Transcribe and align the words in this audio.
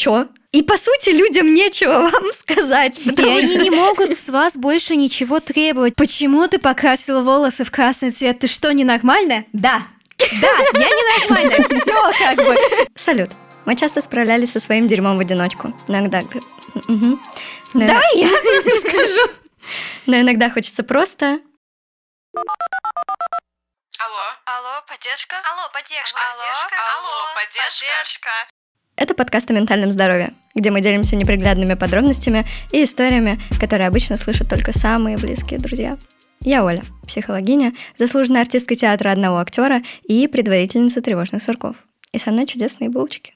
чё? 0.00 0.28
И, 0.52 0.62
по 0.62 0.76
сути, 0.76 1.10
людям 1.10 1.54
нечего 1.54 1.92
вам 2.10 2.32
сказать. 2.32 2.98
И 2.98 3.10
они 3.10 3.42
что... 3.42 3.62
не 3.62 3.70
могут 3.70 4.16
с 4.16 4.28
вас 4.28 4.56
больше 4.56 4.96
ничего 4.96 5.40
требовать. 5.40 5.94
Почему 5.94 6.46
ты 6.48 6.58
покрасила 6.58 7.22
волосы 7.22 7.64
в 7.64 7.70
красный 7.70 8.10
цвет? 8.10 8.40
Ты 8.40 8.48
что, 8.48 8.72
ненормальная? 8.72 9.46
Да. 9.52 9.82
Да, 10.18 10.52
я 10.74 10.88
ненормальная. 10.88 11.62
Все 11.82 12.12
как 12.18 12.36
бы. 12.36 12.56
Салют. 12.96 13.30
Мы 13.64 13.76
часто 13.76 14.00
справлялись 14.00 14.52
со 14.52 14.60
своим 14.60 14.86
дерьмом 14.88 15.16
в 15.16 15.20
одиночку. 15.20 15.74
Иногда... 15.86 16.18
Угу. 16.18 17.18
Давай 17.74 18.16
я 18.16 18.28
просто 18.42 18.88
скажу. 18.88 19.32
Но 20.06 20.20
иногда 20.20 20.50
хочется 20.50 20.82
просто... 20.82 21.40
Алло. 24.02 24.24
Алло, 24.46 24.82
поддержка? 24.88 25.36
Алло, 25.44 25.68
поддержка. 25.72 26.18
Алло, 26.32 26.42
Алло, 26.96 27.34
поддержка. 27.36 28.32
Это 29.00 29.14
подкаст 29.14 29.50
о 29.50 29.54
ментальном 29.54 29.90
здоровье, 29.90 30.34
где 30.54 30.70
мы 30.70 30.82
делимся 30.82 31.16
неприглядными 31.16 31.72
подробностями 31.72 32.44
и 32.70 32.84
историями, 32.84 33.40
которые 33.58 33.88
обычно 33.88 34.18
слышат 34.18 34.50
только 34.50 34.78
самые 34.78 35.16
близкие 35.16 35.58
друзья. 35.58 35.96
Я 36.42 36.62
Оля, 36.62 36.82
психологиня, 37.06 37.72
заслуженная 37.96 38.42
артистка 38.42 38.74
театра 38.74 39.10
одного 39.10 39.38
актера 39.38 39.82
и 40.02 40.28
предводительница 40.28 41.00
тревожных 41.00 41.42
сурков. 41.42 41.76
И 42.12 42.18
со 42.18 42.30
мной 42.30 42.46
чудесные 42.46 42.90
булочки. 42.90 43.32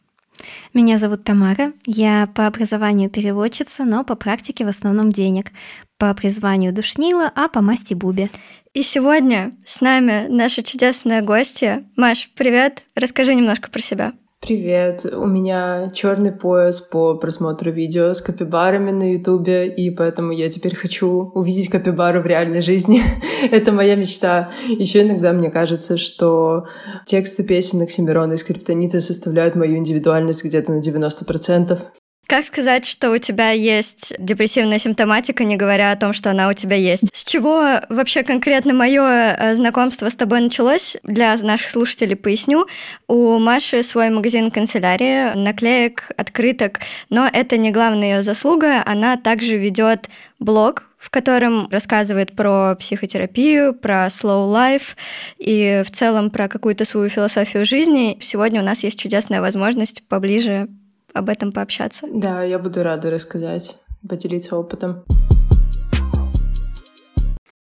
Меня 0.75 0.98
зовут 0.98 1.25
Тамара. 1.25 1.73
Я 1.87 2.28
по 2.34 2.47
образованию 2.47 3.09
переводчица, 3.09 3.87
но 3.87 4.05
по 4.05 4.17
практике 4.17 4.67
в 4.67 4.69
основном 4.69 5.11
денег. 5.11 5.51
По 5.97 6.12
призванию 6.12 6.75
душнила, 6.75 7.33
а 7.34 7.48
по 7.48 7.62
масти 7.62 7.95
Буби. 7.95 8.31
И 8.75 8.83
сегодня 8.83 9.56
с 9.65 9.81
нами 9.81 10.27
наша 10.28 10.62
чудесная 10.62 11.23
гостья. 11.23 11.84
Маш, 11.97 12.28
привет. 12.34 12.83
Расскажи 12.95 13.34
немножко 13.34 13.70
про 13.70 13.81
себя. 13.81 14.12
Привет, 14.45 15.07
у 15.07 15.25
меня 15.25 15.91
черный 15.95 16.30
пояс 16.30 16.79
по 16.79 17.15
просмотру 17.15 17.71
видео 17.71 18.12
с 18.12 18.21
капибарами 18.21 18.91
на 18.91 19.15
ютубе, 19.15 19.69
и 19.69 19.89
поэтому 19.89 20.33
я 20.33 20.50
теперь 20.50 20.77
хочу 20.77 21.33
увидеть 21.34 21.70
капибару 21.70 22.20
в 22.20 22.27
реальной 22.27 22.61
жизни. 22.61 23.00
Это 23.50 23.72
моя 23.72 23.95
мечта. 23.95 24.50
Еще 24.69 25.00
иногда 25.00 25.33
мне 25.33 25.50
кажется, 25.50 25.97
что 25.97 26.67
тексты 27.06 27.42
песен 27.42 27.81
Оксимирона 27.81 28.34
и 28.34 28.37
Скриптонита 28.37 29.00
составляют 29.00 29.55
мою 29.55 29.78
индивидуальность 29.78 30.45
где-то 30.45 30.72
на 30.72 30.81
90%. 30.81 31.78
Как 32.27 32.47
сказать, 32.47 32.86
что 32.86 33.11
у 33.11 33.19
тебя 33.19 33.50
есть 33.50 34.14
депрессивная 34.19 34.78
симптоматика, 34.78 35.44
не 35.44 35.56
говоря 35.56 35.92
о 35.92 35.97
том, 35.97 36.14
что 36.14 36.31
она 36.31 36.48
у 36.48 36.55
тебя 36.55 36.77
есть? 36.77 37.05
С 37.12 37.22
чего 37.22 37.81
вообще 37.91 38.22
конкретно 38.22 38.72
мое 38.72 39.03
э, 39.03 39.55
знакомство 39.55 40.08
с 40.08 40.14
тобой 40.14 40.41
началось? 40.41 40.97
Для 41.03 41.36
наших 41.36 41.69
слушателей 41.69 42.16
поясню. 42.16 42.66
У 43.08 43.39
Маши 43.39 43.83
свой 43.83 44.08
магазин 44.08 44.50
канцелярии, 44.50 45.36
наклеек, 45.36 46.11
открыток, 46.16 46.81
но 47.11 47.28
это 47.31 47.58
не 47.58 47.70
главная 47.70 48.16
ее 48.16 48.22
заслуга. 48.22 48.83
Она 48.86 49.19
также 49.19 49.59
ведет 49.59 50.09
блог, 50.38 50.84
в 50.97 51.11
котором 51.11 51.69
рассказывает 51.70 52.34
про 52.34 52.75
психотерапию, 52.77 53.75
про 53.75 54.06
slow 54.06 54.50
life 54.50 54.97
и 55.36 55.83
в 55.86 55.91
целом 55.91 56.31
про 56.31 56.48
какую-то 56.48 56.86
свою 56.86 57.11
философию 57.11 57.66
жизни. 57.66 58.16
Сегодня 58.22 58.62
у 58.62 58.64
нас 58.64 58.83
есть 58.83 58.98
чудесная 58.98 59.42
возможность 59.42 60.09
поближе 60.09 60.69
об 61.15 61.31
этом 61.31 61.53
пообщаться. 61.53 62.07
Да, 62.12 62.43
я 62.43 62.59
буду 62.59 62.83
рада 62.83 63.11
рассказать, 63.11 63.75
поделиться 64.07 64.57
опытом. 64.57 65.05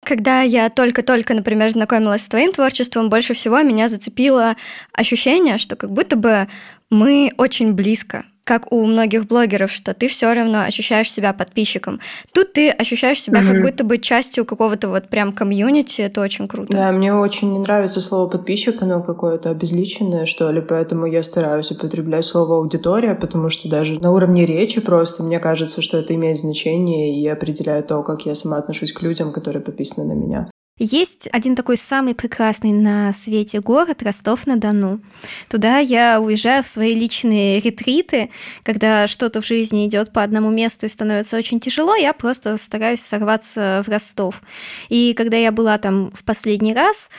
Когда 0.05 0.43
я 0.43 0.69
только-только, 0.69 1.33
например, 1.33 1.71
знакомилась 1.71 2.25
с 2.25 2.29
твоим 2.29 2.53
творчеством, 2.53 3.09
больше 3.09 3.35
всего 3.35 3.63
меня 3.63 3.89
зацепило 3.89 4.57
ощущение, 4.93 5.59
что 5.59 5.77
как 5.77 5.93
будто 5.93 6.17
бы 6.17 6.49
мы 6.91 7.31
очень 7.39 7.73
близко 7.73 8.25
как 8.53 8.71
у 8.71 8.85
многих 8.85 9.27
блогеров, 9.29 9.73
что 9.73 9.95
ты 9.95 10.09
все 10.09 10.31
равно 10.31 10.65
ощущаешь 10.65 11.11
себя 11.11 11.33
подписчиком. 11.33 12.01
Тут 12.35 12.53
ты 12.53 12.69
ощущаешь 12.69 13.23
себя 13.23 13.41
mm-hmm. 13.41 13.47
как 13.47 13.63
будто 13.63 13.83
бы 13.83 13.97
частью 13.97 14.45
какого-то 14.45 14.91
вот 14.91 15.09
прям 15.09 15.33
комьюнити, 15.33 16.03
это 16.03 16.21
очень 16.21 16.47
круто. 16.49 16.71
Да, 16.71 16.93
мне 16.93 17.15
очень 17.15 17.51
не 17.51 17.59
нравится 17.59 18.03
слово 18.03 18.29
подписчик, 18.29 18.83
оно 18.83 19.03
какое-то 19.03 19.49
обезличенное, 19.49 20.27
что 20.27 20.51
ли, 20.51 20.61
поэтому 20.61 21.07
я 21.07 21.23
стараюсь 21.23 21.71
употреблять 21.71 22.27
слово 22.27 22.59
аудитория, 22.59 23.15
потому 23.15 23.49
что 23.49 23.71
даже 23.71 23.99
на 24.01 24.13
уровне 24.13 24.45
речи 24.45 24.83
просто 24.83 25.23
мне 25.23 25.39
кажется, 25.39 25.81
что 25.81 25.97
это 25.97 26.15
имеет 26.15 26.39
значение 26.39 27.19
и 27.19 27.27
определяет 27.27 27.87
то, 27.87 28.03
как 28.03 28.27
я 28.27 28.35
сама 28.35 28.59
отношусь 28.59 28.93
к 28.93 29.01
людям, 29.01 29.33
которые 29.33 29.63
подписаны 29.63 30.15
на 30.15 30.19
меня. 30.19 30.52
Есть 30.85 31.29
один 31.31 31.55
такой 31.55 31.77
самый 31.77 32.13
прекрасный 32.13 32.73
на 32.73 33.13
свете 33.13 33.61
город 33.61 34.03
Ростов-на-Дону. 34.03 35.01
Туда 35.49 35.79
я 35.79 36.21
уезжаю 36.21 36.65
в 36.65 36.67
свои 36.67 36.97
личные 36.97 37.61
ретриты, 37.61 38.31
когда 38.65 39.07
что-то 39.07 39.41
в 39.41 39.47
жизни 39.47 39.87
идет 39.87 40.13
по 40.13 40.25
одному 40.25 40.51
месту 40.51 40.87
и 40.87 40.89
становится 40.89 41.37
очень 41.37 41.61
тяжело, 41.61 41.95
я 41.95 42.13
просто 42.13 42.57
стараюсь 42.57 43.01
сорваться 43.01 43.85
в 43.87 43.89
Ростов. 43.89 44.43
И 44.89 45.15
когда 45.17 45.37
я 45.37 45.53
была 45.53 45.79
там 45.79 46.11
в 46.11 46.25
последний 46.25 46.75
раз, 46.75 47.11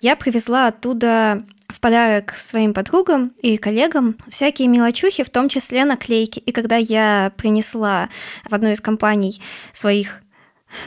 я 0.00 0.16
привезла 0.16 0.68
оттуда 0.68 1.44
в 1.68 1.78
подарок 1.78 2.32
своим 2.32 2.72
подругам 2.72 3.32
и 3.42 3.58
коллегам 3.58 4.16
всякие 4.28 4.66
мелочухи, 4.68 5.24
в 5.24 5.30
том 5.30 5.50
числе 5.50 5.84
наклейки. 5.84 6.38
И 6.38 6.52
когда 6.52 6.76
я 6.76 7.32
принесла 7.36 8.08
в 8.48 8.54
одну 8.54 8.70
из 8.70 8.80
компаний 8.80 9.42
своих 9.74 10.22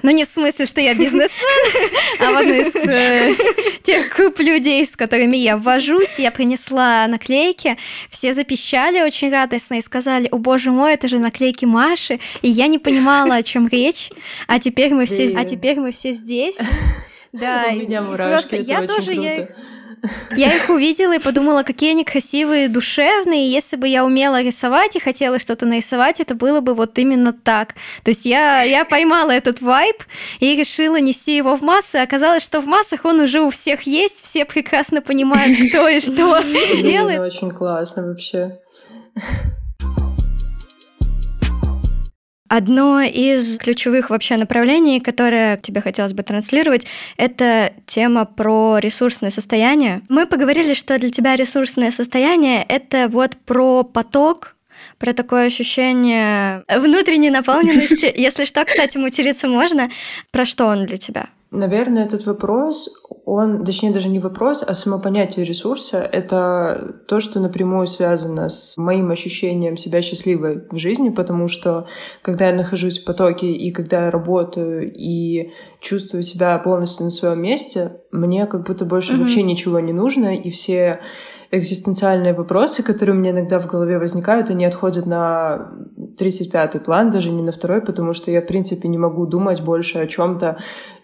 ну, 0.02 0.12
не 0.12 0.24
в 0.24 0.28
смысле, 0.28 0.66
что 0.66 0.82
я 0.82 0.94
бизнесмен, 0.94 1.92
а 2.20 2.32
в 2.32 2.38
одну 2.38 2.54
из 2.54 2.76
э, 2.76 3.36
тех 3.84 4.16
групп 4.16 4.40
людей, 4.40 4.86
с 4.86 4.96
которыми 4.96 5.38
я 5.38 5.58
ввожусь, 5.58 6.20
я 6.20 6.32
принесла 6.32 7.08
наклейки, 7.08 7.78
все 8.10 8.34
запищали 8.34 9.02
очень 9.02 9.32
радостно 9.32 9.76
и 9.76 9.82
сказали, 9.82 10.28
о 10.32 10.38
боже 10.38 10.72
мой, 10.72 10.94
это 10.94 11.08
же 11.08 11.20
наклейки 11.20 11.66
Маши, 11.66 12.20
и 12.42 12.50
я 12.50 12.68
не 12.68 12.80
понимала, 12.80 13.36
о 13.36 13.44
чем 13.44 13.68
речь, 13.68 14.10
а 14.48 14.60
теперь 14.60 14.94
мы 14.94 15.06
все, 15.06 15.32
а 15.38 15.46
теперь 15.46 15.80
мы 15.80 15.92
все 15.92 16.12
здесь. 16.12 16.60
Да, 17.34 17.66
У 17.72 17.76
меня 17.78 18.04
мурашки, 18.04 18.32
просто 18.32 18.56
я 18.58 18.86
тоже 18.86 19.14
круто. 19.14 19.22
я 19.22 19.48
я 20.36 20.56
их 20.56 20.70
увидела 20.70 21.16
и 21.16 21.20
подумала, 21.20 21.64
какие 21.64 21.92
они 21.92 22.04
красивые, 22.04 22.68
душевные. 22.68 23.48
И 23.48 23.52
если 23.52 23.78
бы 23.78 23.88
я 23.88 24.06
умела 24.06 24.42
рисовать 24.42 24.96
и 24.96 25.00
хотела 25.00 25.40
что-то 25.40 25.66
нарисовать, 25.66 26.20
это 26.20 26.36
было 26.36 26.60
бы 26.60 26.74
вот 26.74 26.98
именно 27.00 27.34
так. 27.34 27.74
То 28.04 28.10
есть 28.10 28.26
я, 28.26 28.64
я 28.64 28.86
поймала 28.86 29.32
этот 29.32 29.62
вайб 29.62 30.04
и 30.40 30.56
решила 30.56 31.00
нести 31.00 31.36
его 31.36 31.56
в 31.56 31.62
массы. 31.62 31.98
Оказалось, 31.98 32.44
что 32.44 32.62
в 32.62 32.66
массах 32.66 33.06
он 33.06 33.20
уже 33.20 33.42
у 33.42 33.50
всех 33.50 33.84
есть, 33.84 34.18
все 34.18 34.46
прекрасно 34.46 35.02
понимают, 35.02 35.58
кто 35.70 35.88
и 35.88 36.00
что 36.00 36.42
делает. 36.82 37.20
Очень 37.20 37.52
классно 37.52 38.08
вообще. 38.08 38.60
Одно 42.56 43.02
из 43.02 43.58
ключевых 43.58 44.12
вообще 44.12 44.38
направлений, 44.38 45.00
которое 45.00 45.58
тебе 45.58 45.82
хотелось 45.82 46.14
бы 46.14 46.22
транслировать, 46.22 46.86
это 47.18 47.74
тема 47.88 48.26
про 48.26 48.78
ресурсное 48.78 49.32
состояние. 49.32 50.04
Мы 50.08 50.28
поговорили, 50.28 50.76
что 50.76 51.00
для 51.00 51.10
тебя 51.10 51.36
ресурсное 51.36 51.90
состояние— 51.90 52.64
это 52.70 53.08
вот 53.10 53.38
про 53.38 53.82
поток, 53.82 54.56
про 55.00 55.14
такое 55.14 55.48
ощущение 55.48 56.64
внутренней 56.70 57.32
наполненности. 57.32 58.14
Если 58.16 58.46
что, 58.46 58.64
кстати, 58.66 59.00
материться 59.00 59.48
можно. 59.48 59.90
Про 60.30 60.46
что 60.46 60.68
он 60.68 60.86
для 60.86 60.98
тебя? 60.98 61.30
Наверное, 61.56 62.06
этот 62.06 62.26
вопрос, 62.26 62.90
он, 63.26 63.64
точнее, 63.64 63.92
даже 63.92 64.10
не 64.10 64.18
вопрос, 64.18 64.64
а 64.68 64.74
само 64.74 64.98
понятие 64.98 65.46
ресурса— 65.46 66.00
это 66.12 66.96
то, 67.08 67.20
что 67.20 67.40
напрямую 67.40 67.88
связано 67.88 68.50
с 68.50 68.76
моим 68.76 69.12
ощущением 69.12 69.78
себя 69.78 70.02
счастливой 70.02 70.64
в 70.72 70.78
жизни, 70.78 71.10
потому 71.10 71.48
что 71.48 71.86
когда 72.24 72.48
я 72.48 72.56
нахожусь 72.56 72.98
в 72.98 73.06
потоке 73.06 73.52
и 73.52 73.70
когда 73.70 74.06
я 74.06 74.12
работаю 74.12 74.92
и 74.92 75.52
чувствую 75.80 76.24
себя 76.24 76.58
полностью 76.58 77.06
на 77.06 77.12
своем 77.12 77.40
месте, 77.40 77.92
мне 78.12 78.48
как 78.48 78.66
будто 78.66 78.84
больше 78.84 79.14
mm-hmm. 79.14 79.20
вообще 79.20 79.44
ничего 79.44 79.80
не 79.80 79.94
нужно, 79.94 80.36
и 80.36 80.50
все 80.50 81.02
экзистенциальные 81.54 82.34
вопросы, 82.34 82.82
которые 82.82 83.16
у 83.16 83.20
меня 83.20 83.30
иногда 83.30 83.60
в 83.60 83.68
голове 83.68 84.00
возникают, 84.00 84.50
они 84.50 84.66
отходят 84.66 85.06
на 85.06 85.72
35-й 86.20 86.80
план, 86.80 87.12
даже 87.12 87.30
не 87.30 87.44
на 87.44 87.52
второй, 87.52 87.82
потому 87.82 88.14
что 88.14 88.32
я, 88.32 88.42
в 88.42 88.48
принципе, 88.48 88.88
не 88.88 88.98
могу 88.98 89.28
думать 89.28 89.62
больше 89.62 90.00
о 90.00 90.08
чем 90.08 90.40
то 90.40 90.58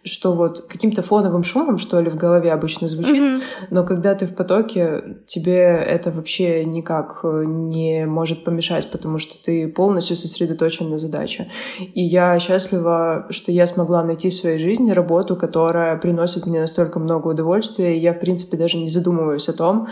что 0.03 0.33
вот 0.33 0.61
каким-то 0.67 1.01
фоновым 1.01 1.43
шумом, 1.43 1.77
что 1.77 1.99
ли, 1.99 2.09
в 2.09 2.15
голове 2.15 2.51
обычно 2.51 2.87
звучит, 2.87 3.21
mm-hmm. 3.21 3.41
но 3.69 3.83
когда 3.83 4.15
ты 4.15 4.25
в 4.25 4.35
потоке, 4.35 5.17
тебе 5.25 5.55
это 5.55 6.11
вообще 6.11 6.65
никак 6.65 7.19
э, 7.23 7.43
не 7.45 8.05
может 8.05 8.43
помешать, 8.43 8.89
потому 8.91 9.19
что 9.19 9.41
ты 9.43 9.67
полностью 9.67 10.15
сосредоточен 10.15 10.89
на 10.89 10.99
задаче. 10.99 11.49
И 11.79 12.01
я 12.01 12.39
счастлива, 12.39 13.27
что 13.29 13.51
я 13.51 13.67
смогла 13.67 14.03
найти 14.03 14.29
в 14.29 14.33
своей 14.33 14.57
жизни 14.57 14.91
работу, 14.91 15.35
которая 15.35 15.97
приносит 15.97 16.45
мне 16.45 16.61
настолько 16.61 16.99
много 16.99 17.27
удовольствия, 17.29 17.95
и 17.95 17.99
я, 17.99 18.13
в 18.13 18.19
принципе, 18.19 18.57
даже 18.57 18.77
не 18.77 18.89
задумываюсь 18.89 19.49
о 19.49 19.53
том, 19.53 19.87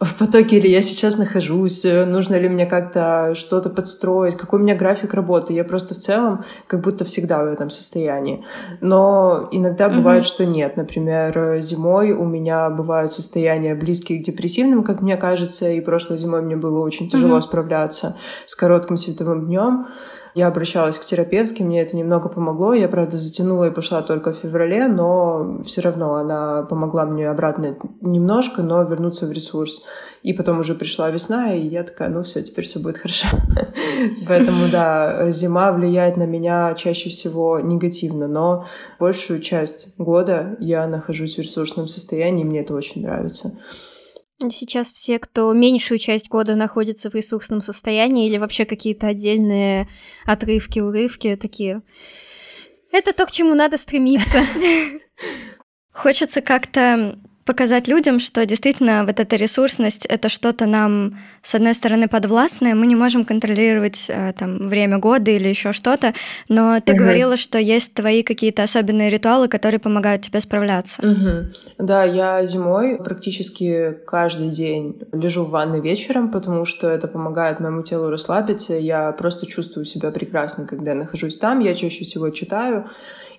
в 0.00 0.14
потоке 0.18 0.60
ли 0.60 0.70
я 0.70 0.80
сейчас 0.80 1.16
нахожусь, 1.16 1.84
нужно 1.84 2.36
ли 2.36 2.48
мне 2.48 2.66
как-то 2.66 3.32
что-то 3.34 3.68
подстроить, 3.68 4.36
какой 4.36 4.60
у 4.60 4.62
меня 4.62 4.76
график 4.76 5.12
работы. 5.14 5.52
Я 5.52 5.64
просто 5.64 5.94
в 5.94 5.98
целом 5.98 6.44
как 6.68 6.82
будто 6.82 7.04
всегда 7.04 7.42
в 7.42 7.48
этом 7.48 7.68
состоянии. 7.68 8.44
Но 8.80 9.48
иногда 9.50 9.88
бывает, 9.88 10.22
mm-hmm. 10.22 10.26
что 10.26 10.46
нет. 10.46 10.76
Например, 10.76 11.56
зимой 11.60 12.12
у 12.12 12.24
меня 12.24 12.70
бывают 12.70 13.12
состояния 13.12 13.74
близкие 13.74 14.20
к 14.20 14.24
депрессивным, 14.24 14.84
как 14.84 15.00
мне 15.00 15.16
кажется, 15.16 15.68
и 15.68 15.80
прошлой 15.80 16.18
зимой 16.18 16.42
мне 16.42 16.56
было 16.56 16.78
очень 16.80 17.08
тяжело 17.08 17.38
mm-hmm. 17.38 17.42
справляться 17.42 18.16
с 18.46 18.54
коротким 18.54 18.96
световым 18.96 19.46
днем. 19.46 19.86
Я 20.34 20.46
обращалась 20.46 20.98
к 20.98 21.04
терапевтке, 21.04 21.64
мне 21.64 21.80
это 21.82 21.96
немного 21.96 22.28
помогло. 22.28 22.72
Я, 22.72 22.88
правда, 22.88 23.18
затянула 23.18 23.68
и 23.68 23.74
пошла 23.74 24.02
только 24.02 24.32
в 24.32 24.36
феврале, 24.36 24.88
но 24.88 25.60
все 25.64 25.80
равно 25.80 26.14
она 26.14 26.62
помогла 26.62 27.06
мне 27.06 27.28
обратно 27.28 27.76
немножко, 28.00 28.62
но 28.62 28.82
вернуться 28.82 29.26
в 29.26 29.32
ресурс. 29.32 29.82
И 30.22 30.32
потом 30.32 30.58
уже 30.58 30.74
пришла 30.74 31.10
весна, 31.10 31.54
и 31.54 31.66
я 31.66 31.84
такая, 31.84 32.08
ну 32.08 32.22
все, 32.22 32.42
теперь 32.42 32.64
все 32.64 32.80
будет 32.80 32.98
хорошо. 32.98 33.28
Поэтому, 34.28 34.68
да, 34.70 35.30
зима 35.30 35.72
влияет 35.72 36.16
на 36.16 36.24
меня 36.24 36.74
чаще 36.74 37.08
всего 37.10 37.60
негативно, 37.60 38.26
но 38.26 38.66
большую 38.98 39.40
часть 39.40 39.96
года 39.96 40.56
я 40.58 40.86
нахожусь 40.86 41.36
в 41.36 41.40
ресурсном 41.40 41.88
состоянии, 41.88 42.42
и 42.42 42.46
мне 42.46 42.60
это 42.60 42.74
очень 42.74 43.02
нравится. 43.02 43.52
Сейчас 44.40 44.92
все, 44.92 45.18
кто 45.18 45.52
меньшую 45.52 45.98
часть 45.98 46.28
года 46.28 46.54
находится 46.54 47.10
в 47.10 47.14
ресурсном 47.14 47.60
состоянии 47.60 48.28
или 48.28 48.38
вообще 48.38 48.64
какие-то 48.64 49.08
отдельные 49.08 49.88
отрывки, 50.24 50.78
урывки 50.78 51.34
такие. 51.34 51.82
Это 52.92 53.12
то, 53.12 53.26
к 53.26 53.32
чему 53.32 53.54
надо 53.54 53.78
стремиться. 53.78 54.46
Хочется 55.92 56.40
как-то 56.40 57.18
показать 57.48 57.88
людям, 57.88 58.20
что 58.20 58.44
действительно 58.44 59.06
вот 59.06 59.20
эта 59.20 59.36
ресурсность— 59.36 60.04
это 60.08 60.28
что-то 60.28 60.66
нам, 60.66 61.18
с 61.42 61.54
одной 61.54 61.72
стороны, 61.72 62.06
подвластное, 62.06 62.74
мы 62.74 62.86
не 62.86 62.94
можем 62.94 63.24
контролировать 63.24 64.04
э, 64.08 64.34
там 64.38 64.68
время 64.68 64.98
года 64.98 65.30
или 65.30 65.48
еще 65.48 65.72
что-то, 65.72 66.12
но 66.50 66.78
ты 66.80 66.92
угу. 66.92 66.98
говорила, 66.98 67.38
что 67.38 67.58
есть 67.58 67.94
твои 67.94 68.22
какие-то 68.22 68.64
особенные 68.64 69.08
ритуалы, 69.08 69.48
которые 69.48 69.80
помогают 69.80 70.20
тебе 70.20 70.42
справляться. 70.42 71.00
Угу. 71.00 71.86
Да, 71.86 72.04
я 72.04 72.44
зимой 72.44 72.98
практически 73.02 73.96
каждый 74.06 74.50
день 74.50 75.00
лежу 75.12 75.44
в 75.44 75.50
ванной 75.50 75.80
вечером, 75.80 76.30
потому 76.30 76.66
что 76.66 76.90
это 76.90 77.08
помогает 77.08 77.60
моему 77.60 77.82
телу 77.82 78.10
расслабиться. 78.10 78.74
Я 78.74 79.12
просто 79.12 79.46
чувствую 79.46 79.86
себя 79.86 80.10
прекрасно, 80.10 80.66
когда 80.66 80.90
я 80.90 80.96
нахожусь 80.98 81.38
там. 81.38 81.60
Я 81.60 81.74
чаще 81.74 82.04
всего 82.04 82.28
читаю, 82.28 82.84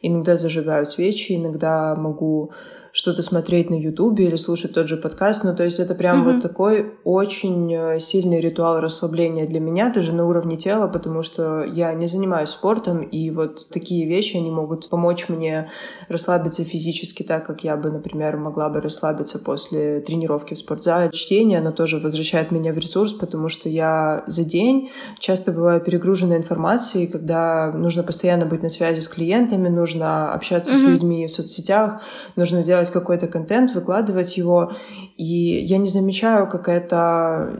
иногда 0.01 0.35
зажигаю 0.35 0.88
свечи, 0.88 1.35
иногда 1.35 1.94
могу 1.95 2.51
что-то 2.91 3.21
смотреть 3.21 3.69
на 3.69 3.75
Ютубе 3.75 4.25
или 4.25 4.36
слушать 4.36 4.74
тот 4.74 4.88
же 4.88 4.97
подкаст. 4.97 5.44
Ну, 5.44 5.56
то 5.56 5.63
есть 5.63 5.80
это 5.80 5.95
прям 5.95 6.21
mm-hmm. 6.21 6.33
вот 6.33 6.41
такой 6.41 6.94
очень 7.03 7.74
э, 7.74 8.00
сильный 8.00 8.39
ритуал 8.39 8.80
расслабления 8.80 9.45
для 9.47 9.59
меня, 9.59 9.89
даже 9.89 10.13
на 10.13 10.25
уровне 10.25 10.57
тела, 10.57 10.88
потому 10.88 11.24
что 11.24 11.63
я 11.63 11.94
не 11.94 12.07
занимаюсь 12.07 12.50
спортом, 12.50 13.01
и 13.01 13.30
вот 13.31 13.68
такие 13.69 14.07
вещи, 14.07 14.38
они 14.38 14.51
могут 14.51 14.89
помочь 14.89 15.30
мне 15.30 15.69
расслабиться 16.07 16.63
физически 16.63 17.24
так, 17.24 17.45
как 17.45 17.63
я 17.63 17.77
бы, 17.77 17.91
например, 17.91 18.38
могла 18.38 18.69
бы 18.69 18.81
расслабиться 18.81 19.39
после 19.39 20.01
тренировки 20.01 20.53
в 20.53 20.57
спортзале. 20.57 21.12
Чтение, 21.12 21.59
оно 21.59 21.71
тоже 21.71 22.00
возвращает 22.00 22.51
меня 22.51 22.74
в 22.74 22.77
ресурс, 22.77 23.13
потому 23.13 23.50
что 23.50 23.69
я 23.69 24.24
за 24.27 24.44
день 24.44 24.91
часто 25.19 25.51
бываю 25.51 25.81
перегружена 25.81 26.38
информацией, 26.38 27.07
когда 27.07 27.71
нужно 27.71 28.03
постоянно 28.03 28.45
быть 28.45 28.63
на 28.63 28.69
связи 28.69 29.00
с 29.00 29.07
клиентами, 29.07 29.68
нужно 29.68 30.33
общаться 30.33 30.71
mm-hmm. 30.71 30.86
с 30.86 30.89
людьми 30.89 31.27
в 31.27 31.31
соцсетях, 31.31 32.01
нужно 32.36 32.63
делать 32.63 32.78
делать 32.79 32.91
какой-то 32.91 33.27
контент, 33.27 33.73
выкладывать 33.73 34.37
его, 34.37 34.71
и 35.17 35.65
я 35.65 35.77
не 35.77 35.89
замечаю, 35.89 36.47
как 36.47 36.67
это 36.67 37.59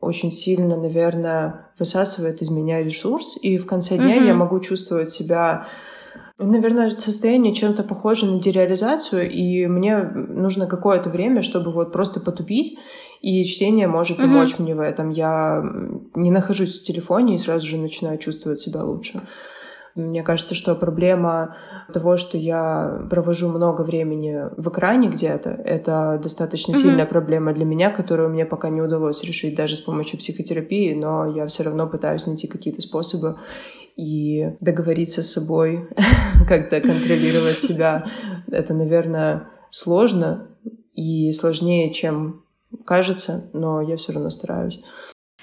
очень 0.00 0.32
сильно, 0.32 0.76
наверное, 0.76 1.70
высасывает 1.78 2.42
из 2.42 2.50
меня 2.50 2.82
ресурс, 2.82 3.36
и 3.42 3.58
в 3.58 3.66
конце 3.66 3.96
дня 3.96 4.16
mm-hmm. 4.16 4.26
я 4.26 4.34
могу 4.34 4.60
чувствовать 4.60 5.10
себя 5.10 5.66
Наверное, 6.40 6.90
состояние 6.90 7.52
чем-то 7.52 7.82
похоже 7.82 8.26
на 8.26 8.40
дереализацию, 8.40 9.28
и 9.28 9.66
мне 9.66 9.98
нужно 9.98 10.68
какое-то 10.68 11.10
время, 11.10 11.42
чтобы 11.42 11.72
вот 11.72 11.92
просто 11.92 12.20
потупить, 12.20 12.78
и 13.22 13.44
чтение 13.44 13.88
может 13.88 14.18
помочь 14.18 14.50
mm-hmm. 14.50 14.62
мне 14.62 14.74
в 14.76 14.80
этом. 14.80 15.10
Я 15.10 15.64
не 16.14 16.30
нахожусь 16.30 16.78
в 16.78 16.84
телефоне 16.84 17.34
и 17.34 17.38
сразу 17.38 17.66
же 17.66 17.76
начинаю 17.76 18.18
чувствовать 18.18 18.60
себя 18.60 18.84
лучше. 18.84 19.20
Мне 19.98 20.22
кажется, 20.22 20.54
что 20.54 20.74
проблема 20.74 21.56
того, 21.92 22.16
что 22.16 22.38
я 22.38 23.06
провожу 23.10 23.48
много 23.48 23.82
времени 23.82 24.44
в 24.56 24.68
экране 24.68 25.08
где-то, 25.08 25.50
это 25.50 26.20
достаточно 26.22 26.72
mm-hmm. 26.72 26.82
сильная 26.82 27.06
проблема 27.06 27.52
для 27.52 27.64
меня, 27.64 27.90
которую 27.90 28.30
мне 28.30 28.46
пока 28.46 28.68
не 28.68 28.80
удалось 28.80 29.24
решить 29.24 29.56
даже 29.56 29.76
с 29.76 29.80
помощью 29.80 30.18
психотерапии, 30.18 30.94
но 30.94 31.26
я 31.26 31.46
все 31.48 31.64
равно 31.64 31.88
пытаюсь 31.88 32.26
найти 32.26 32.46
какие-то 32.46 32.80
способы 32.80 33.36
и 33.96 34.52
договориться 34.60 35.24
с 35.24 35.32
собой, 35.32 35.88
как-то 36.48 36.80
контролировать 36.80 37.60
себя. 37.60 38.06
Это, 38.46 38.72
наверное, 38.72 39.48
сложно 39.70 40.46
и 40.92 41.32
сложнее, 41.32 41.92
чем 41.92 42.44
кажется, 42.84 43.50
но 43.52 43.80
я 43.80 43.96
все 43.96 44.12
равно 44.12 44.30
стараюсь. 44.30 44.80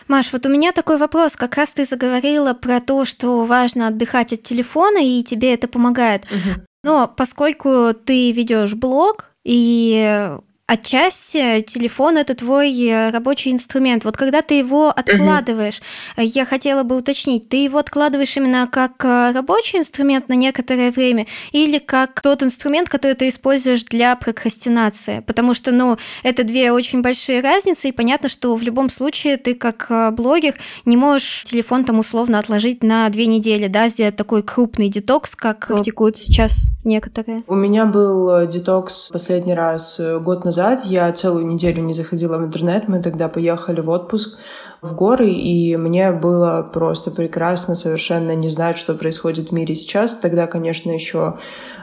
Маш, 0.07 0.31
вот 0.31 0.45
у 0.45 0.49
меня 0.49 0.71
такой 0.71 0.97
вопрос. 0.97 1.35
Как 1.35 1.55
раз 1.55 1.73
ты 1.73 1.85
заговорила 1.85 2.53
про 2.53 2.79
то, 2.79 3.05
что 3.05 3.45
важно 3.45 3.87
отдыхать 3.87 4.33
от 4.33 4.43
телефона, 4.43 4.99
и 4.99 5.23
тебе 5.23 5.53
это 5.53 5.67
помогает. 5.67 6.25
Угу. 6.25 6.61
Но 6.83 7.07
поскольку 7.07 7.93
ты 7.93 8.31
ведешь 8.31 8.75
блог, 8.75 9.31
и 9.43 10.37
Отчасти 10.67 11.61
телефон 11.61 12.17
это 12.17 12.33
твой 12.33 12.75
э, 12.87 13.11
рабочий 13.11 13.51
инструмент. 13.51 14.03
Вот 14.03 14.17
когда 14.17 14.41
ты 14.41 14.55
его 14.55 14.89
откладываешь, 14.89 15.79
угу. 16.17 16.25
я 16.25 16.43
хотела 16.43 16.81
бы 16.81 16.97
уточнить, 16.97 17.47
ты 17.47 17.57
его 17.57 17.77
откладываешь 17.77 18.35
именно 18.35 18.67
как 18.71 19.05
э, 19.05 19.31
рабочий 19.31 19.77
инструмент 19.77 20.27
на 20.27 20.33
некоторое 20.33 20.89
время 20.89 21.27
или 21.51 21.77
как 21.77 22.19
тот 22.19 22.41
инструмент, 22.41 22.89
который 22.89 23.13
ты 23.13 23.29
используешь 23.29 23.83
для 23.83 24.15
прокрастинации? 24.15 25.19
Потому 25.19 25.53
что, 25.53 25.71
ну, 25.71 25.97
это 26.23 26.43
две 26.43 26.71
очень 26.71 27.03
большие 27.03 27.41
разницы, 27.41 27.89
и 27.89 27.91
понятно, 27.91 28.27
что 28.27 28.55
в 28.55 28.63
любом 28.63 28.89
случае 28.89 29.37
ты 29.37 29.53
как 29.53 30.15
блогер 30.15 30.55
не 30.85 30.97
можешь 30.97 31.43
телефон 31.43 31.85
там 31.85 31.99
условно 31.99 32.39
отложить 32.39 32.81
на 32.81 33.07
две 33.09 33.27
недели, 33.27 33.67
да, 33.67 33.87
сделать 33.87 34.15
такой 34.15 34.41
крупный 34.41 34.89
детокс, 34.89 35.35
как 35.35 35.67
практикуют 35.67 36.17
сейчас 36.17 36.69
некоторые. 36.83 37.43
У 37.45 37.53
меня 37.53 37.85
был 37.85 38.47
детокс 38.47 39.09
последний 39.11 39.53
раз 39.53 40.01
год 40.21 40.43
назад 40.43 40.54
назад 40.55 40.85
я 40.85 41.11
целую 41.11 41.45
неделю 41.45 41.83
не 41.83 41.93
заходила 41.93 42.37
в 42.37 42.45
интернет. 42.45 42.87
Мы 42.87 43.01
тогда 43.01 43.27
поехали 43.27 43.81
в 43.81 43.89
отпуск 43.89 44.39
в 44.81 44.95
горы, 44.95 45.29
и 45.29 45.75
мне 45.75 46.11
было 46.11 46.69
просто 46.73 47.11
прекрасно 47.11 47.75
совершенно 47.75 48.35
не 48.35 48.49
знать, 48.49 48.77
что 48.77 48.93
происходит 48.93 49.49
в 49.49 49.51
мире 49.51 49.75
сейчас. 49.75 50.15
Тогда, 50.15 50.47
конечно, 50.47 50.91
еще 50.91 51.37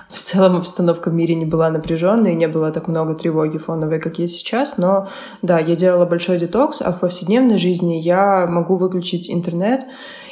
в 0.09 0.19
целом 0.19 0.57
обстановка 0.57 1.11
в 1.11 1.15
мире 1.15 1.35
не 1.35 1.45
была 1.45 1.71
напряженной, 1.71 2.35
не 2.35 2.49
было 2.49 2.71
так 2.71 2.89
много 2.89 3.15
тревоги 3.15 3.59
фоновой, 3.59 3.99
как 3.99 4.19
есть 4.19 4.37
сейчас, 4.37 4.79
но 4.79 5.09
да, 5.43 5.59
я 5.59 5.77
делала 5.77 6.07
большой 6.07 6.39
детокс, 6.39 6.81
а 6.81 6.93
в 6.93 7.01
повседневной 7.01 7.59
жизни 7.59 7.95
я 7.95 8.47
могу 8.47 8.77
выключить 8.77 9.31
интернет, 9.31 9.85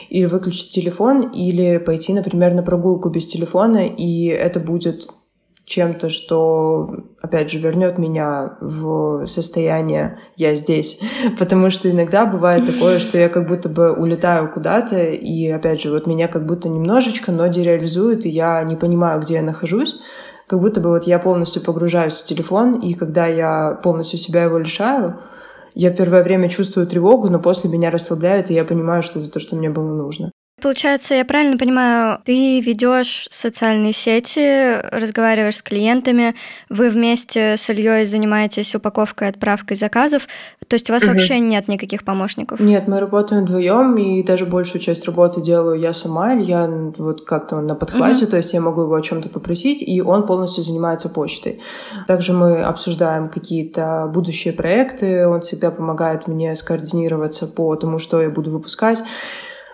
или 0.09 0.27
выключить 0.27 0.71
телефон, 0.71 1.31
или 1.31 1.79
пойти, 1.79 2.13
например, 2.13 2.53
на 2.55 2.63
прогулку 2.63 3.11
без 3.11 3.27
телефона, 3.27 3.87
и 3.87 4.27
это 4.27 4.59
будет 4.59 5.09
чем-то, 5.71 6.11
что, 6.11 6.97
опять 7.23 7.51
же, 7.51 7.59
вернет 7.59 7.97
меня 7.97 8.57
в 8.61 9.27
состояние 9.27 10.19
«я 10.37 10.57
здесь». 10.57 11.01
Потому 11.39 11.71
что 11.71 11.89
иногда 11.89 12.27
бывает 12.27 12.67
такое, 12.67 12.99
что 12.99 13.17
я 13.19 13.29
как 13.29 13.47
будто 13.47 13.69
бы 13.69 13.93
улетаю 13.93 14.51
куда-то, 14.51 15.01
и, 15.01 15.49
опять 15.49 15.81
же, 15.81 15.91
вот 15.91 16.09
меня 16.09 16.27
как 16.27 16.45
будто 16.45 16.69
немножечко, 16.69 17.31
но 17.31 17.47
дереализует, 17.47 18.27
и 18.27 18.29
я 18.29 18.63
не 18.65 18.75
понимаю, 18.75 19.21
где 19.21 19.35
я 19.35 19.43
нахожусь. 19.43 19.95
Как 20.49 20.61
будто 20.61 20.81
бы 20.81 20.91
вот 20.91 21.05
я 21.05 21.21
полностью 21.21 21.63
погружаюсь 21.63 22.21
в 22.21 22.25
телефон, 22.25 22.81
и 22.81 22.95
когда 22.95 23.27
я 23.29 23.79
полностью 23.85 24.19
себя 24.19 24.43
его 24.43 24.59
лишаю, 24.59 25.21
я 25.75 25.91
в 25.91 25.95
первое 25.95 26.25
время 26.25 26.49
чувствую 26.49 26.89
тревогу, 26.89 27.31
но 27.31 27.39
после 27.39 27.71
меня 27.71 27.93
расслабляет, 27.93 28.51
и 28.51 28.55
я 28.55 28.65
понимаю, 28.65 29.05
что 29.05 29.21
это 29.21 29.31
то, 29.31 29.39
что 29.39 29.55
мне 29.55 29.71
было 29.71 29.95
нужно. 29.95 30.33
Получается, 30.61 31.15
я 31.15 31.25
правильно 31.25 31.57
понимаю, 31.57 32.19
ты 32.25 32.61
ведешь 32.61 33.29
социальные 33.31 33.93
сети, 33.93 34.81
разговариваешь 34.95 35.59
с 35.59 35.63
клиентами, 35.63 36.35
вы 36.69 36.91
вместе 36.91 37.57
с 37.57 37.69
Ильей 37.71 38.05
занимаетесь 38.05 38.75
упаковкой, 38.75 39.29
отправкой 39.29 39.77
заказов, 39.77 40.29
то 40.69 40.75
есть 40.75 40.89
у 40.91 40.93
вас 40.93 41.03
угу. 41.03 41.13
вообще 41.13 41.41
нет 41.41 41.67
никаких 41.69 42.05
помощников? 42.05 42.61
Нет, 42.61 42.87
мы 42.87 43.01
работаем 43.01 43.45
вдвоем, 43.45 43.97
и 43.97 44.23
даже 44.23 44.47
большую 44.47 44.81
часть 44.81 45.05
работы 45.07 45.41
делаю 45.41 45.81
я 45.81 45.93
сама, 45.93 46.35
Илья 46.35 46.69
вот 46.99 47.25
как-то 47.25 47.61
на 47.61 47.75
подхвате, 47.75 48.25
угу. 48.25 48.33
то 48.33 48.37
есть 48.37 48.53
я 48.53 48.61
могу 48.61 48.83
его 48.83 48.95
о 48.95 49.03
чем-то 49.03 49.29
попросить, 49.29 49.83
и 49.83 50.01
он 50.01 50.27
полностью 50.27 50.63
занимается 50.63 51.09
почтой. 51.09 51.61
Также 52.07 52.33
мы 52.33 52.63
обсуждаем 52.63 53.29
какие-то 53.29 54.11
будущие 54.13 54.53
проекты, 54.53 55.27
он 55.27 55.41
всегда 55.41 55.71
помогает 55.71 56.29
мне 56.29 56.55
скоординироваться 56.55 57.47
по 57.47 57.75
тому, 57.77 57.99
что 57.99 58.23
я 58.23 58.31
буду 58.31 58.51
выпускать. 58.51 59.03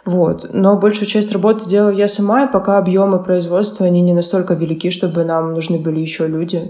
Вот. 0.07 0.51
Но 0.53 0.77
большую 0.79 1.09
часть 1.09 1.33
работы 1.33 1.69
делаю 1.69 1.97
я 1.97 2.07
сама, 2.07 2.45
и 2.45 2.53
пока 2.53 2.79
объемы 2.79 3.23
производства, 3.23 3.85
они 3.85 4.01
не 4.01 4.15
настолько 4.15 4.55
велики, 4.55 4.91
чтобы 4.91 5.25
нам 5.25 5.53
нужны 5.53 5.79
были 5.79 5.99
еще 5.99 6.29
люди. 6.29 6.63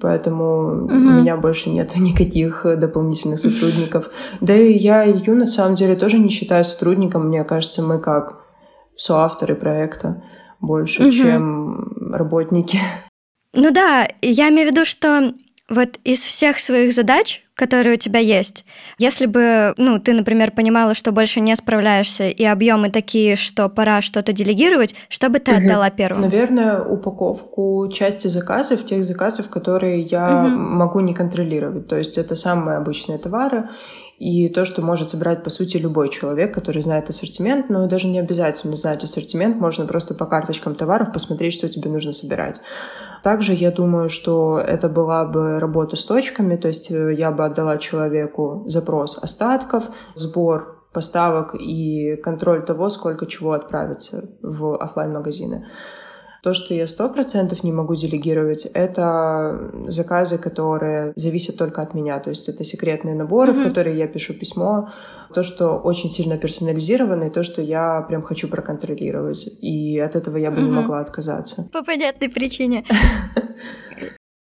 поэтому 0.00 0.84
угу. 0.84 0.94
у 0.94 1.20
меня 1.20 1.36
больше 1.36 1.70
нет 1.70 1.94
никаких 1.96 2.64
дополнительных 2.78 3.40
сотрудников. 3.40 4.10
Да 4.40 4.54
и 4.54 4.72
я 4.72 5.10
Илью 5.10 5.34
на 5.34 5.46
самом 5.46 5.74
деле 5.74 5.96
тоже 5.96 6.18
не 6.18 6.30
считаю 6.30 6.64
сотрудником. 6.64 7.28
Мне 7.28 7.42
кажется, 7.42 7.82
мы 7.82 7.98
как 7.98 8.38
соавторы 8.96 9.56
проекта 9.56 10.22
больше, 10.60 11.02
угу. 11.02 11.12
чем 11.12 12.12
работники. 12.12 12.78
Ну 13.54 13.72
да, 13.72 14.08
я 14.22 14.50
имею 14.50 14.68
в 14.68 14.72
виду, 14.72 14.84
что 14.84 15.34
вот 15.68 15.98
из 16.04 16.20
всех 16.20 16.60
своих 16.60 16.92
задач, 16.92 17.43
которые 17.54 17.94
у 17.94 17.98
тебя 17.98 18.20
есть, 18.20 18.64
если 18.98 19.26
бы, 19.26 19.74
ну, 19.76 19.98
ты, 19.98 20.12
например, 20.12 20.50
понимала, 20.50 20.94
что 20.94 21.12
больше 21.12 21.40
не 21.40 21.54
справляешься, 21.56 22.28
и 22.28 22.44
объемы 22.44 22.90
такие, 22.90 23.36
что 23.36 23.68
пора 23.68 24.02
что-то 24.02 24.32
делегировать, 24.32 24.94
что 25.08 25.28
бы 25.28 25.38
ты 25.38 25.52
угу. 25.52 25.60
отдала 25.60 25.90
первым? 25.90 26.22
Наверное, 26.22 26.82
упаковку 26.82 27.88
части 27.92 28.26
заказов, 28.28 28.84
тех 28.84 29.04
заказов, 29.04 29.48
которые 29.48 30.02
я 30.02 30.44
угу. 30.44 30.48
могу 30.48 31.00
не 31.00 31.14
контролировать. 31.14 31.86
То 31.86 31.96
есть 31.96 32.18
это 32.18 32.34
самые 32.34 32.78
обычные 32.78 33.18
товары, 33.18 33.68
и 34.18 34.48
то, 34.48 34.64
что 34.64 34.80
может 34.80 35.10
собрать, 35.10 35.42
по 35.42 35.50
сути, 35.50 35.76
любой 35.76 36.08
человек, 36.08 36.54
который 36.54 36.82
знает 36.82 37.10
ассортимент, 37.10 37.68
но 37.68 37.86
даже 37.86 38.06
не 38.06 38.20
обязательно 38.20 38.76
знать 38.76 39.02
ассортимент, 39.02 39.56
можно 39.56 39.86
просто 39.86 40.14
по 40.14 40.26
карточкам 40.26 40.74
товаров 40.74 41.12
посмотреть, 41.12 41.54
что 41.54 41.68
тебе 41.68 41.90
нужно 41.90 42.12
собирать. 42.12 42.60
Также 43.24 43.54
я 43.54 43.70
думаю, 43.70 44.10
что 44.10 44.58
это 44.58 44.90
была 44.90 45.24
бы 45.24 45.58
работа 45.58 45.96
с 45.96 46.04
точками, 46.04 46.56
то 46.56 46.68
есть 46.68 46.90
э, 46.90 47.14
я 47.14 47.30
бы 47.30 47.46
отдала 47.46 47.78
человеку 47.78 48.64
запрос 48.66 49.16
остатков, 49.16 49.84
сбор 50.14 50.84
поставок 50.92 51.54
и 51.54 52.16
контроль 52.16 52.62
того, 52.62 52.90
сколько 52.90 53.24
чего 53.24 53.52
отправится 53.52 54.28
в 54.42 54.76
офлайн 54.76 55.14
магазины 55.14 55.66
то, 56.44 56.52
что 56.52 56.74
я 56.74 56.86
сто 56.86 57.08
процентов 57.08 57.64
не 57.64 57.72
могу 57.72 57.94
делегировать, 57.94 58.66
это 58.74 59.70
заказы, 59.86 60.36
которые 60.36 61.14
зависят 61.16 61.56
только 61.56 61.80
от 61.80 61.94
меня. 61.94 62.20
То 62.20 62.28
есть 62.28 62.50
это 62.50 62.64
секретные 62.64 63.14
наборы, 63.14 63.52
mm-hmm. 63.52 63.64
в 63.64 63.68
которые 63.68 63.96
я 63.96 64.06
пишу 64.06 64.34
письмо, 64.34 64.90
то, 65.32 65.42
что 65.42 65.78
очень 65.78 66.10
сильно 66.10 66.36
персонализировано, 66.36 67.24
и 67.24 67.30
то, 67.30 67.44
что 67.44 67.62
я 67.62 68.02
прям 68.02 68.22
хочу 68.22 68.46
проконтролировать. 68.48 69.48
И 69.62 69.98
от 69.98 70.16
этого 70.16 70.36
я 70.36 70.50
бы 70.50 70.58
mm-hmm. 70.58 70.64
не 70.64 70.70
могла 70.70 71.00
отказаться. 71.00 71.66
По 71.72 71.82
понятной 71.82 72.28
причине. 72.28 72.84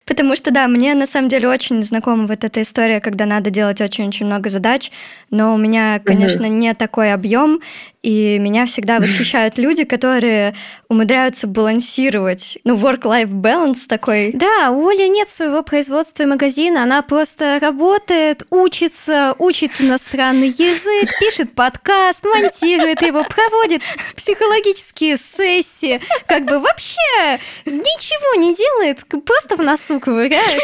Потому 0.05 0.35
что, 0.35 0.51
да, 0.51 0.67
мне 0.69 0.95
на 0.95 1.07
самом 1.07 1.29
деле 1.29 1.49
очень 1.49 1.83
знакома 1.85 2.27
вот 2.27 2.43
эта 2.43 2.61
история, 2.63 3.01
когда 3.01 3.25
надо 3.25 3.51
делать 3.51 3.81
очень-очень 3.81 4.27
много 4.27 4.51
задач, 4.51 4.91
но 5.31 5.55
у 5.55 5.57
меня, 5.57 6.01
конечно, 6.05 6.47
не 6.47 6.75
такой 6.75 7.13
объем, 7.13 7.61
и 8.03 8.39
меня 8.39 8.67
всегда 8.67 8.99
восхищают 8.99 9.59
люди, 9.59 9.85
которые 9.85 10.55
умудряются 10.89 11.47
балансировать, 11.47 12.59
ну, 12.65 12.77
work-life 12.77 13.31
balance 13.31 13.87
такой. 13.89 14.33
Да, 14.33 14.71
у 14.73 14.89
Оли 14.89 15.09
нет 15.09 15.31
своего 15.31 15.63
производства 15.63 16.25
и 16.25 16.27
магазина, 16.27 16.83
она 16.83 17.03
просто 17.03 17.59
работает, 17.61 18.45
учится, 18.51 19.35
учит 19.39 19.73
иностранный 19.79 20.49
язык, 20.49 21.11
пишет 21.21 21.55
подкаст, 21.55 22.25
монтирует 22.25 23.03
его, 23.03 23.25
проводит 23.25 23.83
психологические 24.17 25.17
сессии, 25.17 26.01
как 26.27 26.45
бы 26.45 26.59
вообще 26.59 27.39
ничего 27.65 28.41
не 28.41 28.55
делает, 28.55 29.05
просто 29.25 29.57
в 29.57 29.63
носу 29.63 30.01
ковыряет. 30.01 30.61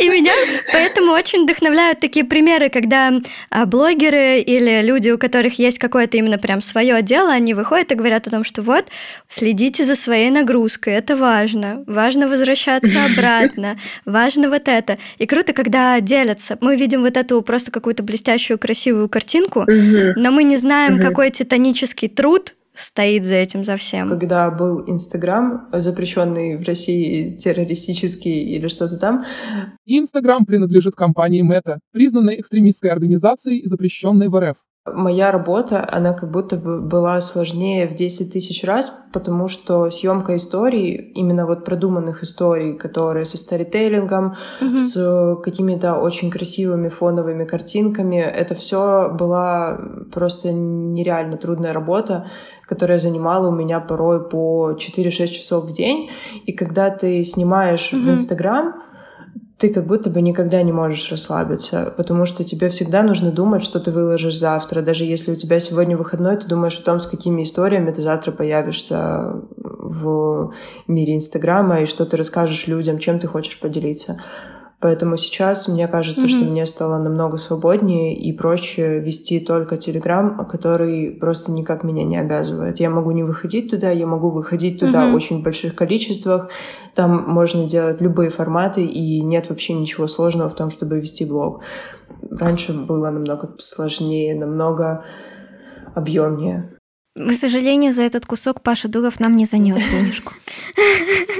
И 0.00 0.08
меня 0.08 0.32
поэтому 0.72 1.12
очень 1.12 1.42
вдохновляют 1.42 2.00
такие 2.00 2.24
примеры, 2.24 2.68
когда 2.68 3.12
а, 3.50 3.66
блогеры 3.66 4.40
или 4.40 4.82
люди, 4.82 5.10
у 5.10 5.18
которых 5.18 5.58
есть 5.58 5.78
какое-то 5.78 6.16
именно 6.16 6.38
прям 6.38 6.60
свое 6.60 7.02
дело, 7.02 7.32
они 7.32 7.54
выходят 7.54 7.90
и 7.92 7.94
говорят 7.94 8.26
о 8.26 8.30
том, 8.30 8.44
что 8.44 8.62
вот, 8.62 8.86
следите 9.28 9.84
за 9.84 9.96
своей 9.96 10.30
нагрузкой, 10.30 10.94
это 10.94 11.16
важно, 11.16 11.82
важно 11.86 12.28
возвращаться 12.28 13.04
обратно, 13.12 13.78
важно 14.04 14.48
вот 14.48 14.68
это. 14.68 14.98
И 15.18 15.26
круто, 15.26 15.52
когда 15.52 16.00
делятся. 16.00 16.56
Мы 16.60 16.76
видим 16.76 17.02
вот 17.02 17.16
эту 17.16 17.42
просто 17.42 17.70
какую-то 17.70 18.02
блестящую, 18.02 18.58
красивую 18.58 19.08
картинку, 19.08 19.64
но 19.66 20.30
мы 20.30 20.44
не 20.44 20.56
знаем, 20.56 21.00
какой 21.00 21.30
титанический 21.30 22.08
труд 22.08 22.54
стоит 22.78 23.24
за 23.24 23.34
этим, 23.34 23.64
за 23.64 23.76
всем. 23.76 24.08
Когда 24.08 24.50
был 24.50 24.84
Инстаграм, 24.88 25.68
запрещенный 25.72 26.56
в 26.56 26.66
России 26.66 27.36
террористический 27.36 28.44
или 28.54 28.68
что-то 28.68 28.96
там. 28.96 29.24
Инстаграм 29.84 30.46
принадлежит 30.46 30.94
компании 30.94 31.42
Мета, 31.42 31.80
признанной 31.92 32.40
экстремистской 32.40 32.90
организацией, 32.90 33.66
запрещенной 33.66 34.28
в 34.28 34.38
РФ. 34.38 34.58
Моя 34.94 35.30
работа, 35.30 35.86
она 35.90 36.12
как 36.12 36.30
будто 36.30 36.56
бы 36.56 36.80
была 36.80 37.20
сложнее 37.20 37.86
в 37.86 37.94
10 37.94 38.32
тысяч 38.32 38.64
раз, 38.64 38.92
потому 39.12 39.48
что 39.48 39.90
съемка 39.90 40.36
историй, 40.36 41.12
именно 41.14 41.46
вот 41.46 41.64
продуманных 41.64 42.22
историй, 42.22 42.74
которые 42.74 43.24
со 43.24 43.38
старитейлингом, 43.38 44.34
mm-hmm. 44.60 44.76
с 44.76 45.36
какими-то 45.42 45.96
очень 45.96 46.30
красивыми 46.30 46.88
фоновыми 46.88 47.44
картинками, 47.44 48.16
это 48.16 48.54
все 48.54 49.10
была 49.10 49.78
просто 50.12 50.52
нереально 50.52 51.36
трудная 51.36 51.72
работа 51.72 52.26
которая 52.68 52.98
занимала 52.98 53.48
у 53.48 53.50
меня 53.50 53.80
порой 53.80 54.28
по 54.28 54.72
4-6 54.72 55.26
часов 55.28 55.64
в 55.64 55.72
день. 55.72 56.10
И 56.44 56.52
когда 56.52 56.90
ты 56.90 57.24
снимаешь 57.24 57.90
mm-hmm. 57.92 58.02
в 58.02 58.10
Инстаграм, 58.10 58.74
ты 59.58 59.70
как 59.70 59.86
будто 59.86 60.08
бы 60.08 60.22
никогда 60.22 60.62
не 60.62 60.72
можешь 60.72 61.10
расслабиться, 61.10 61.92
потому 61.96 62.26
что 62.26 62.44
тебе 62.44 62.68
всегда 62.68 63.02
нужно 63.02 63.32
думать, 63.32 63.64
что 63.64 63.80
ты 63.80 63.90
выложишь 63.90 64.38
завтра. 64.38 64.82
Даже 64.82 65.02
если 65.04 65.32
у 65.32 65.36
тебя 65.36 65.58
сегодня 65.58 65.96
выходной, 65.96 66.36
ты 66.36 66.46
думаешь 66.46 66.78
о 66.78 66.84
том, 66.84 67.00
с 67.00 67.08
какими 67.08 67.42
историями 67.42 67.90
ты 67.90 68.00
завтра 68.00 68.30
появишься 68.30 69.32
в 69.56 70.54
мире 70.86 71.16
Инстаграма 71.16 71.80
и 71.80 71.86
что 71.86 72.04
ты 72.06 72.16
расскажешь 72.16 72.68
людям, 72.68 73.00
чем 73.00 73.18
ты 73.18 73.26
хочешь 73.26 73.58
поделиться. 73.58 74.22
Поэтому 74.80 75.16
сейчас 75.16 75.66
мне 75.66 75.88
кажется, 75.88 76.26
mm-hmm. 76.26 76.28
что 76.28 76.44
мне 76.44 76.64
стало 76.64 77.02
намного 77.02 77.36
свободнее 77.36 78.16
и 78.16 78.32
проще 78.32 79.00
вести 79.00 79.40
только 79.40 79.76
Телеграм, 79.76 80.46
который 80.46 81.10
просто 81.10 81.50
никак 81.50 81.82
меня 81.82 82.04
не 82.04 82.16
обязывает. 82.16 82.78
Я 82.78 82.88
могу 82.88 83.10
не 83.10 83.24
выходить 83.24 83.70
туда, 83.70 83.90
я 83.90 84.06
могу 84.06 84.30
выходить 84.30 84.78
туда 84.78 85.04
mm-hmm. 85.04 85.12
в 85.12 85.14
очень 85.16 85.42
больших 85.42 85.74
количествах. 85.74 86.50
Там 86.94 87.24
можно 87.28 87.66
делать 87.66 88.00
любые 88.00 88.30
форматы, 88.30 88.84
и 88.84 89.20
нет 89.20 89.48
вообще 89.48 89.74
ничего 89.74 90.06
сложного 90.06 90.48
в 90.48 90.54
том, 90.54 90.70
чтобы 90.70 91.00
вести 91.00 91.24
блог. 91.24 91.62
Раньше 92.30 92.72
было 92.72 93.10
намного 93.10 93.54
сложнее, 93.58 94.36
намного 94.36 95.04
объемнее. 95.96 96.77
К 97.26 97.32
сожалению, 97.32 97.92
за 97.92 98.02
этот 98.02 98.26
кусок 98.26 98.62
Паша 98.62 98.88
Дуров 98.88 99.20
нам 99.20 99.34
не 99.34 99.44
занес 99.44 99.82
денежку. 99.90 100.34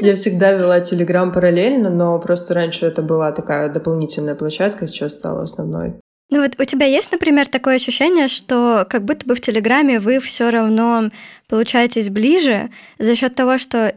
Я 0.00 0.16
всегда 0.16 0.52
вела 0.52 0.80
Телеграм 0.80 1.32
параллельно, 1.32 1.90
но 1.90 2.18
просто 2.18 2.54
раньше 2.54 2.86
это 2.86 3.02
была 3.02 3.32
такая 3.32 3.68
дополнительная 3.68 4.34
площадка, 4.34 4.86
сейчас 4.86 5.14
стала 5.14 5.42
основной. 5.42 5.94
Ну 6.30 6.42
вот 6.42 6.56
у 6.58 6.64
тебя 6.64 6.84
есть, 6.84 7.10
например, 7.10 7.48
такое 7.48 7.76
ощущение, 7.76 8.28
что 8.28 8.86
как 8.88 9.04
будто 9.04 9.26
бы 9.26 9.34
в 9.34 9.40
Телеграме 9.40 9.98
вы 9.98 10.20
все 10.20 10.50
равно 10.50 11.10
получаетесь 11.48 12.10
ближе 12.10 12.70
за 12.98 13.14
счет 13.16 13.34
того, 13.34 13.56
что 13.56 13.94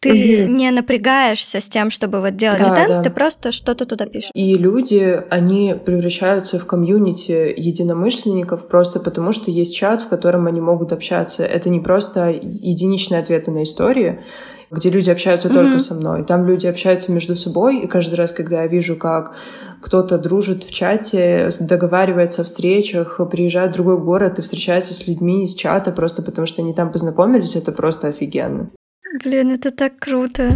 ты 0.00 0.44
угу. 0.44 0.52
не 0.52 0.70
напрягаешься 0.70 1.60
с 1.60 1.68
тем, 1.68 1.90
чтобы 1.90 2.20
вот 2.20 2.36
делать 2.36 2.62
да, 2.62 2.88
да. 2.88 3.02
ты 3.02 3.10
просто 3.10 3.52
что-то 3.52 3.84
туда 3.84 4.06
пишешь. 4.06 4.30
И 4.34 4.54
люди, 4.54 5.22
они 5.28 5.74
превращаются 5.84 6.58
в 6.58 6.66
комьюнити 6.66 7.54
единомышленников 7.56 8.66
просто 8.68 8.98
потому, 9.00 9.32
что 9.32 9.50
есть 9.50 9.76
чат, 9.76 10.02
в 10.02 10.08
котором 10.08 10.46
они 10.46 10.60
могут 10.60 10.92
общаться. 10.92 11.44
Это 11.44 11.68
не 11.68 11.80
просто 11.80 12.30
единичные 12.30 13.20
ответы 13.20 13.50
на 13.50 13.62
истории, 13.62 14.20
где 14.70 14.88
люди 14.88 15.10
общаются 15.10 15.48
mm 15.48 15.54
только 15.54 15.78
со 15.80 15.94
мной. 15.94 16.24
Там 16.24 16.46
люди 16.46 16.66
общаются 16.66 17.12
между 17.12 17.36
собой, 17.36 17.80
и 17.80 17.86
каждый 17.86 18.14
раз, 18.14 18.32
когда 18.32 18.62
я 18.62 18.68
вижу, 18.68 18.96
как 18.96 19.34
кто-то 19.82 20.16
дружит 20.16 20.64
в 20.64 20.72
чате, 20.72 21.50
договаривается 21.60 22.42
о 22.42 22.44
встречах, 22.44 23.20
приезжает 23.30 23.72
в 23.72 23.74
другой 23.74 23.98
город 23.98 24.38
и 24.38 24.42
встречается 24.42 24.94
с 24.94 25.06
людьми 25.06 25.44
из 25.44 25.54
чата 25.54 25.92
просто 25.92 26.22
потому, 26.22 26.46
что 26.46 26.62
они 26.62 26.72
там 26.72 26.90
познакомились, 26.90 27.56
это 27.56 27.72
просто 27.72 28.08
офигенно. 28.08 28.70
Блин, 29.18 29.52
это 29.52 29.70
так 29.72 29.98
круто. 29.98 30.50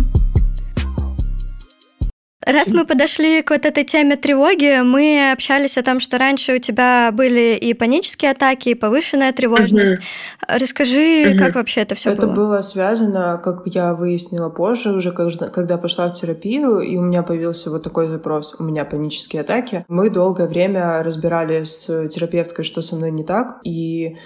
Раз 2.46 2.68
мы 2.70 2.84
подошли 2.84 3.42
к 3.42 3.50
вот 3.50 3.64
этой 3.64 3.84
теме 3.84 4.16
тревоги, 4.16 4.82
мы 4.82 5.32
общались 5.32 5.78
о 5.78 5.82
том, 5.82 5.98
что 5.98 6.18
раньше 6.18 6.56
у 6.56 6.58
тебя 6.58 7.10
были 7.10 7.56
и 7.58 7.72
панические 7.72 8.32
атаки, 8.32 8.68
и 8.68 8.74
повышенная 8.74 9.32
тревожность. 9.32 9.92
Угу. 9.92 10.02
Расскажи, 10.48 11.30
угу. 11.30 11.38
как 11.38 11.54
вообще 11.54 11.80
это 11.80 11.94
все 11.94 12.10
было? 12.10 12.16
Это 12.16 12.26
было 12.26 12.60
связано, 12.60 13.40
как 13.42 13.62
я 13.64 13.94
выяснила 13.94 14.50
позже, 14.50 14.92
уже 14.92 15.10
когда 15.12 15.78
пошла 15.78 16.08
в 16.08 16.12
терапию, 16.12 16.80
и 16.80 16.96
у 16.96 17.00
меня 17.00 17.22
появился 17.22 17.70
вот 17.70 17.82
такой 17.82 18.08
запрос: 18.08 18.54
у 18.58 18.62
меня 18.62 18.84
панические 18.84 19.40
атаки. 19.40 19.86
Мы 19.88 20.10
долгое 20.10 20.46
время 20.46 21.02
разбирали 21.02 21.64
с 21.64 22.08
терапевткой, 22.08 22.66
что 22.66 22.82
со 22.82 22.94
мной 22.94 23.10
не 23.10 23.24
так, 23.24 23.60
и 23.64 24.18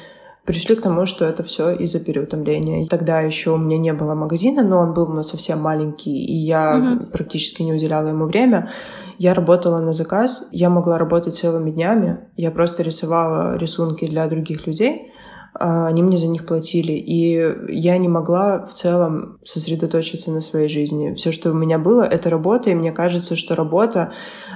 пришли 0.49 0.77
к 0.77 0.81
тому, 0.81 1.05
что 1.05 1.27
это 1.27 1.43
все 1.43 1.73
из-за 1.73 2.01
переутомления. 2.01 2.87
Тогда 2.87 3.21
еще 3.21 3.51
у 3.51 3.59
меня 3.59 3.77
не 3.77 3.93
было 3.93 4.15
магазина, 4.15 4.63
но 4.63 4.79
он 4.79 4.95
был 4.95 5.07
ну, 5.07 5.23
совсем 5.23 5.61
маленький, 5.61 6.25
и 6.25 6.35
я 6.35 6.77
угу. 6.79 7.07
практически 7.13 7.63
не 7.63 7.75
уделяла 7.75 8.09
ему 8.09 8.25
время. 8.25 8.71
Я 9.19 9.35
работала 9.35 9.79
на 9.81 9.93
заказ, 9.93 10.49
я 10.51 10.71
могла 10.71 10.97
работать 10.97 11.35
целыми 11.35 11.71
днями. 11.71 12.21
Я 12.37 12.51
просто 12.51 12.83
рисовала 12.83 13.59
рисунки 13.59 14.07
для 14.07 14.27
других 14.27 14.67
людей 14.67 15.13
а 15.55 15.89
они 15.89 16.03
мне 16.03 16.19
за 16.19 16.29
них 16.29 16.47
платили. 16.47 16.93
И 16.93 17.73
я 17.73 17.99
не 17.99 18.09
могла 18.09 18.65
в 18.65 18.73
целом 18.73 19.39
сосредоточиться 19.45 20.31
на 20.31 20.41
своей 20.41 20.69
жизни. 20.69 21.15
Все, 21.15 21.33
что 21.33 21.51
у 21.51 21.55
меня 21.55 21.79
было, 21.79 22.03
это 22.03 22.31
работа, 22.31 22.71
и 22.71 22.75
мне 22.75 22.93
кажется, 22.93 23.35
что 23.35 23.57
работа, 23.57 24.13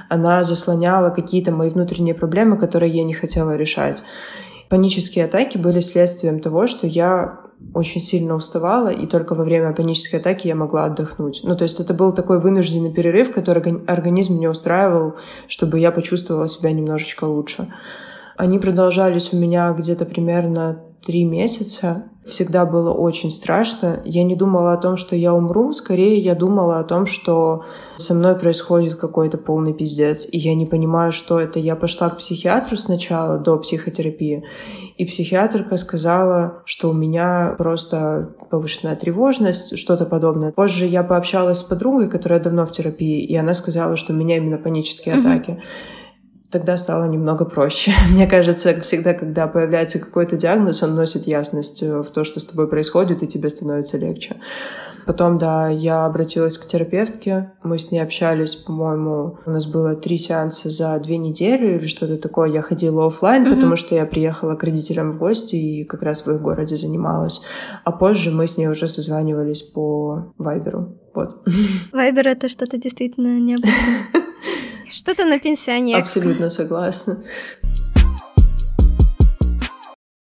она 0.09 0.43
заслоняла 0.43 1.09
какие-то 1.09 1.51
мои 1.51 1.69
внутренние 1.69 2.15
проблемы, 2.15 2.57
которые 2.57 2.91
я 2.91 3.03
не 3.03 3.13
хотела 3.13 3.55
решать. 3.55 4.03
Панические 4.73 5.25
атаки 5.25 5.59
были 5.59 5.81
следствием 5.81 6.39
того, 6.39 6.65
что 6.65 6.87
я 6.87 7.41
очень 7.75 8.01
сильно 8.01 8.33
уставала, 8.33 8.87
и 8.87 9.05
только 9.05 9.35
во 9.35 9.43
время 9.43 9.71
панической 9.71 10.19
атаки 10.19 10.47
я 10.47 10.55
могла 10.55 10.85
отдохнуть. 10.85 11.41
Ну, 11.43 11.55
то 11.55 11.61
есть 11.61 11.79
это 11.79 11.93
был 11.93 12.11
такой 12.11 12.39
вынужденный 12.39 12.91
перерыв, 12.91 13.31
который 13.31 13.61
организм 13.85 14.39
не 14.39 14.47
устраивал, 14.47 15.13
чтобы 15.47 15.77
я 15.77 15.91
почувствовала 15.91 16.47
себя 16.47 16.71
немножечко 16.71 17.25
лучше. 17.25 17.71
Они 18.35 18.57
продолжались 18.57 19.31
у 19.31 19.37
меня 19.37 19.71
где-то 19.73 20.05
примерно 20.05 20.81
три 21.05 21.23
месяца. 21.23 22.05
Всегда 22.25 22.65
было 22.65 22.93
очень 22.93 23.31
страшно. 23.31 23.99
Я 24.05 24.23
не 24.23 24.35
думала 24.37 24.71
о 24.71 24.77
том, 24.77 24.95
что 24.95 25.15
я 25.15 25.33
умру. 25.33 25.73
Скорее, 25.73 26.17
я 26.19 26.35
думала 26.35 26.79
о 26.79 26.83
том, 26.83 27.05
что 27.05 27.65
со 27.97 28.13
мной 28.13 28.35
происходит 28.35 28.95
какой-то 28.95 29.37
полный 29.37 29.73
пиздец. 29.73 30.25
И 30.31 30.37
я 30.37 30.55
не 30.55 30.65
понимаю, 30.65 31.11
что 31.11 31.39
это. 31.39 31.59
Я 31.59 31.75
пошла 31.75 32.09
к 32.09 32.19
психиатру 32.19 32.77
сначала, 32.77 33.39
до 33.39 33.57
психотерапии. 33.57 34.45
И 34.97 35.05
психиатрка 35.05 35.75
сказала, 35.75 36.61
что 36.65 36.91
у 36.91 36.93
меня 36.93 37.55
просто 37.57 38.35
повышенная 38.49 38.95
тревожность, 38.95 39.77
что-то 39.77 40.05
подобное. 40.05 40.53
Позже 40.53 40.85
я 40.85 41.03
пообщалась 41.03 41.57
с 41.57 41.63
подругой, 41.63 42.07
которая 42.07 42.39
давно 42.39 42.65
в 42.65 42.71
терапии, 42.71 43.25
и 43.25 43.35
она 43.35 43.53
сказала, 43.53 43.97
что 43.97 44.13
у 44.13 44.15
меня 44.15 44.37
именно 44.37 44.57
панические 44.57 45.15
атаки. 45.15 45.61
Тогда 46.53 46.77
стало 46.77 47.05
немного 47.05 47.45
проще. 47.45 47.93
Мне 48.11 48.27
кажется, 48.27 48.79
всегда, 48.81 49.15
когда 49.15 49.47
появляется 49.47 49.97
какой-то 49.97 50.37
диагноз, 50.37 50.83
он 50.83 50.93
носит 50.93 51.25
ясность 51.25 51.81
э, 51.81 52.03
в 52.03 52.09
то, 52.09 52.23
что 52.23 52.39
с 52.39 52.45
тобой 52.45 52.67
происходит, 52.67 53.23
и 53.23 53.27
тебе 53.27 53.49
становится 53.49 53.97
легче. 53.97 54.35
Потом, 55.07 55.39
да, 55.39 55.67
я 55.67 56.05
обратилась 56.05 56.59
к 56.59 56.67
терапевтке, 56.67 57.51
мы 57.63 57.79
с 57.79 57.91
ней 57.91 57.99
общались, 57.99 58.55
по-моему, 58.55 59.39
у 59.45 59.49
нас 59.49 59.65
было 59.65 59.95
три 59.95 60.19
сеанса 60.19 60.69
за 60.69 60.99
две 60.99 61.17
недели 61.17 61.77
или 61.77 61.87
что-то 61.87 62.17
такое. 62.17 62.51
Я 62.51 62.61
ходила 62.61 63.07
офлайн, 63.07 63.45
mm-hmm. 63.45 63.55
потому 63.55 63.75
что 63.75 63.95
я 63.95 64.05
приехала 64.05 64.53
к 64.53 64.63
родителям 64.63 65.11
в 65.11 65.17
гости 65.17 65.55
и 65.55 65.83
как 65.83 66.03
раз 66.03 66.23
в 66.25 66.31
их 66.31 66.39
городе 66.39 66.77
занималась. 66.77 67.41
А 67.83 67.91
позже 67.91 68.29
мы 68.29 68.47
с 68.47 68.57
ней 68.57 68.67
уже 68.67 68.87
созванивались 68.87 69.63
по 69.63 70.33
Вайберу. 70.37 70.99
Вот. 71.15 71.41
Вайбер— 71.91 72.27
это 72.29 72.47
что-то 72.47 72.77
действительно 72.77 73.39
необычное. 73.39 74.05
Что-то 74.93 75.25
на 75.25 75.39
пенсионерском. 75.39 76.03
Абсолютно 76.03 76.49
согласна. 76.51 77.17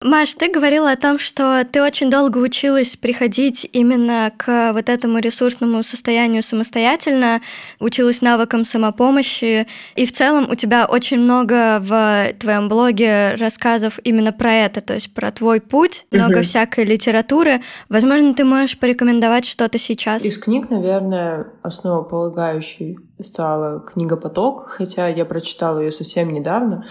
Маш, 0.04 0.34
ты 0.34 0.52
говорила 0.52 0.90
о 0.92 0.96
том, 0.96 1.18
что 1.18 1.64
ты 1.64 1.82
очень 1.82 2.10
долго 2.10 2.36
училась 2.36 2.94
приходить 2.94 3.66
именно 3.72 4.30
к 4.36 4.74
вот 4.74 4.90
этому 4.90 5.18
ресурсному 5.18 5.82
состоянию 5.82 6.42
самостоятельно, 6.42 7.40
училась 7.80 8.20
навыкам 8.20 8.66
самопомощи, 8.66 9.66
и 9.96 10.04
в 10.04 10.12
целом 10.12 10.50
у 10.50 10.56
тебя 10.56 10.84
очень 10.84 11.20
много 11.20 11.78
в 11.80 12.34
твоем 12.38 12.68
блоге 12.68 13.36
рассказов 13.36 13.98
именно 14.04 14.34
про 14.34 14.52
это, 14.52 14.82
то 14.82 14.92
есть 14.92 15.14
про 15.14 15.32
твой 15.32 15.62
путь, 15.62 16.04
угу. 16.10 16.20
много 16.20 16.42
всякой 16.42 16.84
литературы. 16.84 17.62
Возможно, 17.88 18.34
ты 18.34 18.44
можешь 18.44 18.78
порекомендовать 18.78 19.46
что-то 19.46 19.78
сейчас? 19.78 20.22
Из 20.22 20.36
книг, 20.36 20.68
наверное, 20.68 21.46
основополагающей 21.62 22.98
стала 23.22 23.80
книга 23.80 24.18
«Поток», 24.18 24.68
хотя 24.68 25.08
я 25.08 25.24
прочитала 25.24 25.78
ее 25.78 25.92
совсем 25.92 26.30
недавно 26.30 26.84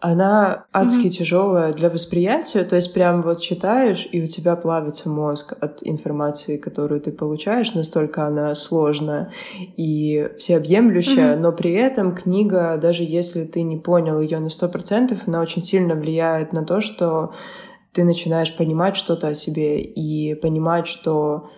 она 0.00 0.66
адски 0.72 1.06
mm-hmm. 1.06 1.10
тяжелая 1.10 1.72
для 1.72 1.90
восприятия, 1.90 2.62
то 2.62 2.76
есть 2.76 2.94
прям 2.94 3.20
вот 3.20 3.40
читаешь, 3.40 4.08
и 4.12 4.22
у 4.22 4.26
тебя 4.26 4.54
плавится 4.54 5.08
мозг 5.08 5.56
от 5.60 5.80
информации, 5.82 6.56
которую 6.56 7.00
ты 7.00 7.10
получаешь, 7.10 7.74
настолько 7.74 8.24
она 8.24 8.54
сложная 8.54 9.32
и 9.76 10.30
всеобъемлющая, 10.38 11.34
mm-hmm. 11.34 11.40
но 11.40 11.50
при 11.50 11.72
этом 11.72 12.14
книга, 12.14 12.78
даже 12.80 13.02
если 13.02 13.44
ты 13.44 13.62
не 13.62 13.76
понял 13.76 14.20
ее 14.20 14.38
на 14.38 14.50
сто 14.50 14.68
процентов, 14.68 15.26
она 15.26 15.40
очень 15.40 15.62
сильно 15.62 15.96
влияет 15.96 16.52
на 16.52 16.64
то, 16.64 16.80
что 16.80 17.32
ты 17.92 18.04
начинаешь 18.04 18.56
понимать 18.56 18.94
что-то 18.94 19.28
о 19.28 19.34
себе 19.34 19.82
и 19.82 20.36
понимать, 20.36 20.86
что 20.86 21.50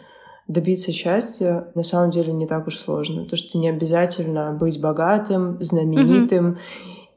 добиться 0.49 0.93
счастья 0.93 1.71
на 1.75 1.83
самом 1.83 2.11
деле 2.11 2.33
не 2.33 2.47
так 2.47 2.67
уж 2.67 2.79
сложно. 2.79 3.27
То, 3.27 3.37
что 3.37 3.59
не 3.59 3.69
обязательно 3.69 4.57
быть 4.59 4.81
богатым, 4.81 5.63
знаменитым. 5.63 6.53
Mm-hmm 6.53 6.59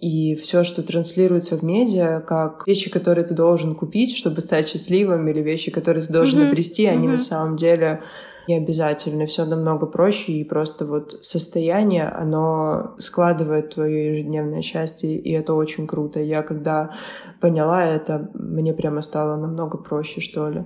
и 0.03 0.35
все, 0.35 0.65
что 0.65 0.83
транслируется 0.83 1.55
в 1.55 1.63
медиа, 1.63 2.19
как 2.19 2.67
вещи, 2.67 2.89
которые 2.89 3.23
ты 3.25 3.33
должен 3.33 3.73
купить, 3.73 4.17
чтобы 4.17 4.41
стать 4.41 4.67
счастливым, 4.67 5.29
или 5.29 5.39
вещи, 5.39 5.71
которые 5.71 6.03
ты 6.03 6.11
должен 6.11 6.41
mm-hmm. 6.41 6.47
обрести, 6.49 6.85
они 6.87 7.07
mm-hmm. 7.07 7.11
на 7.11 7.17
самом 7.19 7.55
деле 7.55 8.01
не 8.49 8.57
обязательно. 8.57 9.25
Все 9.27 9.45
намного 9.45 9.85
проще, 9.85 10.33
и 10.33 10.43
просто 10.43 10.85
вот 10.85 11.17
состояние, 11.21 12.09
оно 12.09 12.95
складывает 12.97 13.75
твое 13.75 14.09
ежедневное 14.09 14.61
счастье, 14.61 15.15
и 15.15 15.31
это 15.31 15.53
очень 15.53 15.87
круто. 15.87 16.19
Я 16.19 16.41
когда 16.41 16.91
поняла 17.39 17.85
это, 17.85 18.29
мне 18.33 18.73
прямо 18.73 19.01
стало 19.01 19.37
намного 19.37 19.77
проще, 19.77 20.19
что 20.19 20.49
ли. 20.49 20.65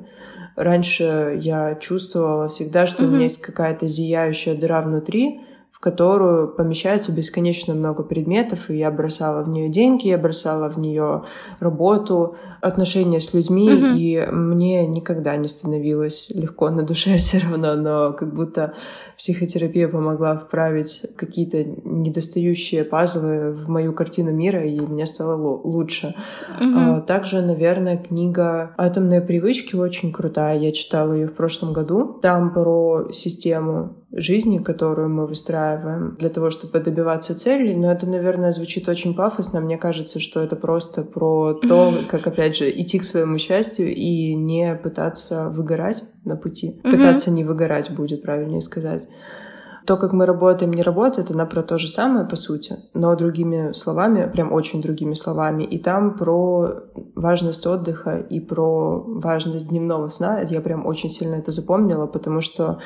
Раньше 0.55 1.37
я 1.39 1.75
чувствовала 1.75 2.47
всегда, 2.47 2.87
что 2.87 3.03
mm-hmm. 3.03 3.07
у 3.07 3.11
меня 3.11 3.23
есть 3.23 3.41
какая-то 3.41 3.87
зияющая 3.87 4.55
дыра 4.55 4.81
внутри, 4.81 5.41
в 5.77 5.79
которую 5.79 6.47
помещается 6.47 7.11
бесконечно 7.11 7.75
много 7.75 8.01
предметов, 8.01 8.71
и 8.71 8.77
я 8.77 8.89
бросала 8.89 9.43
в 9.43 9.49
нее 9.49 9.69
деньги, 9.69 10.07
я 10.07 10.17
бросала 10.17 10.71
в 10.71 10.77
нее 10.77 11.25
работу, 11.59 12.35
отношения 12.61 13.19
с 13.19 13.31
людьми, 13.35 13.69
mm-hmm. 13.69 13.95
и 13.95 14.25
мне 14.31 14.87
никогда 14.87 15.35
не 15.35 15.47
становилось 15.47 16.31
легко 16.33 16.71
на 16.71 16.81
душе 16.81 17.17
все 17.17 17.37
равно, 17.37 17.75
но 17.75 18.13
как 18.13 18.33
будто 18.33 18.73
психотерапия 19.19 19.87
помогла 19.87 20.35
вправить 20.35 21.05
какие-то 21.15 21.63
недостающие 21.63 22.83
пазлы 22.83 23.51
в 23.51 23.69
мою 23.69 23.93
картину 23.93 24.31
мира, 24.31 24.65
и 24.65 24.79
мне 24.79 25.05
стало 25.05 25.61
лучше. 25.63 26.15
Mm-hmm. 26.59 27.05
Также, 27.05 27.43
наверное, 27.43 27.97
книга 27.97 28.73
«Атомные 28.77 29.21
привычки» 29.21 29.75
очень 29.75 30.11
крутая. 30.11 30.57
Я 30.57 30.71
читала 30.71 31.13
ее 31.13 31.27
в 31.27 31.35
прошлом 31.35 31.71
году. 31.71 32.19
Там 32.19 32.51
про 32.51 33.11
систему 33.11 33.97
жизни, 34.11 34.59
которую 34.59 35.09
мы 35.09 35.27
выстраиваем 35.27 36.15
для 36.17 36.29
того, 36.29 36.49
чтобы 36.49 36.79
добиваться 36.79 37.37
целей. 37.37 37.75
Но 37.75 37.91
это, 37.91 38.07
наверное, 38.07 38.51
звучит 38.51 38.87
очень 38.87 39.15
пафосно. 39.15 39.59
Мне 39.59 39.77
кажется, 39.77 40.19
что 40.19 40.39
это 40.39 40.55
просто 40.55 41.03
про 41.03 41.53
то, 41.53 41.93
как, 42.09 42.25
опять 42.25 42.55
же, 42.55 42.69
идти 42.69 42.99
к 42.99 43.03
своему 43.03 43.37
счастью 43.37 43.93
и 43.93 44.33
не 44.33 44.75
пытаться 44.75 45.49
выгорать 45.49 46.03
на 46.23 46.35
пути. 46.35 46.79
Пытаться 46.83 47.31
не 47.31 47.43
выгорать 47.43 47.91
будет 47.91 48.21
правильнее 48.21 48.61
сказать. 48.61 49.07
То, 49.85 49.95
как 49.95 50.11
мы 50.11 50.25
работаем, 50.25 50.73
не 50.73 50.83
работает, 50.83 51.31
она 51.31 51.45
про 51.45 51.63
то 51.63 51.77
же 51.77 51.87
самое, 51.87 52.25
по 52.25 52.35
сути, 52.35 52.75
но 52.93 53.15
другими 53.15 53.71
словами, 53.71 54.29
прям 54.29 54.51
очень 54.51 54.81
другими 54.81 55.13
словами. 55.13 55.63
И 55.63 55.79
там 55.79 56.17
про 56.17 56.83
важность 57.15 57.65
отдыха 57.65 58.17
и 58.17 58.41
про 58.41 59.01
важность 59.07 59.69
дневного 59.69 60.09
сна. 60.09 60.41
Я 60.41 60.59
прям 60.59 60.85
очень 60.85 61.09
сильно 61.09 61.35
это 61.35 61.53
запомнила, 61.53 62.05
потому 62.05 62.41
что 62.41 62.79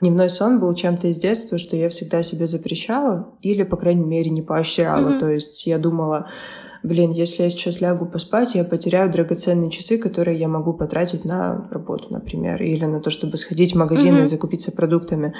Дневной 0.00 0.30
сон 0.30 0.60
был 0.60 0.74
чем-то 0.74 1.08
из 1.08 1.18
детства, 1.18 1.58
что 1.58 1.76
я 1.76 1.88
всегда 1.90 2.22
себе 2.22 2.46
запрещала 2.46 3.34
или, 3.42 3.62
по 3.62 3.76
крайней 3.76 4.04
мере, 4.04 4.30
не 4.30 4.42
поощряла. 4.42 5.10
Mm-hmm. 5.10 5.18
То 5.18 5.28
есть 5.30 5.66
я 5.66 5.78
думала, 5.78 6.26
блин, 6.82 7.10
если 7.10 7.42
я 7.42 7.50
сейчас 7.50 7.80
лягу 7.80 8.06
поспать, 8.06 8.54
я 8.54 8.64
потеряю 8.64 9.10
драгоценные 9.10 9.70
часы, 9.70 9.98
которые 9.98 10.38
я 10.38 10.48
могу 10.48 10.72
потратить 10.72 11.26
на 11.26 11.68
работу, 11.70 12.06
например, 12.10 12.62
или 12.62 12.86
на 12.86 13.00
то, 13.00 13.10
чтобы 13.10 13.36
сходить 13.36 13.74
в 13.74 13.78
магазин 13.78 14.16
mm-hmm. 14.16 14.24
и 14.24 14.28
закупиться 14.28 14.72
продуктами. 14.72 15.34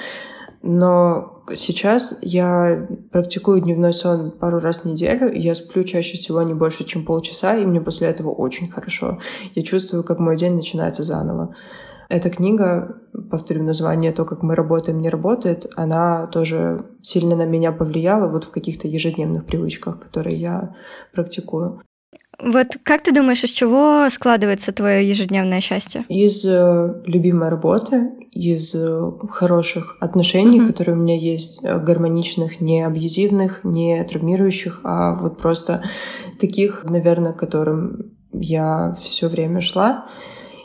Но 0.63 1.43
сейчас 1.55 2.19
я 2.21 2.87
практикую 3.11 3.61
дневной 3.61 3.93
сон 3.93 4.29
пару 4.29 4.59
раз 4.59 4.81
в 4.81 4.85
неделю, 4.85 5.33
я 5.33 5.55
сплю 5.55 5.83
чаще 5.83 6.17
всего 6.17 6.43
не 6.43 6.53
больше, 6.53 6.83
чем 6.83 7.03
полчаса, 7.03 7.57
и 7.57 7.65
мне 7.65 7.81
после 7.81 8.09
этого 8.09 8.29
очень 8.29 8.69
хорошо. 8.69 9.17
Я 9.55 9.63
чувствую, 9.63 10.03
как 10.03 10.19
мой 10.19 10.37
день 10.37 10.53
начинается 10.53 11.03
заново. 11.03 11.55
Эта 12.11 12.29
книга, 12.29 12.97
повторю 13.29 13.63
название, 13.63 14.11
то, 14.11 14.25
как 14.25 14.43
мы 14.43 14.53
работаем, 14.53 14.99
не 14.99 15.07
работает, 15.07 15.71
она 15.77 16.27
тоже 16.27 16.83
сильно 17.01 17.37
на 17.37 17.45
меня 17.45 17.71
повлияла 17.71 18.27
вот 18.27 18.43
в 18.43 18.51
каких-то 18.51 18.85
ежедневных 18.89 19.45
привычках, 19.45 19.97
которые 20.01 20.35
я 20.35 20.75
практикую. 21.13 21.81
Вот 22.37 22.67
как 22.83 23.03
ты 23.03 23.13
думаешь, 23.13 23.45
из 23.45 23.51
чего 23.51 24.09
складывается 24.09 24.73
твое 24.73 25.07
ежедневное 25.07 25.61
счастье? 25.61 26.03
Из 26.09 26.43
э, 26.43 27.01
любимой 27.05 27.47
работы, 27.47 28.11
из 28.31 28.75
э, 28.75 29.11
хороших 29.29 29.95
отношений, 30.01 30.59
mm-hmm. 30.59 30.67
которые 30.67 30.97
у 30.97 30.99
меня 30.99 31.15
есть, 31.15 31.63
э, 31.63 31.79
гармоничных, 31.79 32.59
не 32.59 32.81
абьюзивных, 32.81 33.63
не 33.63 34.03
травмирующих, 34.03 34.81
а 34.83 35.15
вот 35.15 35.37
просто 35.37 35.81
таких, 36.41 36.83
наверное, 36.83 37.31
к 37.31 37.39
которым 37.39 38.11
я 38.33 38.97
все 39.01 39.29
время 39.29 39.61
шла 39.61 40.07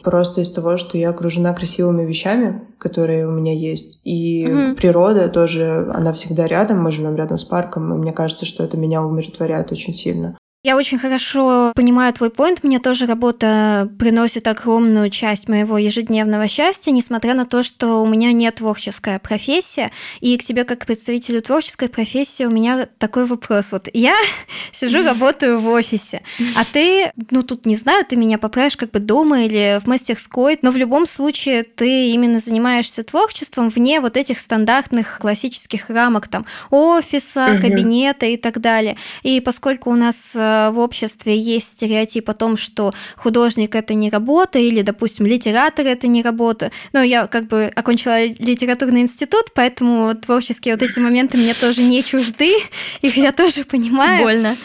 просто 0.07 0.41
из 0.41 0.53
того, 0.53 0.77
что 0.77 0.97
я 0.97 1.11
окружена 1.11 1.53
красивыми 1.53 2.05
вещами, 2.05 2.63
которые 2.79 3.27
у 3.27 3.33
меня 3.33 3.53
есть. 3.53 4.01
И 4.05 4.47
mm-hmm. 4.47 4.77
природа 4.77 5.29
тоже, 5.29 5.91
она 5.93 6.13
всегда 6.13 6.47
рядом, 6.47 6.81
мы 6.81 6.93
живем 6.93 7.17
рядом 7.17 7.39
с 7.39 7.45
парком, 7.45 7.93
и 7.93 7.97
мне 7.97 8.13
кажется, 8.13 8.47
что 8.47 8.63
это 8.63 8.77
меня 8.77 9.03
умиротворяет 9.03 9.73
очень 9.73 9.95
сильно. 9.95 10.39
Я 10.67 10.77
очень 10.77 10.99
хорошо 10.99 11.71
понимаю 11.77 12.13
твой 12.13 12.29
поинт. 12.29 12.65
Мне 12.65 12.81
тоже 12.81 13.07
работа 13.07 13.89
приносит 14.01 14.49
огромную 14.49 15.11
часть 15.11 15.49
моего 15.49 15.79
ежедневного 15.79 16.49
счастья, 16.49 16.91
несмотря 16.91 17.35
на 17.35 17.45
то, 17.45 17.63
что 17.63 18.03
у 18.03 18.07
меня 18.09 18.33
не 18.33 18.51
творческая 18.51 19.21
профессия. 19.21 19.93
И 20.19 20.37
к 20.37 20.43
тебе, 20.43 20.65
как 20.65 20.81
к 20.81 20.87
представителю 20.87 21.41
творческой 21.41 21.89
профессии, 21.89 22.43
у 22.43 22.51
меня 22.51 22.89
такой 22.99 23.27
вопрос. 23.27 23.71
Вот 23.71 23.89
я 23.93 24.17
сижу, 24.73 25.05
работаю 25.05 25.61
в 25.61 25.69
офисе, 25.69 26.23
а 26.57 26.65
ты, 26.65 27.13
ну 27.31 27.45
тут 27.45 27.65
не 27.65 27.77
знаю, 27.77 28.05
ты 28.05 28.17
меня 28.17 28.37
поправишь 28.37 28.77
как 28.77 28.91
бы 28.91 28.99
дома 28.99 29.45
или 29.45 29.79
в 29.81 29.87
мастерской, 29.87 30.59
но 30.63 30.73
в 30.73 30.77
любом 30.77 31.07
случае 31.07 31.63
ты 31.63 32.09
именно 32.11 32.41
занимаешься 32.41 33.05
творчеством 33.05 33.69
вне 33.69 34.01
вот 34.01 34.17
этих 34.17 34.41
стандартных 34.41 35.21
классических 35.21 35.91
рамок 35.91 36.27
там 36.27 36.45
офиса, 36.71 37.57
кабинета 37.61 38.27
и 38.27 38.37
так 38.37 38.61
далее. 38.61 38.97
И 39.23 39.41
поскольку 39.41 39.91
у 39.91 39.95
нас 39.95 40.35
э, 40.35 40.56
в 40.73 40.79
обществе 40.79 41.39
есть 41.39 41.73
стереотип 41.73 42.29
о 42.31 42.35
том, 42.35 42.57
что 42.57 42.95
художник 43.17 43.75
это 43.75 43.95
не 43.95 44.11
работа, 44.11 44.59
или, 44.59 44.83
допустим, 44.83 45.27
литератор 45.27 45.87
это 45.87 46.07
не 46.07 46.23
работа. 46.23 46.71
Но 46.93 47.03
я 47.03 47.27
как 47.27 47.47
бы 47.47 47.73
окончила 47.75 48.25
литературный 48.25 49.03
институт, 49.03 49.47
поэтому 49.55 50.15
творческие 50.15 50.75
вот 50.75 50.83
эти 50.83 50.99
моменты 50.99 51.37
мне 51.37 51.55
тоже 51.55 51.83
не 51.83 52.03
чужды, 52.03 52.53
их 53.03 53.17
я 53.17 53.33
тоже 53.33 53.65
понимаю. 53.65 54.23
Больно. 54.23 54.57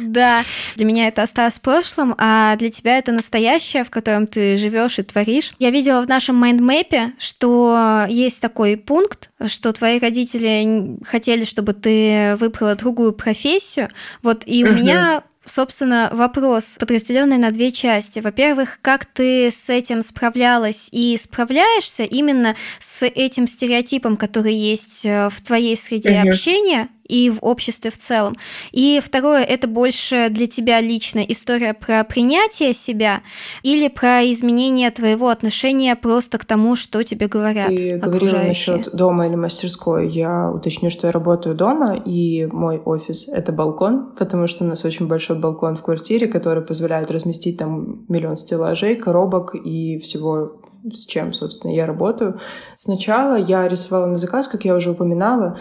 Да, 0.00 0.42
для 0.76 0.84
меня 0.84 1.08
это 1.08 1.22
осталось 1.22 1.58
в 1.58 1.60
прошлом, 1.60 2.14
а 2.18 2.56
для 2.56 2.70
тебя 2.70 2.98
это 2.98 3.12
настоящее, 3.12 3.84
в 3.84 3.90
котором 3.90 4.26
ты 4.26 4.56
живешь 4.56 4.98
и 4.98 5.02
творишь. 5.02 5.52
Я 5.58 5.70
видела 5.70 6.00
в 6.00 6.08
нашем 6.08 6.36
майндмэпе, 6.36 7.12
что 7.18 8.06
есть 8.08 8.40
такой 8.40 8.76
пункт, 8.76 9.30
что 9.46 9.72
твои 9.72 9.98
родители 9.98 10.96
хотели, 11.04 11.44
чтобы 11.44 11.72
ты 11.72 12.36
выбрала 12.36 12.74
другую 12.74 13.12
профессию. 13.12 13.88
Вот 14.22 14.42
и 14.46 14.64
у 14.64 14.72
меня 14.72 15.22
Собственно, 15.46 16.10
вопрос, 16.12 16.76
подразделенный 16.78 17.38
на 17.38 17.52
две 17.52 17.70
части. 17.70 18.18
Во-первых, 18.18 18.80
как 18.82 19.06
ты 19.06 19.50
с 19.52 19.70
этим 19.70 20.02
справлялась 20.02 20.88
и 20.90 21.16
справляешься 21.16 22.02
именно 22.02 22.56
с 22.80 23.06
этим 23.06 23.46
стереотипом, 23.46 24.16
который 24.16 24.54
есть 24.54 25.06
э, 25.06 25.28
в 25.30 25.40
твоей 25.40 25.76
среде 25.76 26.18
угу. 26.20 26.30
общения, 26.30 26.88
и 27.08 27.30
в 27.30 27.38
обществе 27.40 27.90
в 27.90 27.98
целом. 27.98 28.36
И 28.72 29.00
второе, 29.04 29.42
это 29.42 29.68
больше 29.68 30.28
для 30.30 30.46
тебя 30.46 30.80
лично 30.80 31.20
история 31.20 31.74
про 31.74 32.04
принятие 32.04 32.72
себя 32.72 33.22
или 33.62 33.88
про 33.88 34.22
изменение 34.30 34.90
твоего 34.90 35.28
отношения 35.28 35.96
просто 35.96 36.38
к 36.38 36.44
тому, 36.44 36.76
что 36.76 37.02
тебе 37.02 37.28
говорят 37.28 37.68
Ты 37.68 37.96
говорила 37.96 38.38
насчет 38.38 38.94
дома 38.94 39.26
или 39.26 39.36
мастерской. 39.36 40.08
Я 40.08 40.50
уточню, 40.50 40.90
что 40.90 41.06
я 41.06 41.12
работаю 41.12 41.54
дома, 41.54 41.96
и 41.96 42.46
мой 42.46 42.78
офис— 42.78 43.28
это 43.32 43.52
балкон, 43.52 44.14
потому 44.18 44.46
что 44.46 44.64
у 44.64 44.66
нас 44.66 44.84
очень 44.84 45.06
большой 45.06 45.38
балкон 45.38 45.76
в 45.76 45.82
квартире, 45.82 46.26
который 46.26 46.62
позволяет 46.62 47.10
разместить 47.10 47.58
там 47.58 48.04
миллион 48.08 48.36
стеллажей, 48.36 48.96
коробок 48.96 49.54
и 49.54 49.98
всего 49.98 50.60
с 50.92 51.06
чем, 51.06 51.32
собственно, 51.32 51.72
я 51.72 51.86
работаю. 51.86 52.38
Сначала 52.74 53.36
я 53.36 53.66
рисовала 53.68 54.06
на 54.06 54.16
заказ, 54.16 54.48
как 54.48 54.64
я 54.64 54.74
уже 54.74 54.90
упоминала, 54.90 55.58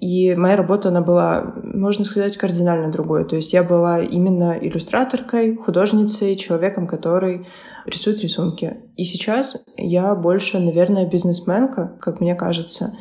и 0.00 0.34
моя 0.34 0.56
работа, 0.56 0.88
она 0.88 1.02
была, 1.02 1.54
можно 1.62 2.04
сказать, 2.04 2.36
кардинально 2.38 2.90
другой. 2.90 3.24
То 3.24 3.36
есть 3.36 3.52
я 3.52 3.62
была 3.62 4.00
именно 4.00 4.56
иллюстраторкой, 4.58 5.56
художницей, 5.56 6.36
человеком, 6.36 6.86
который 6.86 7.46
рисует 7.84 8.20
рисунки. 8.20 8.78
И 8.96 9.04
сейчас 9.04 9.62
я 9.76 10.14
больше, 10.14 10.58
наверное, 10.58 11.06
бизнесменка, 11.06 11.98
как 12.00 12.20
мне 12.20 12.34
кажется, 12.34 12.96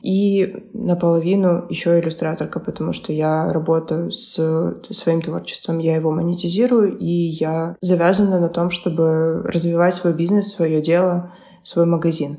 и 0.00 0.68
наполовину 0.74 1.64
еще 1.70 1.98
иллюстраторка, 1.98 2.60
потому 2.60 2.92
что 2.92 3.12
я 3.12 3.50
работаю 3.50 4.12
с 4.12 4.76
своим 4.90 5.22
творчеством, 5.22 5.78
я 5.78 5.96
его 5.96 6.10
монетизирую, 6.10 6.98
и 6.98 7.06
я 7.06 7.74
завязана 7.80 8.38
на 8.38 8.48
том, 8.48 8.70
чтобы 8.70 9.42
развивать 9.44 9.94
свой 9.94 10.12
бизнес, 10.12 10.52
свое 10.52 10.82
дело, 10.82 11.32
свой 11.64 11.86
магазин. 11.86 12.38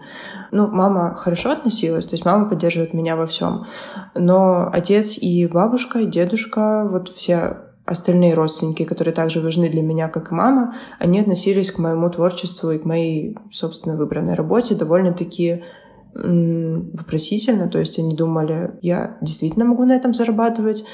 Ну, 0.51 0.67
мама 0.67 1.15
хорошо 1.15 1.51
относилась, 1.51 2.05
то 2.05 2.13
есть 2.13 2.23
мама 2.25 2.47
поддерживает 2.47 2.93
меня 2.93 3.15
во 3.15 3.25
всем. 3.25 3.65
Но 4.13 4.69
отец 4.71 5.17
и 5.17 5.47
бабушка, 5.47 5.99
и 5.99 6.05
дедушка, 6.05 6.87
вот 6.89 7.09
все 7.09 7.57
остальные 7.85 8.33
родственники, 8.33 8.83
которые 8.83 9.13
также 9.13 9.41
важны 9.41 9.69
для 9.69 9.81
меня, 9.81 10.07
как 10.07 10.31
и 10.31 10.35
мама, 10.35 10.75
они 10.99 11.19
относились 11.19 11.71
к 11.71 11.79
моему 11.79 12.09
творчеству 12.09 12.71
и 12.71 12.79
к 12.79 12.85
моей, 12.85 13.37
собственно, 13.51 13.97
выбранной 13.97 14.35
работе 14.35 14.75
довольно-таки 14.75 15.63
вопросительно, 16.15 17.67
то 17.67 17.77
есть 17.77 17.99
они 17.99 18.15
думали, 18.15 18.71
я 18.81 19.17
действительно 19.21 19.65
могу 19.65 19.83
на 19.83 19.91
этом 19.91 20.13
зарабатывать, 20.13 20.85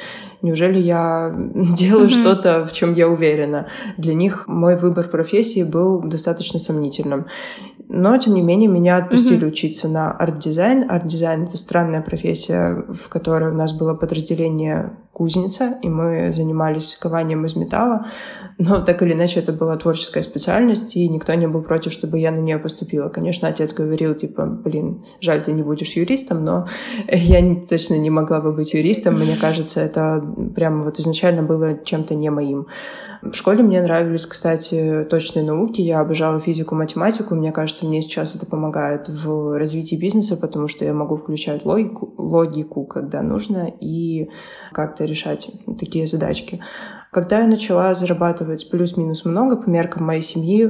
неужели 0.41 0.79
я 0.79 1.33
делаю 1.55 2.07
mm-hmm. 2.07 2.21
что-то, 2.21 2.65
в 2.65 2.73
чем 2.73 2.93
я 2.93 3.07
уверена. 3.07 3.67
Для 3.97 4.13
них 4.13 4.47
мой 4.47 4.75
выбор 4.75 5.07
профессии 5.07 5.63
был 5.63 6.01
достаточно 6.01 6.59
сомнительным. 6.59 7.27
Но, 7.93 8.17
тем 8.17 8.35
не 8.35 8.41
менее, 8.41 8.69
меня 8.69 8.97
отпустили 8.97 9.45
mm-hmm. 9.45 9.51
учиться 9.51 9.89
на 9.89 10.11
арт-дизайн. 10.11 10.89
Арт-дизайн— 10.89 11.43
это 11.43 11.57
странная 11.57 12.01
профессия, 12.01 12.85
в 12.87 13.09
которой 13.09 13.51
у 13.51 13.53
нас 13.53 13.73
было 13.73 13.93
подразделение 13.93 14.93
кузница, 15.11 15.77
и 15.81 15.89
мы 15.89 16.31
занимались 16.31 16.97
кованием 16.99 17.45
из 17.45 17.55
металла. 17.55 18.07
Но 18.57 18.79
так 18.79 19.01
или 19.01 19.13
иначе 19.13 19.39
это 19.39 19.51
была 19.51 19.75
творческая 19.75 20.23
специальность, 20.23 20.95
и 20.95 21.07
никто 21.09 21.33
не 21.33 21.47
был 21.47 21.63
против, 21.63 21.91
чтобы 21.91 22.19
я 22.19 22.31
на 22.31 22.39
нее 22.39 22.59
поступила. 22.59 23.09
Конечно, 23.09 23.47
отец 23.47 23.73
говорил, 23.73 24.15
типа, 24.15 24.45
блин, 24.45 25.03
жаль, 25.19 25.43
ты 25.43 25.51
не 25.51 25.61
будешь 25.63 25.91
юристом, 25.93 26.45
но 26.45 26.67
я 27.11 27.55
точно 27.69 27.95
не 27.95 28.09
могла 28.09 28.39
бы 28.39 28.53
быть 28.53 28.73
юристом. 28.73 29.19
Мне 29.19 29.35
кажется, 29.35 29.81
это 29.81 30.30
прямо 30.55 30.83
вот 30.83 30.99
изначально 30.99 31.43
было 31.43 31.77
чем-то 31.83 32.15
не 32.15 32.29
моим. 32.29 32.67
В 33.21 33.33
школе 33.33 33.61
мне 33.61 33.81
нравились, 33.81 34.25
кстати, 34.25 35.05
точные 35.09 35.45
науки. 35.45 35.79
Я 35.79 35.99
обожала 35.99 36.39
физику, 36.39 36.73
математику. 36.73 37.35
Мне 37.35 37.51
кажется, 37.51 37.85
мне 37.85 38.01
сейчас 38.01 38.35
это 38.35 38.47
помогает 38.47 39.09
в 39.09 39.59
развитии 39.59 39.95
бизнеса, 39.95 40.37
потому 40.37 40.67
что 40.67 40.85
я 40.85 40.93
могу 40.93 41.17
включать 41.17 41.63
логику, 41.63 42.13
логику 42.17 42.83
когда 42.85 43.21
нужно, 43.21 43.71
и 43.79 44.29
как-то 44.71 45.05
решать 45.05 45.51
такие 45.79 46.07
задачки. 46.07 46.61
Когда 47.11 47.41
я 47.41 47.47
начала 47.47 47.93
зарабатывать 47.93 48.69
плюс-минус 48.69 49.25
много 49.25 49.57
по 49.57 49.69
меркам 49.69 50.05
моей 50.05 50.21
семьи, 50.21 50.69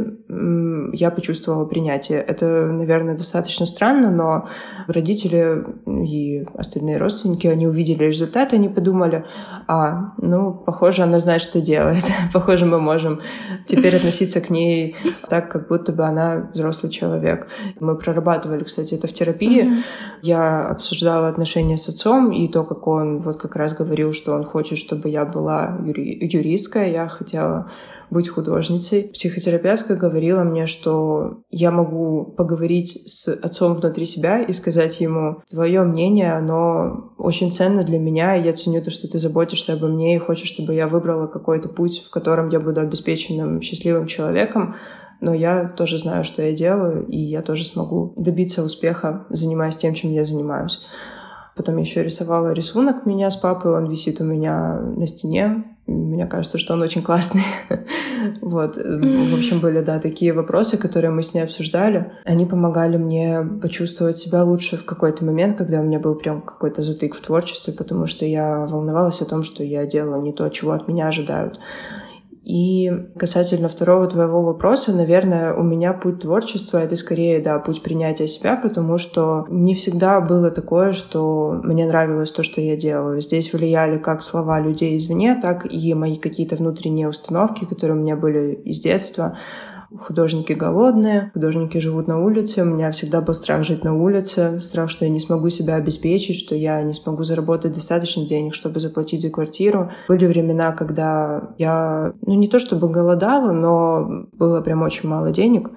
я 0.91 1.11
почувствовала 1.11 1.65
принятие. 1.65 2.19
Это, 2.19 2.65
наверное, 2.65 3.15
достаточно 3.15 3.67
странно, 3.67 4.09
но 4.09 4.47
родители 4.87 5.63
и 5.85 6.43
остальные 6.55 6.97
родственники, 6.97 7.45
они 7.45 7.67
увидели 7.67 8.05
результат, 8.05 8.53
они 8.53 8.69
подумали, 8.69 9.23
а, 9.67 10.13
ну, 10.17 10.51
похоже, 10.51 11.03
она 11.03 11.19
знает, 11.19 11.43
что 11.43 11.61
делает. 11.61 12.05
похоже, 12.33 12.65
мы 12.65 12.79
можем 12.79 13.21
теперь 13.67 13.95
относиться 13.95 14.41
к 14.41 14.49
ней 14.49 14.95
так, 15.29 15.51
как 15.51 15.67
будто 15.67 15.91
бы 15.91 16.05
она 16.05 16.49
взрослый 16.55 16.91
человек. 16.91 17.49
Мы 17.79 17.95
прорабатывали, 17.95 18.63
кстати, 18.63 18.95
это 18.95 19.07
в 19.07 19.13
терапии. 19.13 19.65
Mm-hmm. 19.65 19.83
Я 20.23 20.69
обсуждала 20.69 21.27
отношения 21.27 21.77
с 21.77 21.87
отцом 21.87 22.31
и 22.31 22.47
то, 22.47 22.63
как 22.63 22.87
он 22.87 23.19
вот 23.19 23.37
как 23.37 23.55
раз 23.55 23.73
говорил, 23.75 24.13
что 24.13 24.33
он 24.33 24.43
хочет, 24.43 24.79
чтобы 24.79 25.09
я 25.09 25.23
была 25.25 25.77
юри 25.85 26.30
юристка, 26.33 26.85
я 26.85 27.07
хотела 27.07 27.69
быть 28.11 28.27
художницей. 28.27 29.09
Психотерапевтка 29.13 29.95
говорила 29.95 30.43
мне, 30.43 30.67
что 30.67 31.43
я 31.49 31.71
могу 31.71 32.25
поговорить 32.25 33.09
с 33.09 33.29
отцом 33.29 33.75
внутри 33.75 34.05
себя 34.05 34.41
и 34.41 34.51
сказать 34.51 34.99
ему, 34.99 35.41
твое 35.49 35.81
мнение, 35.83 36.33
оно 36.33 37.13
очень 37.17 37.51
ценно 37.51 37.83
для 37.83 37.99
меня, 37.99 38.35
и 38.35 38.43
я 38.43 38.53
ценю 38.53 38.81
то, 38.81 38.91
что 38.91 39.07
ты 39.07 39.17
заботишься 39.17 39.73
обо 39.73 39.87
мне 39.87 40.15
и 40.15 40.19
хочешь, 40.19 40.49
чтобы 40.49 40.73
я 40.73 40.87
выбрала 40.87 41.27
какой-то 41.27 41.69
путь, 41.69 42.03
в 42.05 42.09
котором 42.09 42.49
я 42.49 42.59
буду 42.59 42.81
обеспеченным, 42.81 43.61
счастливым 43.61 44.07
человеком, 44.07 44.75
но 45.21 45.33
я 45.33 45.69
тоже 45.69 45.97
знаю, 45.97 46.25
что 46.25 46.41
я 46.41 46.51
делаю, 46.51 47.05
и 47.07 47.17
я 47.17 47.41
тоже 47.41 47.63
смогу 47.63 48.13
добиться 48.17 48.63
успеха, 48.63 49.25
занимаясь 49.29 49.77
тем, 49.77 49.93
чем 49.93 50.11
я 50.11 50.25
занимаюсь. 50.25 50.81
Потом 51.55 51.77
еще 51.77 52.03
рисовала 52.03 52.53
рисунок 52.53 53.05
меня 53.05 53.29
с 53.29 53.35
папой, 53.35 53.77
он 53.77 53.89
висит 53.89 54.19
у 54.19 54.23
меня 54.23 54.79
на 54.79 55.05
стене. 55.05 55.70
Мне 55.87 56.25
кажется, 56.25 56.57
что 56.57 56.73
он 56.73 56.81
очень 56.81 57.01
классный. 57.01 57.43
вот. 58.41 58.77
В 58.77 59.33
общем, 59.33 59.59
были, 59.59 59.81
да, 59.81 59.99
такие 59.99 60.33
вопросы, 60.33 60.77
которые 60.77 61.11
мы 61.11 61.23
с 61.23 61.33
ней 61.33 61.41
обсуждали. 61.41 62.13
Они 62.23 62.45
помогали 62.45 62.97
мне 62.97 63.41
почувствовать 63.61 64.17
себя 64.17 64.43
лучше 64.43 64.77
в 64.77 64.85
какой-то 64.85 65.25
момент, 65.25 65.57
когда 65.57 65.79
у 65.79 65.83
меня 65.83 65.99
был 65.99 66.15
прям 66.15 66.41
какой-то 66.41 66.83
затык 66.83 67.15
в 67.15 67.21
творчестве, 67.21 67.73
потому 67.73 68.07
что 68.07 68.25
я 68.25 68.65
волновалась 68.65 69.21
о 69.21 69.25
том, 69.25 69.43
что 69.43 69.63
я 69.63 69.85
делаю 69.85 70.21
не 70.21 70.33
то, 70.33 70.47
чего 70.49 70.71
от 70.71 70.87
меня 70.87 71.07
ожидают. 71.07 71.59
И 72.43 72.91
касательно 73.19 73.69
второго 73.69 74.07
твоего 74.07 74.41
вопроса, 74.41 74.91
наверное, 74.93 75.53
у 75.53 75.61
меня 75.61 75.93
путь 75.93 76.21
творчества— 76.21 76.77
это 76.79 76.95
скорее, 76.95 77.39
да, 77.39 77.59
путь 77.59 77.83
принятия 77.83 78.27
себя, 78.27 78.55
потому 78.55 78.97
что 78.97 79.45
не 79.49 79.75
всегда 79.75 80.19
было 80.21 80.49
такое, 80.49 80.93
что 80.93 81.59
мне 81.63 81.85
нравилось 81.85 82.31
то, 82.31 82.41
что 82.41 82.59
я 82.59 82.75
делаю. 82.75 83.21
Здесь 83.21 83.53
влияли 83.53 83.99
как 83.99 84.23
слова 84.23 84.59
людей 84.59 84.97
извне, 84.97 85.35
так 85.39 85.71
и 85.71 85.93
мои 85.93 86.15
какие-то 86.15 86.55
внутренние 86.55 87.07
установки, 87.07 87.65
которые 87.65 87.97
у 87.97 88.01
меня 88.01 88.15
были 88.15 88.55
из 88.55 88.79
детства. 88.79 89.37
Художники 89.99 90.53
голодные, 90.53 91.31
художники 91.33 91.77
живут 91.79 92.07
на 92.07 92.23
улице. 92.23 92.61
У 92.61 92.65
меня 92.65 92.91
всегда 92.91 93.21
был 93.21 93.33
страх 93.33 93.63
жить 93.65 93.83
на 93.83 93.95
улице, 93.95 94.61
страх, 94.61 94.89
что 94.89 95.05
я 95.05 95.11
не 95.11 95.19
смогу 95.19 95.49
себя 95.49 95.75
обеспечить, 95.75 96.37
что 96.37 96.55
я 96.55 96.81
не 96.81 96.93
смогу 96.93 97.23
заработать 97.23 97.73
достаточно 97.73 98.25
денег, 98.25 98.53
чтобы 98.53 98.79
заплатить 98.79 99.21
за 99.21 99.29
квартиру. 99.29 99.91
Были 100.07 100.25
времена, 100.25 100.71
когда 100.71 101.53
я, 101.57 102.13
ну 102.25 102.33
не 102.35 102.47
то 102.47 102.59
чтобы 102.59 102.89
голодала, 102.89 103.51
но 103.51 104.27
было 104.33 104.61
прям 104.61 104.81
очень 104.81 105.09
мало 105.09 105.31
денег. 105.31 105.69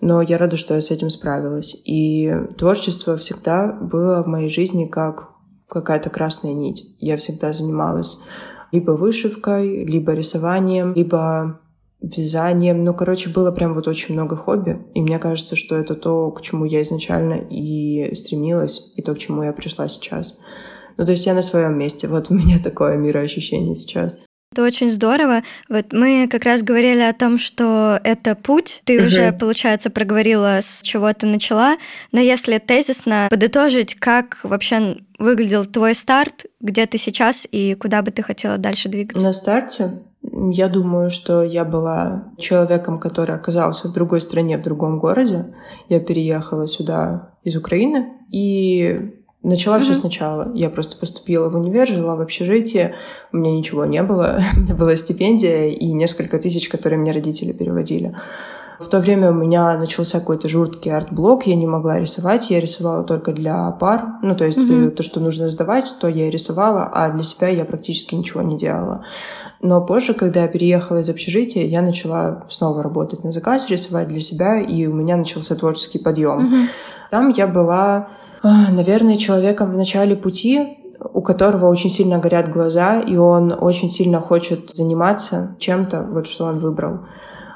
Но 0.00 0.20
я 0.20 0.36
рада, 0.36 0.56
что 0.56 0.74
я 0.74 0.80
с 0.80 0.90
этим 0.90 1.10
справилась. 1.10 1.80
И 1.84 2.34
творчество 2.58 3.16
всегда 3.16 3.68
было 3.68 4.22
в 4.22 4.26
моей 4.26 4.48
жизни 4.48 4.86
как 4.86 5.28
какая-то 5.68 6.10
красная 6.10 6.54
нить. 6.54 6.96
Я 6.98 7.16
всегда 7.16 7.52
занималась 7.52 8.18
либо 8.72 8.92
вышивкой, 8.92 9.84
либо 9.84 10.12
рисованием, 10.12 10.94
либо 10.94 11.60
вязанием. 12.02 12.84
Ну, 12.84 12.94
короче, 12.94 13.30
было 13.30 13.50
прям 13.50 13.74
вот 13.74 13.88
очень 13.88 14.14
много 14.14 14.36
хобби. 14.36 14.78
И 14.94 15.00
мне 15.00 15.18
кажется, 15.18 15.56
что 15.56 15.76
это 15.76 15.94
то, 15.94 16.30
к 16.30 16.42
чему 16.42 16.64
я 16.64 16.82
изначально 16.82 17.34
и 17.34 18.14
стремилась, 18.14 18.92
и 18.96 19.02
то, 19.02 19.14
к 19.14 19.18
чему 19.18 19.42
я 19.42 19.52
пришла 19.52 19.88
сейчас. 19.88 20.38
Ну, 20.96 21.06
то 21.06 21.12
есть 21.12 21.26
я 21.26 21.34
на 21.34 21.42
своем 21.42 21.78
месте. 21.78 22.08
Вот 22.08 22.30
у 22.30 22.34
меня 22.34 22.58
такое 22.62 22.96
мироощущение 22.96 23.74
сейчас. 23.74 24.18
Это 24.52 24.64
очень 24.64 24.92
здорово. 24.92 25.42
Вот 25.70 25.94
мы 25.94 26.28
как 26.30 26.44
раз 26.44 26.62
говорили 26.62 27.00
о 27.00 27.14
том, 27.14 27.38
что 27.38 27.98
это 28.04 28.34
путь. 28.34 28.82
Ты 28.84 28.98
угу. 28.98 29.06
уже, 29.06 29.32
получается, 29.32 29.88
проговорила, 29.88 30.58
с 30.60 30.82
чего 30.82 31.10
ты 31.14 31.26
начала. 31.26 31.78
Но 32.12 32.20
если 32.20 32.58
тезисно 32.58 33.28
подытожить, 33.30 33.94
как 33.94 34.40
вообще 34.42 34.98
выглядел 35.18 35.64
твой 35.64 35.94
старт, 35.94 36.44
где 36.60 36.84
ты 36.86 36.98
сейчас 36.98 37.48
и 37.50 37.74
куда 37.74 38.02
бы 38.02 38.10
ты 38.10 38.22
хотела 38.22 38.58
дальше 38.58 38.90
двигаться? 38.90 39.24
На 39.24 39.32
старте 39.32 40.02
я 40.50 40.68
думаю, 40.68 41.10
что 41.10 41.42
я 41.42 41.64
была 41.64 42.32
человеком, 42.38 42.98
который 42.98 43.34
оказался 43.34 43.88
в 43.88 43.92
другой 43.92 44.20
стране, 44.20 44.58
в 44.58 44.62
другом 44.62 44.98
городе. 44.98 45.54
Я 45.88 46.00
переехала 46.00 46.66
сюда 46.66 47.34
из 47.44 47.56
Украины 47.56 48.08
и 48.30 49.12
начала 49.42 49.78
mm-hmm. 49.78 49.82
все 49.82 49.94
сначала. 49.94 50.52
Я 50.54 50.70
просто 50.70 50.96
поступила 50.96 51.48
в 51.48 51.56
универ, 51.56 51.86
жила 51.86 52.16
в 52.16 52.20
общежитии, 52.20 52.94
у 53.32 53.36
меня 53.36 53.52
ничего 53.52 53.84
не 53.84 54.02
было. 54.02 54.40
у 54.56 54.60
меня 54.60 54.74
была 54.74 54.96
стипендия 54.96 55.68
и 55.68 55.92
несколько 55.92 56.38
тысяч, 56.38 56.68
которые 56.68 56.98
мне 56.98 57.12
родители 57.12 57.52
переводили. 57.52 58.16
В 58.78 58.88
то 58.88 58.98
время 58.98 59.30
у 59.30 59.34
меня 59.34 59.76
начался 59.78 60.18
какой-то 60.18 60.48
жуткий 60.48 60.90
арт-блок, 60.90 61.46
я 61.46 61.54
не 61.54 61.66
могла 61.66 62.00
рисовать, 62.00 62.50
я 62.50 62.60
рисовала 62.60 63.04
только 63.04 63.32
для 63.32 63.70
пар, 63.72 64.14
ну, 64.22 64.34
то 64.34 64.44
есть 64.44 64.58
mm-hmm. 64.58 64.90
то, 64.90 65.02
что 65.02 65.20
нужно 65.20 65.48
сдавать, 65.48 65.94
то 66.00 66.08
я 66.08 66.30
рисовала, 66.30 66.90
а 66.92 67.10
для 67.10 67.22
себя 67.22 67.48
я 67.48 67.64
практически 67.64 68.14
ничего 68.14 68.42
не 68.42 68.56
делала. 68.56 69.04
Но 69.60 69.80
позже, 69.80 70.14
когда 70.14 70.42
я 70.42 70.48
переехала 70.48 70.98
из 70.98 71.08
общежития, 71.08 71.64
я 71.64 71.82
начала 71.82 72.44
снова 72.48 72.82
работать 72.82 73.22
на 73.22 73.30
заказ, 73.30 73.70
рисовать 73.70 74.08
для 74.08 74.20
себя, 74.20 74.60
и 74.60 74.86
у 74.86 74.92
меня 74.92 75.16
начался 75.16 75.54
творческий 75.54 76.00
подъем. 76.00 76.46
Mm-hmm. 76.46 76.66
Там 77.10 77.30
я 77.30 77.46
была, 77.46 78.08
а, 78.42 78.72
наверное, 78.72 79.16
человеком 79.16 79.70
в 79.70 79.76
начале 79.76 80.16
пути, 80.16 80.78
у 81.12 81.22
которого 81.22 81.68
очень 81.68 81.90
сильно 81.90 82.18
горят 82.18 82.48
глаза, 82.48 83.00
и 83.00 83.16
он 83.16 83.54
очень 83.58 83.90
сильно 83.90 84.20
хочет 84.20 84.70
заниматься 84.70 85.56
чем-то, 85.58 86.06
вот 86.10 86.26
что 86.26 86.46
он 86.46 86.58
выбрал. 86.58 87.00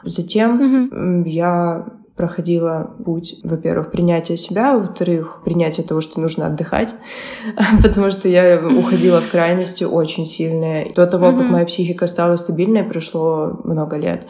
Затем 0.07 0.91
mm-hmm. 0.91 1.29
я 1.29 1.87
проходила 2.17 2.95
путь, 3.05 3.41
во-первых, 3.45 3.91
принятия 3.91 4.39
себя, 4.39 4.77
во-вторых, 4.77 5.43
принятия 5.45 5.83
того, 5.83 6.01
что 6.01 6.19
нужно 6.19 6.47
отдыхать, 6.47 6.95
потому 7.83 8.11
что 8.11 8.29
я 8.29 8.59
уходила 8.59 9.21
в 9.21 9.31
крайности 9.31 9.85
очень 9.85 10.25
сильные. 10.25 10.93
До 10.95 11.07
того, 11.07 11.27
mm-hmm. 11.27 11.39
как 11.39 11.51
моя 11.51 11.67
психика 11.67 12.07
стала 12.07 12.37
стабильной, 12.37 12.85
прошло 12.85 13.61
много 13.65 13.97
лет. 13.97 14.27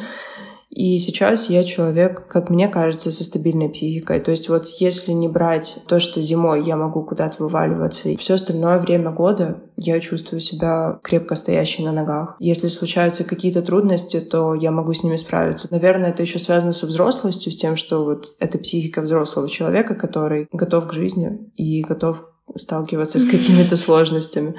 И 0.76 0.98
сейчас 0.98 1.48
я 1.48 1.64
человек, 1.64 2.28
как 2.28 2.50
мне 2.50 2.68
кажется, 2.68 3.10
со 3.10 3.24
стабильной 3.24 3.70
психикой. 3.70 4.20
То 4.20 4.30
есть 4.30 4.50
вот 4.50 4.66
если 4.78 5.12
не 5.12 5.26
брать 5.26 5.78
то, 5.88 5.98
что 5.98 6.20
зимой 6.20 6.62
я 6.64 6.76
могу 6.76 7.02
куда-то 7.02 7.42
вываливаться, 7.42 8.10
и 8.10 8.16
все 8.16 8.34
остальное 8.34 8.78
время 8.78 9.10
года 9.10 9.62
я 9.78 9.98
чувствую 10.00 10.40
себя 10.40 11.00
крепко 11.02 11.34
стоящей 11.34 11.82
на 11.82 11.92
ногах. 11.92 12.36
Если 12.40 12.68
случаются 12.68 13.24
какие-то 13.24 13.62
трудности, 13.62 14.20
то 14.20 14.52
я 14.52 14.70
могу 14.70 14.92
с 14.92 15.02
ними 15.02 15.16
справиться. 15.16 15.68
Наверное, 15.70 16.10
это 16.10 16.22
еще 16.22 16.38
связано 16.38 16.74
со 16.74 16.86
взрослостью, 16.86 17.52
с 17.52 17.56
тем, 17.56 17.76
что 17.76 18.04
вот 18.04 18.34
это 18.38 18.58
психика 18.58 19.00
взрослого 19.00 19.48
человека, 19.48 19.94
который 19.94 20.46
готов 20.52 20.88
к 20.88 20.92
жизни 20.92 21.50
и 21.56 21.80
готов 21.80 22.22
сталкиваться 22.54 23.18
с 23.18 23.24
какими-то 23.24 23.76
сложностями. 23.76 24.54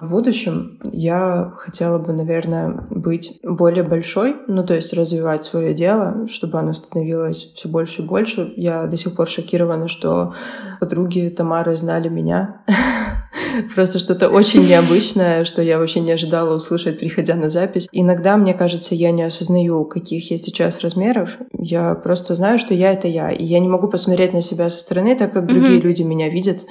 В 0.00 0.08
будущем 0.10 0.78
я 0.92 1.52
хотела 1.56 1.98
бы, 1.98 2.12
наверное, 2.12 2.86
быть 2.90 3.40
более 3.42 3.82
большой, 3.82 4.36
ну 4.46 4.64
то 4.64 4.74
есть 4.74 4.92
развивать 4.92 5.44
свое 5.44 5.74
дело, 5.74 6.28
чтобы 6.28 6.58
оно 6.58 6.72
становилось 6.72 7.52
все 7.56 7.68
больше 7.68 8.02
и 8.02 8.06
больше. 8.06 8.52
Я 8.56 8.86
до 8.86 8.96
сих 8.96 9.16
пор 9.16 9.28
шокирована, 9.28 9.88
что 9.88 10.34
подруги 10.78 11.34
Тамары 11.36 11.76
знали 11.76 12.08
меня. 12.08 12.62
Просто 13.74 13.98
что-то 13.98 14.28
очень 14.28 14.66
необычное, 14.66 15.44
что 15.44 15.62
я 15.62 15.78
вообще 15.78 16.00
не 16.00 16.12
ожидала 16.12 16.54
услышать, 16.54 17.00
приходя 17.00 17.34
на 17.34 17.48
запись. 17.48 17.88
Иногда, 17.90 18.36
мне 18.36 18.54
кажется, 18.54 18.94
я 18.94 19.10
не 19.10 19.22
осознаю, 19.22 19.84
каких 19.84 20.30
я 20.30 20.38
сейчас 20.38 20.80
размеров. 20.80 21.30
Я 21.52 21.94
просто 21.94 22.34
знаю, 22.34 22.58
что 22.58 22.74
я— 22.74 22.92
это 22.92 23.08
я. 23.08 23.30
И 23.30 23.44
я 23.44 23.58
не 23.58 23.68
могу 23.68 23.88
посмотреть 23.88 24.32
на 24.32 24.42
себя 24.42 24.70
со 24.70 24.78
стороны, 24.78 25.16
так 25.16 25.32
как 25.32 25.46
другие 25.46 25.80
люди 25.80 26.02
меня 26.02 26.28
видят 26.28 26.66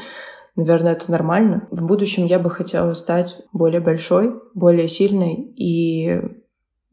Наверное, 0.58 0.94
это 0.94 1.10
нормально. 1.10 1.68
В 1.72 1.86
будущем 1.86 2.26
я 2.26 2.40
бы 2.40 2.50
хотела 2.50 2.94
стать 2.96 3.38
более 3.54 3.80
большой, 3.80 4.34
более 4.54 4.90
сильной 4.90 5.36
и 5.56 6.20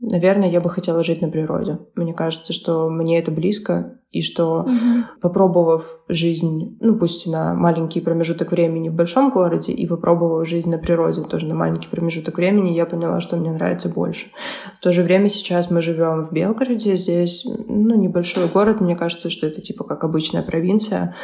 Наверное, 0.00 0.50
я 0.50 0.60
бы 0.60 0.68
хотела 0.68 1.02
жить 1.02 1.22
на 1.22 1.30
природе. 1.30 1.78
Мне 1.94 2.12
кажется, 2.12 2.52
что 2.52 2.90
мне 2.90 3.18
это 3.18 3.30
близко, 3.30 4.00
и 4.10 4.22
что, 4.22 4.60
угу. 4.60 5.04
попробовав 5.20 5.98
жизнь, 6.08 6.76
ну 6.80 6.96
пусть 6.96 7.26
на 7.26 7.54
маленький 7.54 8.00
промежуток 8.00 8.52
времени 8.52 8.88
в 8.88 8.94
большом 8.94 9.30
городе, 9.30 9.72
и 9.72 9.86
попробовав 9.86 10.46
жизнь 10.46 10.70
на 10.70 10.78
природе 10.78 11.22
тоже 11.22 11.46
на 11.46 11.54
маленький 11.54 11.88
промежуток 11.88 12.36
времени, 12.36 12.70
я 12.70 12.86
поняла, 12.86 13.20
что 13.20 13.36
мне 13.36 13.50
нравится 13.50 13.88
больше. 13.88 14.26
В 14.78 14.82
то 14.82 14.92
же 14.92 15.02
время 15.02 15.28
сейчас 15.28 15.70
мы 15.70 15.80
живем 15.80 16.24
в 16.24 16.32
Белгороде, 16.32 16.96
здесь, 16.96 17.44
ну, 17.66 17.96
небольшой 17.96 18.46
город, 18.46 18.80
мне 18.80 18.94
кажется, 18.94 19.30
что 19.30 19.46
это 19.46 19.60
типа 19.60 19.84
как 19.84 20.04
обычная 20.04 20.42
провинция, 20.42 21.16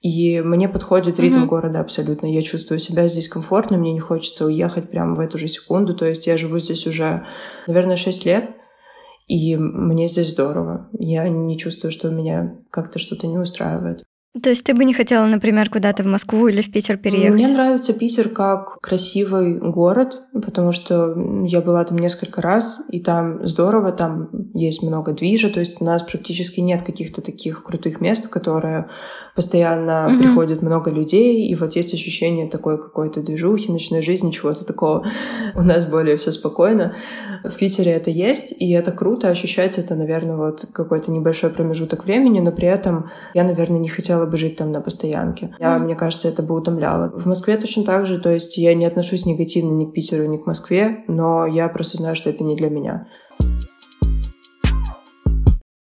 и 0.00 0.40
мне 0.40 0.68
подходит 0.68 1.18
ритм 1.18 1.40
mm-hmm. 1.40 1.46
города 1.46 1.80
абсолютно. 1.80 2.26
Я 2.26 2.42
чувствую 2.42 2.78
себя 2.78 3.06
здесь 3.06 3.28
комфортно, 3.28 3.76
мне 3.76 3.92
не 3.92 4.00
хочется 4.00 4.46
уехать 4.46 4.90
прямо 4.90 5.14
в 5.14 5.20
эту 5.20 5.36
же 5.36 5.46
секунду. 5.48 5.94
То 5.94 6.06
есть 6.06 6.26
я 6.26 6.38
живу 6.38 6.58
здесь 6.58 6.86
уже, 6.86 7.26
наверное, 7.66 7.96
6 7.96 8.24
лет, 8.24 8.50
и 9.28 9.56
мне 9.56 10.08
здесь 10.08 10.30
здорово. 10.30 10.88
Я 10.98 11.28
не 11.28 11.58
чувствую, 11.58 11.92
что 11.92 12.10
меня 12.10 12.56
как-то 12.70 12.98
что-то 12.98 13.26
не 13.26 13.38
устраивает. 13.38 14.02
То 14.40 14.48
есть 14.48 14.64
ты 14.64 14.74
бы 14.74 14.84
не 14.84 14.94
хотела, 14.94 15.26
например, 15.26 15.68
куда-то 15.68 16.04
в 16.04 16.06
Москву 16.06 16.46
или 16.46 16.62
в 16.62 16.70
Питер 16.70 16.96
переехать? 16.98 17.32
Мне 17.32 17.48
нравится 17.48 17.92
Питер 17.92 18.28
как 18.28 18.78
красивый 18.80 19.58
город, 19.58 20.22
потому 20.32 20.70
что 20.70 21.16
я 21.44 21.60
была 21.60 21.84
там 21.84 21.98
несколько 21.98 22.40
раз, 22.40 22.80
и 22.90 23.00
там 23.00 23.44
здорово, 23.44 23.90
там 23.90 24.30
есть 24.54 24.84
много 24.84 25.12
движа, 25.12 25.50
то 25.50 25.58
есть 25.58 25.80
у 25.80 25.84
нас 25.84 26.02
практически 26.02 26.60
нет 26.60 26.82
каких-то 26.82 27.22
таких 27.22 27.64
крутых 27.64 28.00
мест, 28.00 28.28
которые 28.28 28.88
постоянно 29.34 30.08
mm-hmm. 30.08 30.18
приходит 30.18 30.62
много 30.62 30.90
людей, 30.90 31.46
и 31.46 31.54
вот 31.54 31.76
есть 31.76 31.94
ощущение 31.94 32.48
такой 32.48 32.78
какой-то 32.78 33.22
движухи, 33.22 33.70
ночной 33.70 34.02
жизни, 34.02 34.30
чего-то 34.30 34.64
такого. 34.64 35.06
У 35.54 35.62
нас 35.62 35.86
более 35.86 36.16
все 36.16 36.32
спокойно. 36.32 36.94
В 37.44 37.54
Питере 37.56 37.92
это 37.92 38.10
есть, 38.10 38.54
и 38.58 38.70
это 38.72 38.92
круто, 38.92 39.28
ощущается 39.28 39.80
это, 39.80 39.94
наверное, 39.94 40.36
вот 40.36 40.66
какой-то 40.72 41.10
небольшой 41.10 41.50
промежуток 41.50 42.04
времени, 42.04 42.40
но 42.40 42.52
при 42.52 42.68
этом 42.68 43.10
я, 43.34 43.44
наверное, 43.44 43.78
не 43.78 43.88
хотела 43.88 44.26
бы 44.26 44.36
жить 44.36 44.56
там 44.56 44.72
на 44.72 44.80
постоянке. 44.80 45.54
Я, 45.58 45.76
mm-hmm. 45.76 45.78
Мне 45.80 45.94
кажется, 45.94 46.28
это 46.28 46.42
бы 46.42 46.54
утомляло. 46.54 47.10
В 47.18 47.26
Москве 47.26 47.56
точно 47.56 47.84
так 47.84 48.06
же, 48.06 48.18
то 48.18 48.30
есть 48.30 48.58
я 48.58 48.74
не 48.74 48.84
отношусь 48.84 49.26
негативно 49.26 49.72
ни 49.72 49.86
к 49.86 49.92
Питеру, 49.92 50.26
ни 50.26 50.36
к 50.36 50.46
Москве, 50.46 51.04
но 51.08 51.46
я 51.46 51.68
просто 51.68 51.96
знаю, 51.96 52.16
что 52.16 52.30
это 52.30 52.44
не 52.44 52.56
для 52.56 52.68
меня. 52.68 53.08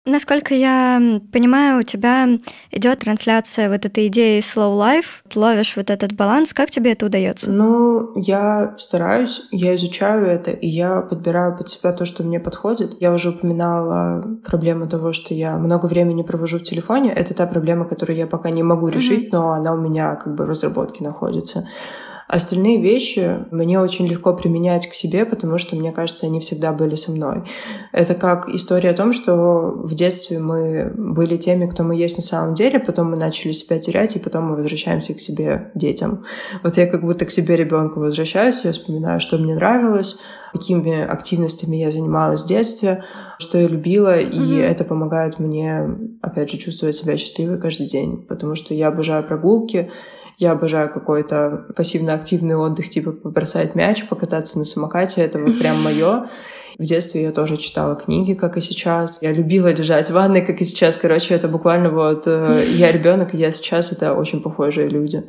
Насколько 0.07 0.53
я 0.53 1.19
понимаю, 1.33 1.79
у 1.79 1.83
тебя 1.83 2.29
идет 2.71 2.99
трансляция 2.99 3.69
вот 3.69 3.85
этой 3.85 4.07
идеи 4.07 4.39
slow 4.39 4.73
life, 4.73 5.21
ты 5.27 5.37
ловишь 5.37 5.75
вот 5.75 5.89
этот 5.89 6.13
баланс. 6.13 6.53
Как 6.53 6.71
тебе 6.71 6.93
это 6.93 7.07
удается? 7.07 7.51
Ну, 7.51 8.13
я 8.15 8.73
стараюсь, 8.77 9.41
я 9.51 9.75
изучаю 9.75 10.25
это, 10.25 10.51
и 10.51 10.65
я 10.65 11.01
подбираю 11.01 11.57
под 11.57 11.67
себя 11.67 11.91
то, 11.91 12.05
что 12.05 12.23
мне 12.23 12.39
подходит. 12.39 12.95
Я 13.01 13.11
уже 13.11 13.31
упоминала 13.31 14.23
проблему 14.45 14.87
того, 14.87 15.11
что 15.11 15.33
я 15.33 15.57
много 15.57 15.87
времени 15.87 16.21
провожу 16.21 16.59
в 16.59 16.63
телефоне. 16.63 17.11
Это 17.11 17.33
та 17.33 17.45
проблема, 17.45 17.83
которую 17.83 18.15
я 18.15 18.27
пока 18.27 18.49
не 18.49 18.63
могу 18.63 18.87
решить, 18.87 19.25
mm-hmm. 19.25 19.37
но 19.37 19.51
она 19.51 19.73
у 19.73 19.77
меня 19.77 20.15
как 20.15 20.35
бы 20.35 20.45
в 20.45 20.49
разработке 20.49 21.03
находится. 21.03 21.67
Остальные 22.27 22.81
вещи 22.81 23.45
мне 23.51 23.79
очень 23.79 24.05
легко 24.07 24.33
применять 24.33 24.89
к 24.89 24.93
себе, 24.93 25.25
потому 25.25 25.57
что, 25.57 25.77
мне 25.77 25.93
кажется, 25.93 26.25
они 26.25 26.41
всегда 26.41 26.73
были 26.73 26.95
со 26.95 27.11
мной. 27.11 27.43
Это 27.93 28.15
как 28.15 28.49
история 28.49 28.89
о 28.89 28.93
том, 28.93 29.13
что 29.13 29.71
в 29.75 29.95
детстве 29.95 30.39
мы 30.39 30.91
были 30.95 31.37
теми, 31.37 31.67
кто 31.67 31.83
мы 31.83 31.95
есть 31.95 32.17
на 32.17 32.23
самом 32.23 32.53
деле, 32.53 32.79
потом 32.79 33.11
мы 33.11 33.17
начали 33.17 33.53
себя 33.53 33.79
терять, 33.79 34.17
и 34.17 34.19
потом 34.19 34.49
мы 34.49 34.55
возвращаемся 34.57 35.13
к 35.13 35.21
себе 35.21 35.71
детям. 35.73 36.25
Вот 36.63 36.75
я 36.75 36.85
как 36.87 37.01
будто 37.01 37.25
к 37.25 37.31
себе 37.31 37.55
ребенку 37.55 38.01
возвращаюсь, 38.01 38.61
я 38.65 38.73
вспоминаю, 38.73 39.21
что 39.21 39.37
мне 39.37 39.55
нравилось, 39.55 40.19
какими 40.51 41.01
активностями 41.01 41.77
я 41.77 41.91
занималась 41.91 42.43
в 42.43 42.47
детстве, 42.47 43.03
что 43.39 43.57
я 43.57 43.67
любила, 43.67 44.19
и 44.19 44.37
mm-hmm. 44.37 44.63
это 44.63 44.83
помогает 44.83 45.39
мне, 45.39 45.87
опять 46.21 46.51
же, 46.51 46.57
чувствовать 46.57 46.95
себя 46.95 47.17
счастливой 47.17 47.59
каждый 47.59 47.87
день, 47.87 48.25
потому 48.27 48.55
что 48.55 48.73
я 48.73 48.87
обожаю 48.87 49.23
прогулки, 49.23 49.91
я 50.37 50.51
обожаю 50.51 50.89
какой-то 50.91 51.65
пассивно-активный 51.75 52.55
отдых, 52.55 52.89
типа 52.89 53.11
побросать 53.11 53.73
мяч, 53.75 54.07
покататься 54.07 54.59
на 54.59 54.65
самокате, 54.65 55.21
это 55.21 55.39
вот 55.39 55.57
прям 55.59 55.81
мое. 55.83 56.27
В 56.77 56.85
детстве 56.85 57.23
я 57.23 57.31
тоже 57.31 57.57
читала 57.57 57.95
книги, 57.95 58.33
как 58.33 58.55
и 58.55 58.61
сейчас. 58.61 59.17
Я 59.21 59.31
любила 59.31 59.73
лежать 59.73 60.09
в 60.09 60.13
ванной, 60.13 60.45
как 60.45 60.61
и 60.61 60.63
сейчас. 60.63 60.95
Короче, 60.95 61.33
это 61.33 61.47
буквально 61.47 61.89
вот 61.89 62.27
э, 62.27 62.65
я 62.69 62.91
ребенок, 62.91 63.33
и 63.33 63.37
я 63.37 63.51
сейчас 63.51 63.91
это 63.91 64.13
очень 64.13 64.43
похожие 64.43 64.87
люди. 64.87 65.23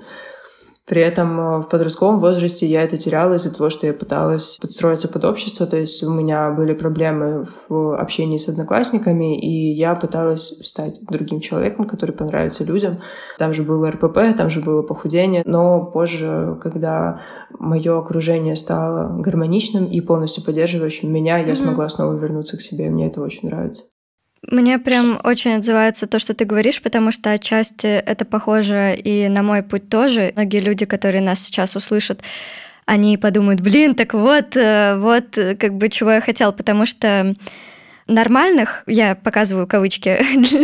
При 0.88 1.03
этом 1.03 1.38
э, 1.38 1.59
в 1.59 1.68
подростковом 1.68 2.18
возрасте 2.18 2.66
я 2.66 2.83
это 2.83 2.96
теряла 2.96 3.35
из-за 3.35 3.55
того, 3.55 3.68
что 3.68 3.87
я 3.87 3.92
пыталась 3.92 4.57
подстроиться 4.59 5.09
под 5.09 5.24
общество, 5.27 5.66
то 5.66 5.77
есть 5.77 6.03
у 6.03 6.11
меня 6.11 6.51
были 6.51 6.72
проблемы 6.72 7.46
в 7.68 7.94
общении 7.94 8.38
с 8.38 8.48
одноклассниками, 8.48 9.38
и 9.38 9.72
я 9.72 9.94
пыталась 9.94 10.48
стать 10.66 11.01
другим 11.03 11.40
человеком, 11.40 11.85
который 11.85 12.12
понравится 12.12 12.64
людям. 12.64 13.01
Там 13.38 13.53
же 13.53 13.62
было 13.62 13.90
РПП, 13.90 14.35
там 14.37 14.48
же 14.48 14.61
было 14.61 14.83
похудение, 14.83 15.42
но 15.44 15.85
позже, 15.85 16.59
когда 16.62 17.20
мое 17.59 17.98
окружение 17.98 18.57
стало 18.57 19.20
гармоничным 19.20 19.85
и 19.85 20.01
полностью 20.01 20.42
поддерживающим 20.42 21.12
меня, 21.12 21.37
я 21.37 21.53
mm-hmm. 21.53 21.57
смогла 21.57 21.88
снова 21.90 22.14
вернуться 22.14 22.57
к 22.57 22.62
себе, 22.62 22.88
мне 22.88 23.09
это 23.09 23.20
очень 23.20 23.48
нравится. 23.48 23.85
Мне 24.42 24.79
прям 24.79 25.20
очень 25.24 25.55
отзывается 25.55 26.07
то, 26.07 26.18
что 26.18 26.33
ты 26.33 26.44
говоришь, 26.44 26.81
потому 26.81 27.12
что 27.12 27.33
отчасти 27.33 27.87
это 27.87 28.24
похоже 28.24 28.94
и 28.96 29.29
на 29.29 29.42
мой 29.42 29.62
путь 29.62 29.88
тоже. 29.88 30.33
Многие 30.37 30.61
люди, 30.61 30.87
которые 30.87 31.22
нас 31.22 31.40
сейчас 31.40 31.74
услышат, 31.77 32.22
они 32.87 33.18
подумают, 33.18 33.61
блин, 33.61 33.94
так 33.94 34.14
вот, 34.14 34.57
э, 34.57 34.96
вот 34.98 35.37
как 35.59 35.74
бы 35.74 35.88
чего 35.88 36.12
я 36.12 36.20
хотел, 36.20 36.53
потому 36.53 36.87
что 36.87 37.35
нормальных, 38.09 38.83
я 38.87 39.14
показываю 39.14 39.66
кавычки 39.66 40.18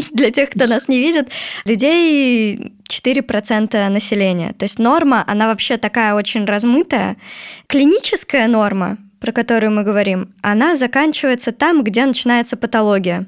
для 0.12 0.30
тех, 0.30 0.50
кто 0.50 0.66
нас 0.66 0.88
не 0.88 0.98
видит, 0.98 1.28
людей 1.64 2.72
4% 2.88 3.88
населения. 3.88 4.54
То 4.54 4.64
есть 4.64 4.78
норма, 4.78 5.22
она 5.26 5.48
вообще 5.48 5.76
такая 5.76 6.14
очень 6.14 6.44
размытая. 6.44 7.16
Клиническая 7.66 8.48
норма, 8.48 8.98
про 9.20 9.32
которую 9.32 9.72
мы 9.72 9.82
говорим, 9.82 10.34
она 10.42 10.76
заканчивается 10.76 11.52
там, 11.52 11.84
где 11.84 12.06
начинается 12.06 12.56
патология. 12.56 13.26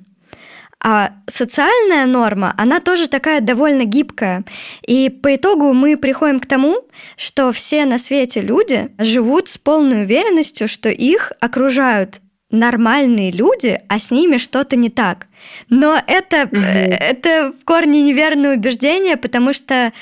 А 0.82 1.12
социальная 1.26 2.06
норма, 2.06 2.54
она 2.58 2.80
тоже 2.80 3.08
такая 3.08 3.40
довольно 3.40 3.84
гибкая. 3.84 4.44
И 4.86 5.08
по 5.08 5.34
итогу 5.34 5.72
мы 5.72 5.96
приходим 5.96 6.38
к 6.38 6.46
тому, 6.46 6.82
что 7.16 7.52
все 7.52 7.84
на 7.86 7.98
свете 7.98 8.40
люди 8.40 8.90
живут 8.98 9.48
с 9.48 9.58
полной 9.58 10.04
уверенностью, 10.04 10.68
что 10.68 10.88
их 10.88 11.32
окружают 11.40 12.20
нормальные 12.50 13.32
люди, 13.32 13.80
а 13.88 13.98
с 13.98 14.10
ними 14.10 14.36
что-то 14.36 14.76
не 14.76 14.90
так. 14.90 15.26
Но 15.68 16.00
это, 16.06 16.42
mm-hmm. 16.42 16.96
это 16.98 17.52
в 17.52 17.64
корне 17.64 18.02
неверное 18.02 18.56
убеждение, 18.56 19.16
потому 19.16 19.52
что 19.52 19.92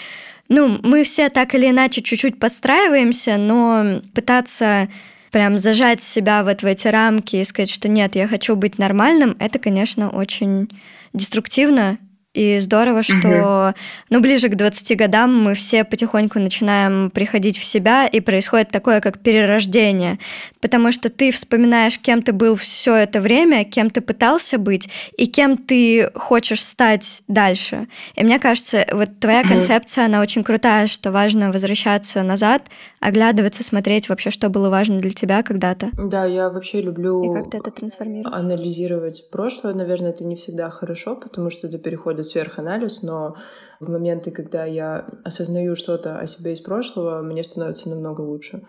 ну, 0.49 0.79
мы 0.83 1.05
все 1.05 1.31
так 1.31 1.55
или 1.55 1.71
иначе 1.71 2.03
чуть-чуть 2.03 2.39
подстраиваемся, 2.39 3.39
но 3.39 4.03
пытаться 4.15 4.89
прям 5.35 5.59
зажать 5.59 6.01
себя 6.01 6.45
вот 6.45 6.63
в 6.63 6.65
эти 6.65 6.87
рамки 6.87 7.35
и 7.35 7.43
сказать, 7.43 7.69
что 7.69 7.89
нет, 7.89 8.15
я 8.15 8.29
хочу 8.29 8.55
быть 8.55 8.79
нормальным, 8.79 9.35
это, 9.41 9.59
конечно, 9.59 10.09
очень 10.09 10.69
деструктивно, 11.13 11.99
и 12.35 12.61
здорово, 12.61 13.03
что 13.03 13.69
угу. 13.69 13.79
ну, 14.11 14.21
ближе 14.21 14.49
к 14.49 14.55
20 14.55 14.97
годам 14.97 15.37
мы 15.43 15.57
все 15.57 15.83
потихоньку 15.83 16.39
начинаем 16.39 17.11
приходить 17.11 17.59
в 17.59 17.65
себя, 17.65 18.07
и 18.07 18.21
происходит 18.21 18.71
такое, 18.71 19.01
как 19.01 19.19
перерождение. 19.19 20.21
Потому 20.65 20.91
что 20.91 21.11
ты 21.11 21.31
вспоминаешь, 21.31 21.99
кем 21.99 22.23
ты 22.23 22.33
был 22.33 22.57
все 22.57 22.97
это 22.97 23.21
время, 23.21 23.65
кем 23.65 23.91
ты 23.91 24.01
пытался 24.01 24.59
быть, 24.59 24.89
и 25.17 25.27
кем 25.27 25.57
ты 25.57 26.11
хочешь 26.15 26.65
стать 26.65 27.23
дальше. 27.29 27.87
И 28.17 28.25
мне 28.25 28.41
кажется, 28.41 28.85
вот 28.91 29.11
твоя 29.21 29.43
угу. 29.43 29.49
концепция, 29.51 30.07
она 30.07 30.21
очень 30.21 30.43
крутая, 30.43 30.89
что 30.89 31.13
важно 31.13 31.53
возвращаться 31.53 32.25
назад, 32.25 32.63
оглядываться, 32.99 33.63
смотреть 33.63 34.09
вообще, 34.09 34.31
что 34.31 34.49
было 34.49 34.71
важно 34.71 34.99
для 34.99 35.13
тебя 35.13 35.45
когда-то. 35.45 35.91
Да, 35.93 36.25
я 36.25 36.51
вообще 36.51 36.83
люблю 36.83 37.23
и 37.23 37.35
как 37.35 37.51
ты 37.53 37.59
это 37.59 37.71
трансформировать? 37.71 38.35
анализировать 38.35 39.31
прошлое. 39.31 39.75
Наверное, 39.75 40.11
это 40.11 40.25
не 40.25 40.35
всегда 40.35 40.71
хорошо, 40.71 41.15
потому 41.15 41.51
что 41.51 41.69
это 41.69 41.79
переходит 41.79 42.25
делать 42.25 42.29
сверханализ, 42.31 43.03
но 43.03 43.37
в 43.81 43.91
моменты, 43.91 44.31
когда 44.31 44.65
я 44.65 45.07
осознаю 45.25 45.77
что-то 45.77 46.19
о 46.19 46.27
себе 46.27 46.53
из 46.53 46.61
прошлого, 46.61 47.23
мне 47.23 47.45
становится 47.45 47.89
намного 47.89 48.23
лучше. 48.23 48.63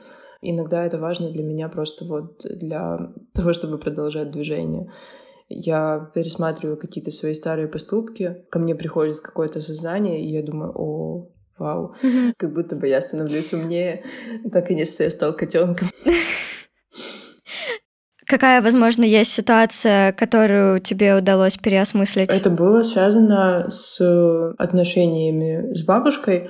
Иногда 0.51 0.85
это 0.85 0.97
важно 0.97 1.31
для 1.31 1.43
меня 1.43 1.69
просто 1.69 2.05
вот 2.05 2.45
для 2.49 3.11
того, 3.33 3.53
чтобы 3.53 3.77
продолжать 3.77 4.31
движение. 4.31 4.91
Я 5.47 6.11
пересматриваю 6.13 6.77
какие-то 6.77 7.11
свои 7.11 7.33
старые 7.33 7.67
поступки, 7.67 8.45
ко 8.49 8.59
мне 8.59 8.73
приходит 8.73 9.19
какое-то 9.19 9.61
сознание, 9.61 10.19
и 10.23 10.31
я 10.31 10.41
думаю, 10.41 10.71
о, 10.75 11.29
вау, 11.57 11.95
как 12.37 12.53
будто 12.53 12.75
бы 12.75 12.87
я 12.87 12.99
становлюсь 12.99 13.53
умнее. 13.53 14.03
Наконец-то 14.43 15.03
я 15.03 15.11
стал 15.11 15.33
котенком. 15.33 15.87
Какая, 18.27 18.61
возможно, 18.63 19.03
есть 19.03 19.31
ситуация, 19.31 20.11
которую 20.13 20.79
тебе 20.79 21.15
удалось 21.15 21.57
переосмыслить? 21.57 22.29
Это 22.29 22.49
было 22.49 22.81
связано 22.81 23.69
с 23.69 24.01
отношениями 24.57 25.73
с 25.75 25.83
бабушкой. 25.83 26.49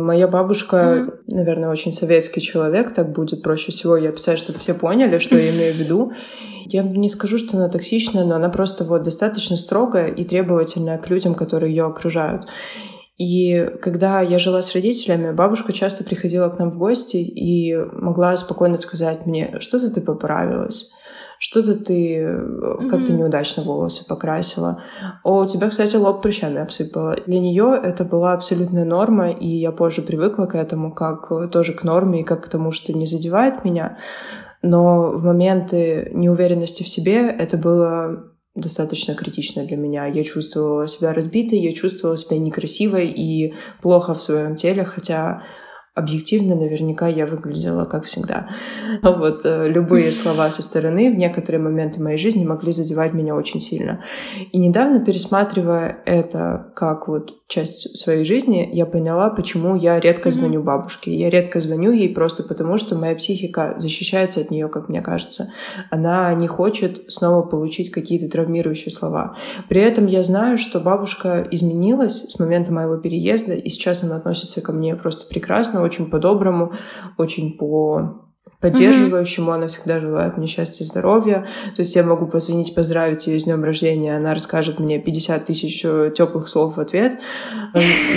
Моя 0.00 0.28
бабушка, 0.28 0.76
mm-hmm. 0.76 1.34
наверное, 1.34 1.70
очень 1.70 1.92
советский 1.92 2.40
человек, 2.40 2.94
так 2.94 3.12
будет 3.12 3.42
проще 3.42 3.72
всего 3.72 3.96
я 3.96 4.10
описать, 4.10 4.38
чтобы 4.38 4.58
все 4.58 4.74
поняли, 4.74 5.18
что 5.18 5.36
я 5.36 5.50
имею 5.50 5.74
в 5.74 5.76
виду. 5.76 6.12
Я 6.66 6.82
не 6.82 7.08
скажу, 7.08 7.38
что 7.38 7.56
она 7.56 7.68
токсичная, 7.68 8.24
но 8.24 8.34
она 8.34 8.48
просто 8.48 8.84
вот 8.84 9.02
достаточно 9.02 9.56
строгая 9.56 10.08
и 10.08 10.24
требовательная 10.24 10.98
к 10.98 11.08
людям, 11.08 11.34
которые 11.34 11.74
ее 11.74 11.84
окружают. 11.84 12.46
И 13.16 13.70
когда 13.80 14.20
я 14.20 14.38
жила 14.38 14.62
с 14.62 14.74
родителями, 14.74 15.32
бабушка 15.32 15.72
часто 15.72 16.04
приходила 16.04 16.48
к 16.48 16.58
нам 16.58 16.70
в 16.70 16.78
гости 16.78 17.16
и 17.16 17.74
могла 17.74 18.36
спокойно 18.36 18.76
сказать 18.76 19.24
мне, 19.26 19.56
что-то 19.60 19.90
ты 19.90 20.00
поправилась 20.00 20.90
что-то 21.38 21.74
ты 21.74 22.20
mm-hmm. 22.20 22.88
как-то 22.88 23.12
неудачно 23.12 23.62
волосы 23.62 24.06
покрасила. 24.06 24.82
О, 25.22 25.42
у 25.42 25.46
тебя, 25.46 25.68
кстати, 25.68 25.96
лоб 25.96 26.22
прыщами 26.22 26.60
обсыпала. 26.60 27.16
Для 27.26 27.38
нее 27.38 27.78
это 27.82 28.04
была 28.04 28.32
абсолютная 28.32 28.84
норма, 28.84 29.30
и 29.30 29.46
я 29.46 29.72
позже 29.72 30.02
привыкла 30.02 30.46
к 30.46 30.54
этому, 30.54 30.92
как 30.92 31.30
э, 31.30 31.48
тоже 31.48 31.74
к 31.74 31.84
норме 31.84 32.20
и 32.20 32.24
как 32.24 32.44
к 32.44 32.48
тому, 32.48 32.72
что 32.72 32.92
не 32.92 33.06
задевает 33.06 33.64
меня. 33.64 33.98
Но 34.62 35.10
в 35.12 35.24
моменты 35.24 36.10
неуверенности 36.14 36.82
в 36.82 36.88
себе 36.88 37.28
это 37.28 37.58
было 37.58 38.32
достаточно 38.56 39.14
критично 39.14 39.64
для 39.64 39.76
меня. 39.76 40.06
Я 40.06 40.24
чувствовала 40.24 40.88
себя 40.88 41.12
разбитой, 41.12 41.58
я 41.58 41.72
чувствовала 41.72 42.16
себя 42.16 42.38
некрасивой 42.38 43.06
и 43.06 43.54
плохо 43.82 44.14
в 44.14 44.20
своем 44.20 44.56
теле, 44.56 44.84
хотя 44.84 45.42
объективно 45.96 46.54
наверняка 46.54 47.08
я 47.08 47.24
выглядела 47.24 47.84
как 47.84 48.04
всегда. 48.04 48.50
Но 49.02 49.14
вот 49.14 49.40
э, 49.44 49.66
любые 49.68 50.12
слова 50.12 50.50
со 50.50 50.62
стороны 50.62 51.10
в 51.10 51.16
некоторые 51.16 51.60
моменты 51.60 52.02
моей 52.02 52.18
жизни 52.18 52.44
могли 52.44 52.70
задевать 52.72 53.14
меня 53.14 53.34
очень 53.34 53.62
сильно. 53.62 54.04
И 54.52 54.58
недавно, 54.58 55.02
пересматривая 55.02 56.02
это 56.04 56.70
как 56.76 57.08
вот 57.08 57.45
часть 57.48 57.96
своей 57.96 58.24
жизни, 58.24 58.68
я 58.72 58.86
поняла, 58.86 59.30
почему 59.30 59.76
я 59.76 60.00
редко 60.00 60.30
звоню 60.30 60.62
бабушке. 60.62 61.14
Я 61.14 61.30
редко 61.30 61.60
звоню 61.60 61.92
ей 61.92 62.08
просто 62.08 62.42
потому, 62.42 62.76
что 62.76 62.96
моя 62.96 63.14
психика 63.14 63.74
защищается 63.78 64.40
от 64.40 64.50
нее, 64.50 64.68
как 64.68 64.88
мне 64.88 65.00
кажется. 65.00 65.52
Она 65.90 66.34
не 66.34 66.48
хочет 66.48 67.04
снова 67.08 67.42
получить 67.42 67.90
какие-то 67.90 68.28
травмирующие 68.28 68.90
слова. 68.90 69.36
При 69.68 69.80
этом 69.80 70.06
я 70.06 70.24
знаю, 70.24 70.58
что 70.58 70.80
бабушка 70.80 71.46
изменилась 71.50 72.24
с 72.24 72.38
момента 72.40 72.72
моего 72.72 72.96
переезда, 72.96 73.54
и 73.54 73.68
сейчас 73.68 74.02
она 74.02 74.16
относится 74.16 74.60
ко 74.60 74.72
мне 74.72 74.96
просто 74.96 75.28
прекрасно, 75.28 75.82
очень 75.82 76.10
по-доброму, 76.10 76.72
очень 77.16 77.56
по 77.56 78.25
поддерживающему, 78.60 79.50
mm-hmm. 79.50 79.54
она 79.54 79.66
всегда 79.66 80.00
желает 80.00 80.36
мне 80.36 80.46
счастья 80.46 80.84
и 80.84 80.86
здоровья. 80.86 81.46
То 81.74 81.80
есть 81.80 81.94
я 81.94 82.02
могу 82.02 82.26
позвонить, 82.26 82.74
поздравить 82.74 83.26
ее 83.26 83.38
с 83.38 83.44
днем 83.44 83.64
рождения, 83.64 84.16
она 84.16 84.34
расскажет 84.34 84.78
мне 84.78 84.98
50 84.98 85.46
тысяч 85.46 85.84
э, 85.84 86.12
теплых 86.16 86.48
слов 86.48 86.76
в 86.76 86.80
ответ. 86.80 87.18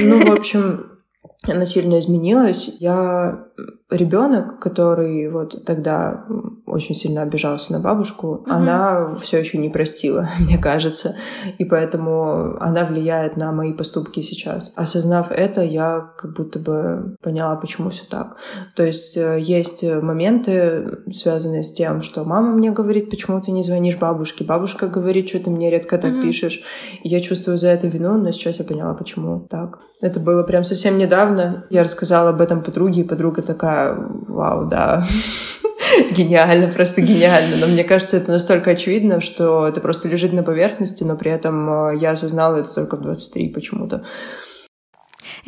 Ну, 0.01 0.25
в 0.25 0.31
общем, 0.31 0.99
она 1.43 1.65
сильно 1.65 1.99
изменилась. 1.99 2.77
Я 2.79 3.45
ребенок, 3.89 4.59
который 4.59 5.29
вот 5.29 5.65
тогда 5.65 6.25
очень 6.65 6.93
сильно 6.93 7.23
обижался 7.23 7.73
на 7.73 7.79
бабушку, 7.79 8.27
угу. 8.27 8.43
она 8.47 9.15
все 9.21 9.39
еще 9.39 9.57
не 9.57 9.69
простила, 9.69 10.29
мне 10.39 10.57
кажется. 10.57 11.15
И 11.57 11.65
поэтому 11.65 12.57
она 12.59 12.85
влияет 12.85 13.37
на 13.37 13.51
мои 13.51 13.73
поступки 13.73 14.21
сейчас. 14.21 14.71
Осознав 14.75 15.31
это, 15.31 15.63
я 15.63 16.11
как 16.17 16.35
будто 16.35 16.59
бы 16.59 17.15
поняла, 17.23 17.55
почему 17.55 17.89
все 17.89 18.03
так. 18.05 18.37
То 18.75 18.83
есть 18.83 19.17
э, 19.17 19.39
есть 19.39 19.83
моменты, 19.83 20.99
связанные 21.11 21.63
с 21.63 21.73
тем, 21.73 22.03
что 22.03 22.23
мама 22.25 22.51
мне 22.51 22.71
говорит, 22.71 23.09
почему 23.09 23.41
ты 23.41 23.51
не 23.51 23.63
звонишь 23.63 23.97
бабушке, 23.97 24.43
бабушка 24.43 24.87
говорит, 24.87 25.29
что 25.29 25.39
ты 25.39 25.49
мне 25.49 25.71
редко 25.71 25.97
так 25.97 26.13
угу. 26.13 26.21
пишешь. 26.21 26.63
И 27.01 27.09
я 27.09 27.21
чувствую 27.21 27.57
за 27.57 27.69
это 27.69 27.87
вину, 27.87 28.17
но 28.17 28.31
сейчас 28.31 28.59
я 28.59 28.65
поняла, 28.65 28.93
почему 28.93 29.47
так. 29.49 29.79
Это 30.01 30.19
было 30.19 30.43
прям 30.43 30.63
совсем 30.63 30.97
недавно. 30.97 31.38
Я 31.69 31.83
рассказала 31.83 32.29
об 32.29 32.41
этом 32.41 32.61
подруге, 32.61 33.01
и 33.01 33.07
подруга 33.07 33.41
такая, 33.41 33.95
вау, 34.27 34.65
да, 34.65 35.05
гениально, 36.11 36.67
просто 36.67 37.01
гениально. 37.01 37.57
Но 37.61 37.67
мне 37.67 37.83
кажется, 37.83 38.17
это 38.17 38.31
настолько 38.31 38.71
очевидно, 38.71 39.21
что 39.21 39.67
это 39.67 39.81
просто 39.81 40.07
лежит 40.07 40.33
на 40.33 40.43
поверхности, 40.43 41.03
но 41.03 41.15
при 41.15 41.31
этом 41.31 41.91
э, 41.91 41.97
я 41.97 42.11
осознала 42.11 42.57
это 42.57 42.73
только 42.73 42.95
в 42.95 43.01
23 43.01 43.49
почему-то. 43.49 44.03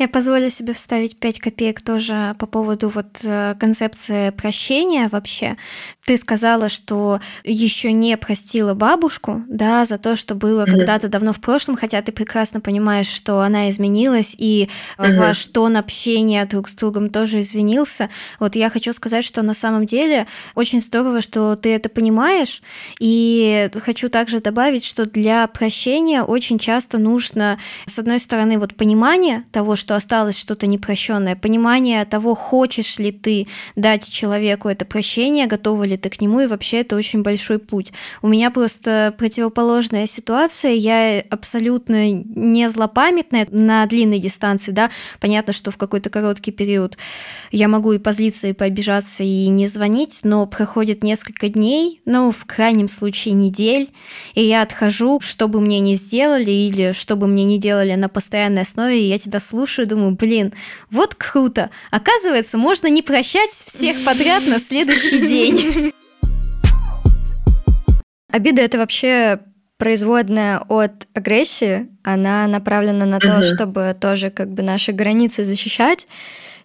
Я 0.02 0.08
позволю 0.08 0.50
себе 0.50 0.72
вставить 0.72 1.16
5 1.16 1.38
копеек 1.38 1.80
тоже 1.80 2.34
по 2.40 2.46
поводу 2.46 2.88
вот 2.88 3.20
э, 3.22 3.54
концепции 3.54 4.30
прощения 4.30 5.06
вообще. 5.06 5.56
Ты 6.04 6.16
сказала, 6.16 6.68
что 6.68 7.20
еще 7.44 7.92
не 7.92 8.16
простила 8.16 8.74
бабушку, 8.74 9.44
да, 9.46 9.84
за 9.84 9.98
то, 9.98 10.16
что 10.16 10.34
было 10.34 10.64
mm-hmm. 10.64 10.70
когда-то 10.70 11.06
давно 11.06 11.32
в 11.32 11.40
прошлом, 11.40 11.76
хотя 11.76 12.02
ты 12.02 12.10
прекрасно 12.10 12.60
понимаешь, 12.60 13.06
что 13.06 13.42
она 13.42 13.70
изменилась, 13.70 14.34
и 14.36 14.68
mm-hmm. 14.98 15.16
ваш 15.18 15.46
тон 15.46 15.76
общения 15.76 16.44
друг 16.46 16.68
с 16.68 16.74
другом 16.74 17.08
тоже 17.08 17.40
изменился. 17.40 18.10
Вот 18.40 18.56
я 18.56 18.70
хочу 18.70 18.92
сказать, 18.92 19.24
что 19.24 19.42
на 19.42 19.54
самом 19.54 19.86
деле 19.86 20.26
очень 20.56 20.80
здорово, 20.80 21.20
что 21.20 21.54
ты 21.54 21.72
это 21.72 21.88
понимаешь, 21.88 22.60
и 22.98 23.70
хочу 23.84 24.08
также 24.08 24.40
добавить, 24.40 24.84
что 24.84 25.04
для 25.04 25.46
прощения 25.46 26.24
очень 26.24 26.58
часто 26.58 26.98
нужно, 26.98 27.60
с 27.86 28.00
одной 28.00 28.18
стороны, 28.18 28.58
вот 28.58 28.74
понимание 28.74 29.44
того, 29.52 29.76
что 29.76 29.91
осталось 29.94 30.38
что-то 30.38 30.66
непрощенное, 30.66 31.36
понимание 31.36 32.04
того, 32.04 32.34
хочешь 32.34 32.98
ли 32.98 33.12
ты 33.12 33.48
дать 33.76 34.10
человеку 34.10 34.68
это 34.68 34.84
прощение, 34.84 35.46
готова 35.46 35.84
ли 35.84 35.96
ты 35.96 36.10
к 36.10 36.20
нему, 36.20 36.40
и 36.40 36.46
вообще 36.46 36.80
это 36.80 36.96
очень 36.96 37.22
большой 37.22 37.58
путь. 37.58 37.92
У 38.22 38.28
меня 38.28 38.50
просто 38.50 39.14
противоположная 39.18 40.06
ситуация, 40.06 40.72
я 40.72 41.20
абсолютно 41.30 42.12
не 42.12 42.68
злопамятная 42.68 43.46
на 43.50 43.84
длинной 43.86 44.18
дистанции, 44.18 44.72
да, 44.72 44.90
понятно, 45.20 45.52
что 45.52 45.70
в 45.70 45.76
какой-то 45.76 46.10
короткий 46.10 46.52
период 46.52 46.96
я 47.50 47.68
могу 47.68 47.92
и 47.92 47.98
позлиться, 47.98 48.48
и 48.48 48.52
пообижаться, 48.52 49.24
и 49.24 49.48
не 49.48 49.66
звонить, 49.66 50.20
но 50.22 50.46
проходит 50.46 51.02
несколько 51.02 51.48
дней, 51.48 52.00
ну, 52.04 52.30
в 52.32 52.44
крайнем 52.44 52.88
случае 52.88 53.34
недель, 53.34 53.90
и 54.34 54.42
я 54.44 54.62
отхожу, 54.62 55.20
что 55.20 55.48
бы 55.48 55.60
мне 55.60 55.80
ни 55.80 55.94
сделали, 55.94 56.50
или 56.50 56.92
что 56.92 57.16
бы 57.16 57.26
мне 57.26 57.44
ни 57.44 57.56
делали 57.56 57.94
на 57.94 58.08
постоянной 58.08 58.62
основе, 58.62 59.00
и 59.00 59.08
я 59.08 59.18
тебя 59.18 59.40
слушаю, 59.40 59.71
слушаю, 59.72 59.88
думаю, 59.88 60.12
блин, 60.12 60.52
вот 60.90 61.14
круто. 61.14 61.70
Оказывается, 61.90 62.58
можно 62.58 62.88
не 62.88 63.02
прощать 63.02 63.50
всех 63.50 64.04
подряд 64.04 64.46
на 64.46 64.58
следующий 64.58 65.26
день. 65.26 65.92
Обида— 68.30 68.62
это 68.62 68.78
вообще 68.78 69.40
производная 69.78 70.60
от 70.68 71.08
агрессии, 71.14 71.88
она 72.02 72.46
направлена 72.46 73.04
на 73.04 73.18
то, 73.18 73.42
чтобы 73.42 73.96
тоже 73.98 74.30
как 74.30 74.48
бы 74.50 74.62
наши 74.62 74.92
границы 74.92 75.44
защищать. 75.44 76.06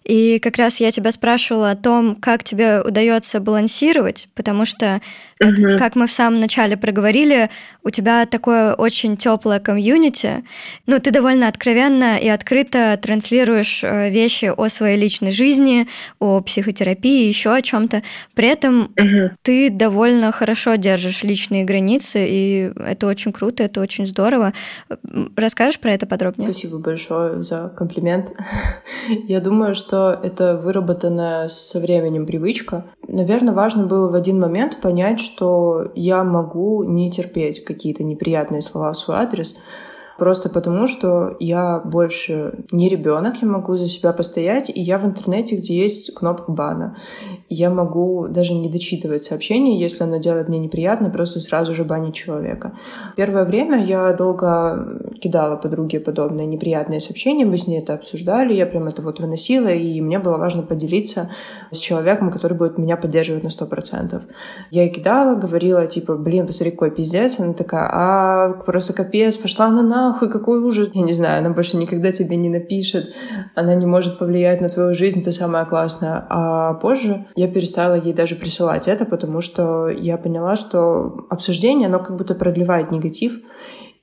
И 0.04 0.38
как 0.38 0.56
раз 0.56 0.80
я 0.80 0.90
тебя 0.90 1.12
спрашивала 1.12 1.72
о 1.72 1.76
том, 1.76 2.14
как 2.14 2.44
тебе 2.44 2.80
удается 2.80 3.40
балансировать, 3.40 4.28
потому 4.34 4.64
что 4.64 5.02
угу. 5.40 5.76
как 5.78 5.96
мы 5.96 6.06
в 6.06 6.12
самом 6.12 6.40
начале 6.40 6.76
проговорили, 6.76 7.50
у 7.84 7.90
тебя 7.90 8.26
такое 8.26 8.74
очень 8.74 9.16
теплое 9.16 9.60
комьюнити. 9.60 10.44
Ну, 10.86 10.98
ты 11.00 11.10
довольно 11.10 11.48
откровенно 11.48 12.18
и 12.18 12.28
открыто 12.28 12.98
транслируешь 13.00 13.82
э, 13.82 14.10
вещи 14.10 14.52
о 14.54 14.68
своей 14.68 14.98
личной 14.98 15.32
жизни, 15.32 15.86
о 16.18 16.40
психотерапии, 16.40 17.26
еще 17.26 17.54
о 17.54 17.62
чем-то. 17.62 18.02
При 18.34 18.48
этом 18.48 18.92
угу. 18.96 19.34
ты 19.42 19.70
довольно 19.70 20.32
хорошо 20.32 20.74
держишь 20.74 21.22
личные 21.22 21.64
границы, 21.64 22.26
и 22.28 22.72
это 22.76 23.06
очень 23.06 23.32
круто, 23.32 23.62
это 23.62 23.80
очень 23.80 24.06
здорово. 24.06 24.52
Расскажешь 25.36 25.80
про 25.80 25.92
это 25.92 26.06
подробнее? 26.06 26.52
Спасибо 26.52 26.78
большое 26.78 27.40
за 27.42 27.72
комплимент. 27.76 28.32
Я 29.28 29.40
думаю, 29.40 29.74
что 29.74 30.18
это 30.22 30.56
выработанная 30.56 31.48
со 31.48 31.80
временем 31.80 32.26
привычка. 32.26 32.84
Наверное, 33.06 33.54
важно 33.54 33.86
было 33.86 34.10
в 34.10 34.14
один 34.14 34.38
момент 34.38 34.80
понять, 34.80 35.27
что 35.28 35.92
я 35.94 36.24
могу 36.24 36.82
не 36.84 37.10
терпеть 37.10 37.64
какие-то 37.64 38.02
неприятные 38.02 38.62
слова 38.62 38.92
в 38.92 38.96
свой 38.96 39.18
адрес, 39.18 39.56
Просто 40.18 40.48
потому, 40.48 40.88
что 40.88 41.36
я 41.38 41.78
больше 41.78 42.64
не 42.72 42.88
ребенок, 42.88 43.36
я 43.40 43.46
могу 43.46 43.76
за 43.76 43.86
себя 43.86 44.12
постоять, 44.12 44.68
и 44.68 44.80
я 44.80 44.98
в 44.98 45.06
интернете, 45.06 45.56
где 45.56 45.78
есть 45.78 46.12
кнопка 46.12 46.50
бана. 46.50 46.96
Я 47.48 47.70
могу 47.70 48.26
даже 48.28 48.52
не 48.52 48.68
дочитывать 48.68 49.22
сообщение, 49.22 49.78
если 49.78 50.02
оно 50.02 50.16
делает 50.16 50.48
мне 50.48 50.58
неприятно, 50.58 51.08
просто 51.08 51.38
сразу 51.38 51.72
же 51.72 51.84
банить 51.84 52.16
человека. 52.16 52.72
Первое 53.16 53.44
время 53.44 53.84
я 53.84 54.12
долго 54.12 55.00
кидала 55.22 55.54
подруге 55.54 56.00
подобные 56.00 56.46
неприятные 56.46 57.00
сообщения, 57.00 57.46
мы 57.46 57.56
с 57.56 57.68
ней 57.68 57.78
это 57.78 57.94
обсуждали, 57.94 58.52
я 58.52 58.66
прям 58.66 58.88
это 58.88 59.02
вот 59.02 59.20
выносила, 59.20 59.68
и 59.68 60.00
мне 60.00 60.18
было 60.18 60.36
важно 60.36 60.62
поделиться 60.62 61.30
с 61.70 61.78
человеком, 61.78 62.32
который 62.32 62.56
будет 62.56 62.76
меня 62.76 62.96
поддерживать 62.96 63.44
на 63.44 63.48
100%. 63.48 64.20
Я 64.72 64.82
ей 64.82 64.92
кидала, 64.92 65.36
говорила, 65.36 65.86
типа, 65.86 66.16
блин, 66.16 66.46
посмотри, 66.46 66.72
какой 66.72 66.90
пиздец. 66.90 67.38
Она 67.38 67.52
такая, 67.52 67.88
а, 67.92 68.52
просто 68.64 68.92
капец, 68.92 69.36
пошла 69.36 69.66
она 69.66 69.82
на 69.82 70.07
нахуй, 70.08 70.30
какой 70.30 70.58
ужас. 70.58 70.90
Я 70.94 71.02
не 71.02 71.12
знаю, 71.12 71.38
она 71.38 71.50
больше 71.50 71.76
никогда 71.76 72.12
тебе 72.12 72.36
не 72.36 72.48
напишет, 72.48 73.14
она 73.54 73.74
не 73.74 73.86
может 73.86 74.18
повлиять 74.18 74.60
на 74.60 74.68
твою 74.68 74.94
жизнь, 74.94 75.22
ты 75.22 75.32
самая 75.32 75.64
классная. 75.64 76.26
А 76.28 76.74
позже 76.74 77.26
я 77.36 77.48
перестала 77.48 77.94
ей 77.94 78.12
даже 78.12 78.34
присылать 78.34 78.88
это, 78.88 79.04
потому 79.04 79.40
что 79.40 79.88
я 79.88 80.16
поняла, 80.16 80.56
что 80.56 81.26
обсуждение, 81.30 81.88
оно 81.88 81.98
как 81.98 82.16
будто 82.16 82.34
продлевает 82.34 82.90
негатив, 82.90 83.40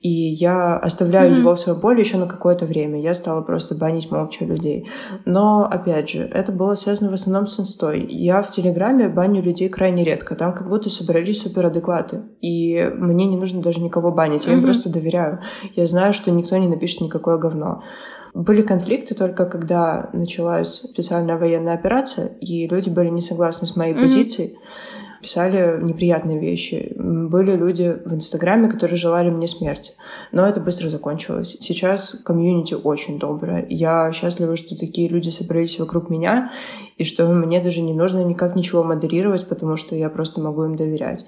и 0.06 0.08
я 0.08 0.76
оставляю 0.76 1.32
mm-hmm. 1.32 1.38
его 1.40 1.54
в 1.56 1.58
своем 1.58 1.80
поле 1.80 1.98
еще 1.98 2.16
на 2.16 2.28
какое-то 2.28 2.64
время. 2.64 3.00
Я 3.00 3.12
стала 3.12 3.42
просто 3.42 3.74
банить 3.74 4.08
молча 4.08 4.44
людей. 4.44 4.88
Но, 5.24 5.64
опять 5.64 6.10
же, 6.10 6.20
это 6.20 6.52
было 6.52 6.76
связано 6.76 7.10
в 7.10 7.14
основном 7.14 7.48
с 7.48 7.58
инстой. 7.58 8.06
Я 8.08 8.40
в 8.42 8.52
Телеграме 8.52 9.08
баню 9.08 9.42
людей 9.42 9.68
крайне 9.68 10.04
редко. 10.04 10.36
Там 10.36 10.54
как 10.54 10.68
будто 10.68 10.90
собрались 10.90 11.42
суперадекваты. 11.42 12.22
И 12.40 12.88
мне 12.94 13.26
не 13.26 13.36
нужно 13.36 13.60
даже 13.62 13.80
никого 13.80 14.12
банить. 14.12 14.46
Я 14.46 14.52
mm-hmm. 14.52 14.58
им 14.58 14.62
просто 14.62 14.90
доверяю. 14.90 15.40
Я 15.74 15.88
знаю, 15.88 16.12
что 16.12 16.30
никто 16.30 16.56
не 16.56 16.68
напишет 16.68 17.00
никакое 17.00 17.38
говно. 17.38 17.82
Были 18.32 18.62
конфликты 18.62 19.16
только 19.16 19.44
когда 19.46 20.08
началась 20.12 20.82
специальная 20.84 21.36
военная 21.36 21.74
операция, 21.74 22.28
и 22.40 22.68
люди 22.68 22.90
были 22.90 23.08
не 23.08 23.22
согласны 23.22 23.66
с 23.66 23.74
моей 23.74 23.92
mm-hmm. 23.92 24.02
позицией 24.02 24.58
писали 25.22 25.82
неприятные 25.82 26.38
вещи. 26.38 26.92
Были 26.96 27.56
люди 27.56 27.96
в 28.04 28.14
Инстаграме, 28.14 28.68
которые 28.68 28.96
желали 28.96 29.30
мне 29.30 29.48
смерти. 29.48 29.92
Но 30.32 30.46
это 30.46 30.60
быстро 30.60 30.88
закончилось. 30.88 31.56
Сейчас 31.60 32.22
комьюнити 32.24 32.74
очень 32.74 33.18
доброе. 33.18 33.66
Я 33.68 34.12
счастлива, 34.12 34.56
что 34.56 34.76
такие 34.76 35.08
люди 35.08 35.30
собрались 35.30 35.78
вокруг 35.78 36.10
меня, 36.10 36.52
и 36.96 37.04
что 37.04 37.26
мне 37.28 37.60
даже 37.60 37.82
не 37.82 37.92
нужно 37.92 38.24
никак 38.24 38.56
ничего 38.56 38.82
модерировать, 38.82 39.46
потому 39.46 39.76
что 39.76 39.94
я 39.94 40.08
просто 40.08 40.40
могу 40.40 40.64
им 40.64 40.74
доверять. 40.74 41.26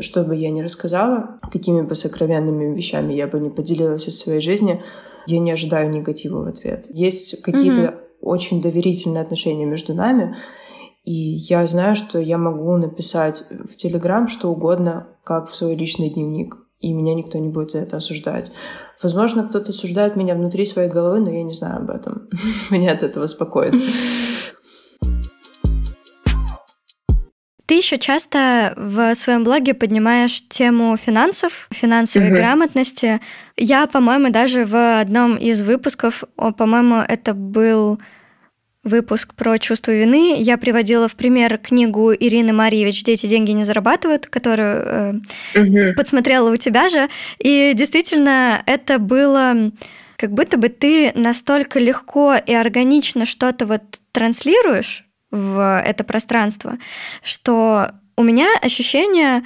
Что 0.00 0.24
бы 0.24 0.34
я 0.34 0.50
ни 0.50 0.60
рассказала, 0.60 1.38
какими 1.52 1.82
бы 1.82 1.94
сокровенными 1.94 2.74
вещами 2.74 3.12
я 3.12 3.26
бы 3.26 3.38
не 3.38 3.50
поделилась 3.50 4.08
из 4.08 4.18
своей 4.18 4.40
жизни, 4.40 4.82
я 5.26 5.38
не 5.38 5.52
ожидаю 5.52 5.90
негатива 5.90 6.42
в 6.42 6.46
ответ. 6.46 6.86
Есть 6.90 7.42
какие-то 7.42 7.80
mm-hmm. 7.80 7.94
очень 8.20 8.60
доверительные 8.60 9.22
отношения 9.22 9.64
между 9.64 9.94
нами, 9.94 10.36
и 11.04 11.12
я 11.12 11.66
знаю, 11.66 11.96
что 11.96 12.18
я 12.18 12.38
могу 12.38 12.76
написать 12.76 13.44
в 13.50 13.76
Телеграм 13.76 14.26
что 14.26 14.50
угодно, 14.50 15.08
как 15.22 15.50
в 15.50 15.54
свой 15.54 15.74
личный 15.74 16.08
дневник, 16.08 16.56
и 16.80 16.92
меня 16.94 17.14
никто 17.14 17.38
не 17.38 17.48
будет 17.48 17.72
за 17.72 17.78
это 17.80 17.98
осуждать. 17.98 18.50
Возможно, 19.02 19.46
кто-то 19.46 19.70
осуждает 19.70 20.16
меня 20.16 20.34
внутри 20.34 20.64
своей 20.64 20.90
головы, 20.90 21.20
но 21.20 21.30
я 21.30 21.42
не 21.42 21.52
знаю 21.52 21.82
об 21.82 21.90
этом. 21.90 22.28
Меня 22.70 22.92
от 22.92 23.02
этого 23.02 23.26
спокоит. 23.26 23.74
Ты 27.66 27.74
еще 27.74 27.98
часто 27.98 28.74
в 28.76 29.14
своем 29.14 29.42
блоге 29.42 29.72
поднимаешь 29.72 30.46
тему 30.48 30.96
финансов, 30.98 31.66
финансовой 31.70 32.28
угу. 32.28 32.36
грамотности. 32.36 33.20
Я, 33.56 33.86
по-моему, 33.86 34.30
даже 34.30 34.66
в 34.66 35.00
одном 35.00 35.36
из 35.36 35.62
выпусков, 35.62 36.24
по-моему, 36.36 36.96
это 36.96 37.32
был 37.32 37.98
выпуск 38.84 39.34
про 39.34 39.58
чувство 39.58 39.90
вины, 39.90 40.34
я 40.40 40.58
приводила 40.58 41.08
в 41.08 41.16
пример 41.16 41.58
книгу 41.58 42.12
Ирины 42.12 42.52
Марьевич 42.52 43.02
«Дети 43.02 43.26
деньги 43.26 43.50
не 43.50 43.64
зарабатывают», 43.64 44.26
которую 44.26 44.76
э, 44.76 45.12
угу. 45.56 45.96
подсмотрела 45.96 46.50
у 46.50 46.56
тебя 46.56 46.88
же. 46.88 47.08
И 47.38 47.72
действительно, 47.74 48.62
это 48.66 48.98
было 48.98 49.72
как 50.16 50.32
будто 50.32 50.56
бы 50.56 50.68
ты 50.68 51.12
настолько 51.14 51.78
легко 51.80 52.34
и 52.34 52.52
органично 52.52 53.26
что-то 53.26 53.66
вот 53.66 53.82
транслируешь 54.12 55.04
в 55.30 55.82
это 55.84 56.04
пространство, 56.04 56.78
что 57.22 57.90
у 58.16 58.22
меня 58.22 58.46
ощущение, 58.62 59.42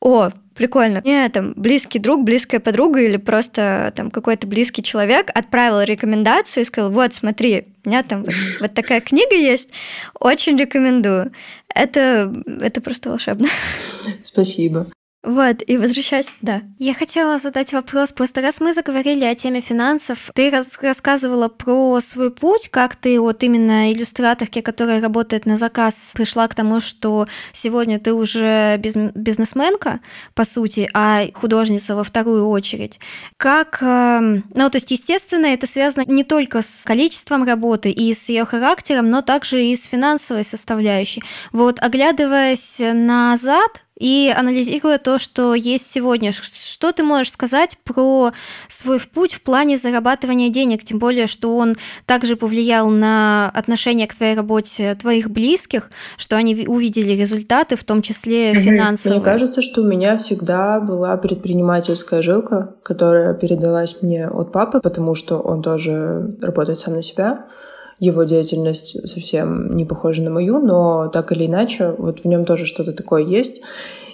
о, 0.00 0.30
прикольно. 0.56 1.00
Мне 1.04 1.28
там 1.28 1.52
близкий 1.56 1.98
друг, 1.98 2.24
близкая 2.24 2.60
подруга 2.60 3.00
или 3.00 3.16
просто 3.16 3.92
там 3.94 4.10
какой-то 4.10 4.46
близкий 4.46 4.82
человек 4.82 5.30
отправил 5.34 5.82
рекомендацию 5.82 6.62
и 6.62 6.66
сказал, 6.66 6.90
вот, 6.90 7.14
смотри, 7.14 7.68
у 7.84 7.88
меня 7.88 8.02
там 8.02 8.24
вот, 8.24 8.34
вот 8.60 8.74
такая 8.74 9.00
книга 9.00 9.36
есть, 9.36 9.68
очень 10.18 10.56
рекомендую. 10.56 11.32
Это, 11.74 12.32
это 12.60 12.80
просто 12.80 13.10
волшебно. 13.10 13.48
Спасибо. 14.22 14.88
Вот, 15.26 15.56
и 15.66 15.76
возвращаясь, 15.76 16.28
да. 16.40 16.62
Я 16.78 16.94
хотела 16.94 17.40
задать 17.40 17.72
вопрос, 17.72 18.12
просто 18.12 18.42
раз 18.42 18.60
мы 18.60 18.72
заговорили 18.72 19.24
о 19.24 19.34
теме 19.34 19.60
финансов, 19.60 20.30
ты 20.32 20.50
рас 20.50 20.78
рассказывала 20.80 21.48
про 21.48 21.98
свой 22.00 22.30
путь, 22.30 22.68
как 22.68 22.94
ты 22.94 23.18
вот 23.18 23.42
именно 23.42 23.92
иллюстраторке, 23.92 24.62
которая 24.62 25.00
работает 25.00 25.44
на 25.44 25.56
заказ, 25.56 26.12
пришла 26.14 26.46
к 26.46 26.54
тому, 26.54 26.80
что 26.80 27.26
сегодня 27.52 27.98
ты 27.98 28.12
уже 28.12 28.76
биз 28.76 28.94
бизнесменка, 29.16 29.98
по 30.34 30.44
сути, 30.44 30.88
а 30.94 31.24
художница 31.34 31.96
во 31.96 32.04
вторую 32.04 32.48
очередь. 32.48 33.00
Как, 33.36 33.78
э, 33.80 34.20
ну, 34.20 34.70
то 34.70 34.76
есть, 34.76 34.92
естественно, 34.92 35.46
это 35.46 35.66
связано 35.66 36.04
не 36.06 36.22
только 36.22 36.62
с 36.62 36.84
количеством 36.84 37.42
работы 37.42 37.90
и 37.90 38.14
с 38.14 38.28
ее 38.28 38.44
характером, 38.44 39.10
но 39.10 39.22
также 39.22 39.64
и 39.64 39.74
с 39.74 39.86
финансовой 39.86 40.44
составляющей. 40.44 41.24
Вот, 41.50 41.82
оглядываясь 41.82 42.78
назад, 42.78 43.82
и 43.98 44.32
анализируя 44.36 44.98
то, 44.98 45.18
что 45.18 45.54
есть 45.54 45.90
сегодня, 45.90 46.32
что 46.32 46.92
ты 46.92 47.02
можешь 47.02 47.32
сказать 47.32 47.78
про 47.84 48.32
свой 48.68 49.00
путь 49.00 49.34
в 49.34 49.40
плане 49.40 49.76
зарабатывания 49.76 50.50
денег, 50.50 50.84
тем 50.84 50.98
более, 50.98 51.26
что 51.26 51.56
он 51.56 51.74
также 52.04 52.36
повлиял 52.36 52.88
на 52.88 53.50
отношение 53.54 54.06
к 54.06 54.14
твоей 54.14 54.34
работе 54.34 54.94
твоих 55.00 55.30
близких, 55.30 55.90
что 56.18 56.36
они 56.36 56.66
увидели 56.66 57.12
результаты, 57.12 57.76
в 57.76 57.84
том 57.84 58.02
числе 58.02 58.54
финансовые. 58.54 59.20
Мне 59.20 59.24
кажется, 59.24 59.62
что 59.62 59.82
у 59.82 59.86
меня 59.86 60.16
всегда 60.18 60.80
была 60.80 61.16
предпринимательская 61.16 62.22
жилка, 62.22 62.74
которая 62.82 63.34
передалась 63.34 64.02
мне 64.02 64.28
от 64.28 64.52
папы, 64.52 64.80
потому 64.80 65.14
что 65.14 65.38
он 65.38 65.62
тоже 65.62 66.36
работает 66.42 66.78
сам 66.78 66.94
на 66.94 67.02
себя 67.02 67.46
его 67.98 68.24
деятельность 68.24 69.08
совсем 69.08 69.76
не 69.76 69.84
похожа 69.84 70.22
на 70.22 70.30
мою, 70.30 70.58
но 70.58 71.08
так 71.08 71.32
или 71.32 71.46
иначе, 71.46 71.94
вот 71.98 72.20
в 72.20 72.24
нем 72.26 72.44
тоже 72.44 72.66
что-то 72.66 72.92
такое 72.92 73.24
есть 73.24 73.62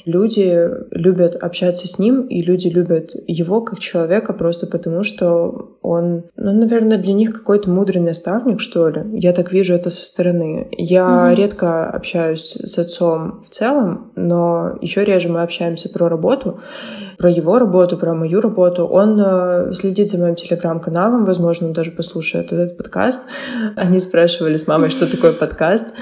люди 0.04 0.68
любят 0.90 1.36
общаться 1.36 1.88
с 1.88 1.98
ним, 1.98 2.22
и 2.22 2.42
люди 2.42 2.68
любят 2.68 3.10
его 3.26 3.60
как 3.60 3.78
человека 3.78 4.32
просто 4.32 4.66
потому, 4.66 5.02
что 5.02 5.78
он, 5.82 6.24
ну, 6.36 6.52
наверное, 6.52 6.98
для 6.98 7.12
них 7.12 7.32
какой-то 7.32 7.70
мудрый 7.70 8.00
наставник, 8.00 8.60
что 8.60 8.88
ли. 8.88 9.02
Я 9.12 9.32
так 9.32 9.52
вижу 9.52 9.74
это 9.74 9.90
со 9.90 10.04
стороны. 10.04 10.68
Я 10.72 11.02
mm-hmm. 11.02 11.34
редко 11.34 11.90
общаюсь 11.90 12.56
с 12.56 12.78
отцом 12.78 13.42
в 13.42 13.50
целом, 13.50 14.12
но 14.16 14.78
еще 14.80 15.04
реже 15.04 15.28
мы 15.28 15.42
общаемся 15.42 15.88
про 15.88 16.08
работу, 16.08 16.60
про 17.18 17.30
его 17.30 17.58
работу, 17.58 17.96
про 17.96 18.14
мою 18.14 18.40
работу. 18.40 18.84
Он 18.86 19.20
э, 19.20 19.72
следит 19.74 20.10
за 20.10 20.18
моим 20.18 20.34
телеграм-каналом, 20.34 21.24
возможно, 21.24 21.68
он 21.68 21.72
даже 21.72 21.90
послушает 21.90 22.52
этот 22.52 22.76
подкаст. 22.76 23.22
Они 23.76 24.00
спрашивали 24.00 24.56
с 24.56 24.66
мамой, 24.66 24.90
что 24.90 25.10
такое 25.10 25.32
подкаст, 25.32 25.94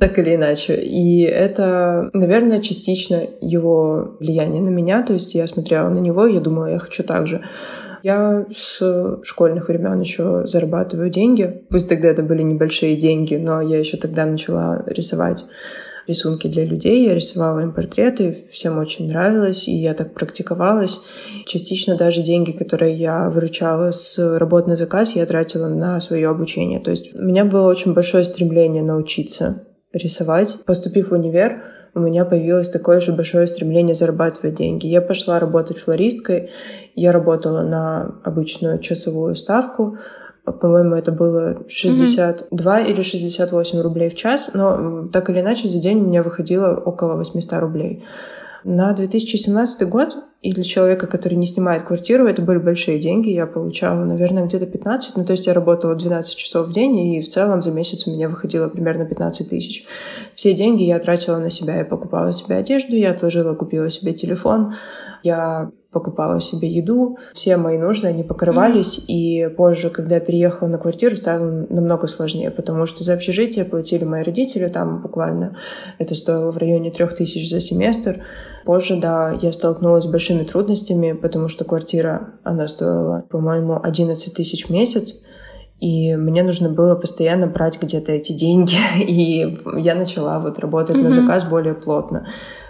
так 0.00 0.18
или 0.18 0.34
иначе. 0.34 0.76
И 0.76 1.22
это, 1.22 2.10
наверное, 2.12 2.60
частично 2.60 3.20
его 3.42 4.16
влияние 4.20 4.62
на 4.62 4.70
меня. 4.70 5.02
То 5.02 5.12
есть 5.12 5.34
я 5.34 5.46
смотрела 5.46 5.88
на 5.88 5.98
него, 5.98 6.26
и 6.26 6.34
я 6.34 6.40
думала, 6.40 6.70
я 6.70 6.78
хочу 6.78 7.02
так 7.02 7.26
же. 7.26 7.42
Я 8.02 8.46
с 8.52 9.20
школьных 9.22 9.68
времен 9.68 10.00
еще 10.00 10.46
зарабатываю 10.46 11.10
деньги. 11.10 11.64
Пусть 11.68 11.88
тогда 11.88 12.08
это 12.08 12.22
были 12.22 12.42
небольшие 12.42 12.96
деньги, 12.96 13.36
но 13.36 13.60
я 13.60 13.78
еще 13.78 13.96
тогда 13.96 14.26
начала 14.26 14.82
рисовать 14.86 15.44
рисунки 16.06 16.46
для 16.46 16.64
людей, 16.64 17.06
я 17.06 17.14
рисовала 17.14 17.60
им 17.60 17.72
портреты, 17.72 18.46
всем 18.50 18.78
очень 18.78 19.08
нравилось, 19.08 19.68
и 19.68 19.72
я 19.72 19.94
так 19.94 20.14
практиковалась. 20.14 21.00
Частично 21.46 21.96
даже 21.96 22.22
деньги, 22.22 22.52
которые 22.52 22.94
я 22.94 23.30
выручала 23.30 23.92
с 23.92 24.18
работ 24.38 24.66
на 24.66 24.76
заказ, 24.76 25.14
я 25.14 25.26
тратила 25.26 25.68
на 25.68 26.00
свое 26.00 26.28
обучение. 26.28 26.80
То 26.80 26.90
есть 26.90 27.14
у 27.14 27.22
меня 27.22 27.44
было 27.44 27.68
очень 27.68 27.94
большое 27.94 28.24
стремление 28.24 28.82
научиться 28.82 29.64
рисовать. 29.92 30.58
Поступив 30.64 31.10
в 31.10 31.12
универ, 31.12 31.62
у 31.94 32.00
меня 32.00 32.24
появилось 32.24 32.70
такое 32.70 33.00
же 33.00 33.12
большое 33.12 33.46
стремление 33.46 33.94
зарабатывать 33.94 34.54
деньги. 34.54 34.86
Я 34.86 35.00
пошла 35.00 35.38
работать 35.38 35.78
флористкой, 35.78 36.50
я 36.94 37.12
работала 37.12 37.62
на 37.62 38.14
обычную 38.24 38.78
часовую 38.78 39.36
ставку, 39.36 39.98
по-моему, 40.44 40.96
это 40.96 41.12
было 41.12 41.62
62 41.68 42.48
mm-hmm. 42.50 42.90
или 42.90 43.02
68 43.02 43.80
рублей 43.80 44.08
в 44.08 44.16
час, 44.16 44.50
но 44.54 45.06
так 45.12 45.30
или 45.30 45.40
иначе 45.40 45.68
за 45.68 45.78
день 45.78 46.00
у 46.00 46.06
меня 46.08 46.22
выходило 46.22 46.74
около 46.74 47.14
800 47.14 47.60
рублей. 47.60 48.04
На 48.64 48.92
2017 48.92 49.88
год 49.88 50.16
и 50.42 50.50
для 50.52 50.64
человека, 50.64 51.06
который 51.06 51.34
не 51.34 51.46
снимает 51.46 51.84
квартиру, 51.84 52.26
это 52.26 52.42
были 52.42 52.58
большие 52.58 52.98
деньги. 52.98 53.30
Я 53.30 53.46
получала, 53.46 54.04
наверное, 54.04 54.44
где-то 54.44 54.66
15. 54.66 55.16
Ну, 55.16 55.24
то 55.24 55.32
есть 55.32 55.46
я 55.46 55.54
работала 55.54 55.94
12 55.94 56.34
часов 56.34 56.66
в 56.66 56.72
день, 56.72 56.98
и 56.98 57.20
в 57.20 57.28
целом 57.28 57.62
за 57.62 57.70
месяц 57.70 58.08
у 58.08 58.10
меня 58.10 58.28
выходило 58.28 58.68
примерно 58.68 59.04
15 59.04 59.48
тысяч. 59.48 59.86
Все 60.34 60.52
деньги 60.52 60.82
я 60.82 60.98
тратила 60.98 61.38
на 61.38 61.48
себя. 61.48 61.76
Я 61.76 61.84
покупала 61.84 62.32
себе 62.32 62.56
одежду, 62.56 62.96
я 62.96 63.10
отложила, 63.10 63.54
купила 63.54 63.88
себе 63.88 64.14
телефон. 64.14 64.72
Я 65.22 65.70
покупала 65.92 66.40
себе 66.40 66.68
еду. 66.68 67.18
Все 67.32 67.56
мои 67.56 67.78
нужды, 67.78 68.08
они 68.08 68.24
покрывались. 68.24 68.98
Mm-hmm. 68.98 69.04
И 69.06 69.48
позже, 69.56 69.90
когда 69.90 70.16
я 70.16 70.20
переехала 70.20 70.66
на 70.66 70.78
квартиру, 70.78 71.14
стало 71.14 71.66
намного 71.70 72.08
сложнее, 72.08 72.50
потому 72.50 72.86
что 72.86 73.04
за 73.04 73.12
общежитие 73.12 73.64
платили 73.64 74.02
мои 74.02 74.24
родители. 74.24 74.66
Там 74.66 75.02
буквально 75.02 75.56
это 75.98 76.16
стоило 76.16 76.50
в 76.50 76.56
районе 76.56 76.90
трех 76.90 77.14
тысяч 77.14 77.48
за 77.48 77.60
семестр. 77.60 78.24
Позже, 78.64 78.96
да, 79.00 79.36
я 79.40 79.52
столкнулась 79.52 80.04
с 80.04 80.06
большими 80.08 80.44
трудностями, 80.44 81.12
потому 81.12 81.48
что 81.48 81.64
квартира, 81.64 82.34
она 82.44 82.68
стоила, 82.68 83.24
по-моему, 83.30 83.80
11 83.82 84.34
тысяч 84.34 84.66
в 84.66 84.70
месяц. 84.70 85.22
И 85.80 86.14
мне 86.14 86.44
нужно 86.44 86.68
было 86.68 86.94
постоянно 86.94 87.48
брать 87.48 87.82
где-то 87.82 88.12
эти 88.12 88.32
деньги. 88.32 88.76
И 89.00 89.58
я 89.78 89.94
начала 89.94 90.38
вот 90.38 90.60
работать 90.60 90.96
mm-hmm. 90.96 91.02
на 91.02 91.10
заказ 91.10 91.44
более 91.44 91.74
плотно. 91.74 92.26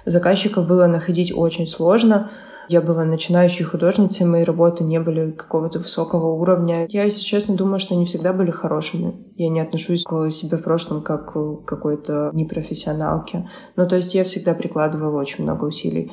Заказчиков 0.07 0.67
было 0.67 0.87
находить 0.87 1.33
очень 1.37 1.67
сложно. 1.67 2.31
Я 2.69 2.81
была 2.81 3.05
начинающей 3.05 3.65
художницей, 3.65 4.27
мои 4.27 4.45
работы 4.45 4.85
не 4.85 5.01
были 5.01 5.33
какого-то 5.33 5.79
высокого 5.79 6.33
уровня. 6.33 6.87
Я, 6.89 7.05
если 7.05 7.21
честно, 7.21 7.57
думаю, 7.57 7.79
что 7.79 7.95
они 7.95 8.07
всегда 8.07 8.33
были 8.33 8.51
хорошими. 8.51 9.15
Я 9.37 9.49
не 9.49 9.61
отношусь 9.61 10.05
к 10.05 10.31
себе 10.31 10.57
в 10.57 10.63
прошлом 10.63 11.03
как 11.03 11.33
к 11.33 11.65
какой-то 11.65 12.31
непрофессионалке. 12.33 13.49
Ну, 13.77 13.89
то 13.89 13.97
есть 13.97 14.15
я 14.15 14.25
всегда 14.25 14.55
прикладывала 14.55 15.21
очень 15.21 15.45
много 15.45 15.65
усилий. 15.65 16.13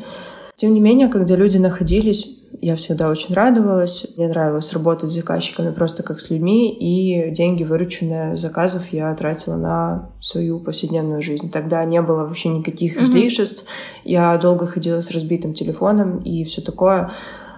Тем 0.56 0.74
не 0.74 0.82
менее, 0.82 1.08
когда 1.08 1.36
люди 1.36 1.58
находились, 1.58 2.39
я 2.62 2.76
всегда 2.76 3.10
очень 3.10 3.34
радовалась. 3.34 4.06
Мне 4.18 4.28
нравилось 4.28 4.74
работать 4.74 5.10
с 5.10 5.14
заказчиками 5.14 5.72
просто 5.72 6.04
как 6.04 6.20
с 6.20 6.30
людьми, 6.30 6.72
и 6.72 7.32
деньги, 7.32 7.64
вырученные 7.64 8.38
заказов, 8.38 8.92
я 8.92 9.14
тратила 9.16 9.56
на 9.56 10.10
свою 10.22 10.60
повседневную 10.60 11.22
жизнь. 11.22 11.52
Тогда 11.52 11.84
не 11.86 12.02
было 12.02 12.26
вообще 12.26 12.50
никаких 12.50 12.98
mm-hmm. 12.98 13.04
излишеств. 13.04 13.66
Я 14.04 14.38
долго 14.38 14.68
ходила 14.68 15.02
с 15.02 15.12
разбитым 15.12 15.54
телефоном 15.54 16.20
и 16.20 16.44
все 16.44 16.62
такое. 16.62 17.12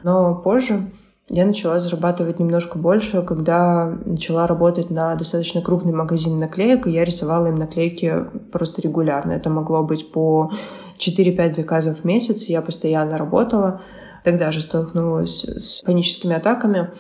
Но 0.04 0.36
позже 0.36 0.88
я 1.34 1.46
начала 1.46 1.80
зарабатывать 1.80 2.39
немножко 2.39 2.78
больше, 2.78 3.22
когда 3.22 3.98
начала 4.06 4.48
работать 4.48 4.89
на 4.89 5.16
достаточно 5.16 5.62
крупный 5.62 5.94
магазин 5.94 6.39
наклеек, 6.39 6.88
и 6.88 6.92
я 6.92 7.06
рисовала 7.06 7.48
им 7.48 7.56
наклейки 7.56 8.26
просто 8.52 8.82
регулярно. 8.82 9.32
Это 9.32 9.50
могло 9.50 9.82
быть 9.82 10.12
по 10.12 10.52
4-5 10.98 11.54
заказов 11.54 12.00
в 12.00 12.06
месяц, 12.06 12.44
я 12.44 12.62
постоянно 12.62 13.18
работала. 13.18 13.82
Тогда 14.24 14.51
же 14.51 14.61
столкнулась 14.61 15.43
с 15.43 15.82
паническими 15.82 16.36
атаками, 16.36 16.91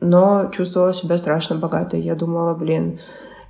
но 0.00 0.50
чувствовала 0.52 0.92
себя 0.92 1.18
страшно 1.18 1.56
богатой. 1.56 2.00
Я 2.00 2.14
думала, 2.14 2.54
блин, 2.54 2.98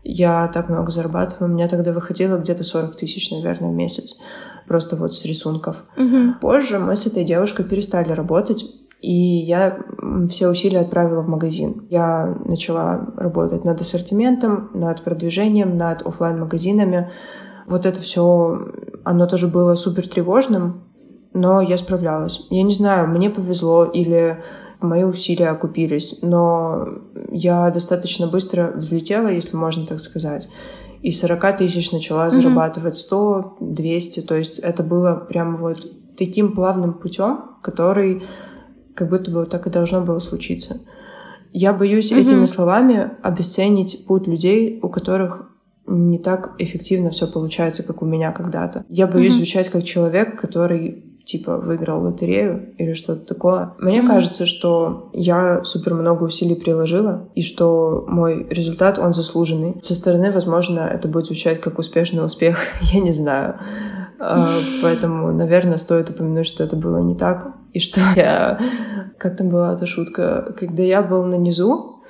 я 0.02 0.48
так 0.48 0.68
много 0.68 0.90
зарабатываю. 0.90 1.50
У 1.50 1.54
меня 1.54 1.68
тогда 1.68 1.92
выходило 1.92 2.38
где-то 2.38 2.64
40 2.64 2.96
тысяч, 2.96 3.30
наверное, 3.30 3.70
в 3.70 3.74
месяц. 3.74 4.18
Просто 4.66 4.96
вот 4.96 5.14
с 5.14 5.24
рисунков. 5.24 5.84
Угу. 5.96 6.40
Позже 6.40 6.78
мы 6.78 6.96
с 6.96 7.06
этой 7.06 7.24
девушкой 7.24 7.64
перестали 7.64 8.12
работать. 8.12 8.64
И 9.00 9.12
я 9.12 9.78
все 10.28 10.48
усилия 10.48 10.80
отправила 10.80 11.22
в 11.22 11.28
магазин. 11.28 11.86
Я 11.88 12.36
начала 12.44 13.08
работать 13.16 13.64
над 13.64 13.80
ассортиментом, 13.80 14.70
над 14.74 15.02
продвижением, 15.02 15.78
над 15.78 16.02
офлайн 16.06 16.38
магазинами 16.40 17.10
Вот 17.66 17.86
это 17.86 18.00
все 18.00 18.72
оно 19.04 19.26
тоже 19.26 19.48
было 19.48 19.74
супер 19.74 20.06
тревожным, 20.06 20.84
но 21.32 21.60
я 21.60 21.76
справлялась. 21.76 22.46
Я 22.50 22.62
не 22.62 22.74
знаю, 22.74 23.08
мне 23.08 23.30
повезло 23.30 23.84
или 23.84 24.42
мои 24.80 25.04
усилия 25.04 25.48
окупились, 25.48 26.20
но 26.22 26.88
я 27.30 27.70
достаточно 27.70 28.26
быстро 28.26 28.72
взлетела, 28.74 29.28
если 29.28 29.56
можно 29.56 29.86
так 29.86 30.00
сказать. 30.00 30.48
И 31.02 31.12
40 31.12 31.56
тысяч 31.58 31.92
начала 31.92 32.26
mm-hmm. 32.26 32.30
зарабатывать 32.30 32.96
100, 32.96 33.56
200. 33.60 34.20
То 34.22 34.36
есть 34.36 34.58
это 34.58 34.82
было 34.82 35.14
прям 35.14 35.56
вот 35.56 35.86
таким 36.16 36.52
плавным 36.52 36.94
путем, 36.94 37.56
который 37.62 38.22
как 38.94 39.08
будто 39.08 39.30
бы 39.30 39.46
так 39.46 39.66
и 39.66 39.70
должно 39.70 40.02
было 40.02 40.18
случиться. 40.18 40.80
Я 41.52 41.72
боюсь 41.72 42.12
mm-hmm. 42.12 42.20
этими 42.20 42.46
словами 42.46 43.12
обесценить 43.22 44.06
путь 44.06 44.26
людей, 44.26 44.78
у 44.82 44.88
которых 44.88 45.46
не 45.86 46.18
так 46.18 46.54
эффективно 46.58 47.10
все 47.10 47.26
получается, 47.26 47.82
как 47.82 48.02
у 48.02 48.06
меня 48.06 48.30
когда-то. 48.30 48.84
Я 48.88 49.06
боюсь 49.06 49.32
mm-hmm. 49.32 49.36
звучать 49.36 49.68
как 49.70 49.84
человек, 49.84 50.38
который 50.38 51.09
типа 51.30 51.58
выиграл 51.58 52.02
лотерею 52.02 52.74
или 52.76 52.92
что-то 52.92 53.24
такое. 53.26 53.72
Мне 53.78 54.00
mm-hmm. 54.00 54.06
кажется, 54.06 54.46
что 54.46 55.10
я 55.12 55.62
супер 55.64 55.94
много 55.94 56.24
усилий 56.24 56.56
приложила, 56.56 57.28
и 57.34 57.42
что 57.42 58.04
мой 58.08 58.46
результат, 58.50 58.98
он 58.98 59.14
заслуженный. 59.14 59.76
Со 59.82 59.94
стороны, 59.94 60.32
возможно, 60.32 60.80
это 60.80 61.08
будет 61.08 61.26
звучать 61.26 61.60
как 61.60 61.78
успешный 61.78 62.24
успех, 62.24 62.58
я 62.80 63.00
не 63.00 63.12
знаю. 63.12 63.54
А, 64.18 64.48
поэтому, 64.82 65.32
наверное, 65.32 65.78
стоит 65.78 66.10
упомянуть, 66.10 66.46
что 66.46 66.64
это 66.64 66.76
было 66.76 66.98
не 66.98 67.14
так, 67.14 67.54
и 67.72 67.78
что 67.78 68.00
я... 68.16 68.58
Как 69.18 69.36
там 69.36 69.50
была 69.50 69.74
эта 69.74 69.86
шутка? 69.86 70.54
Когда 70.58 70.82
я 70.82 71.02
был 71.02 71.24
на 71.24 71.36
низу, 71.36 72.02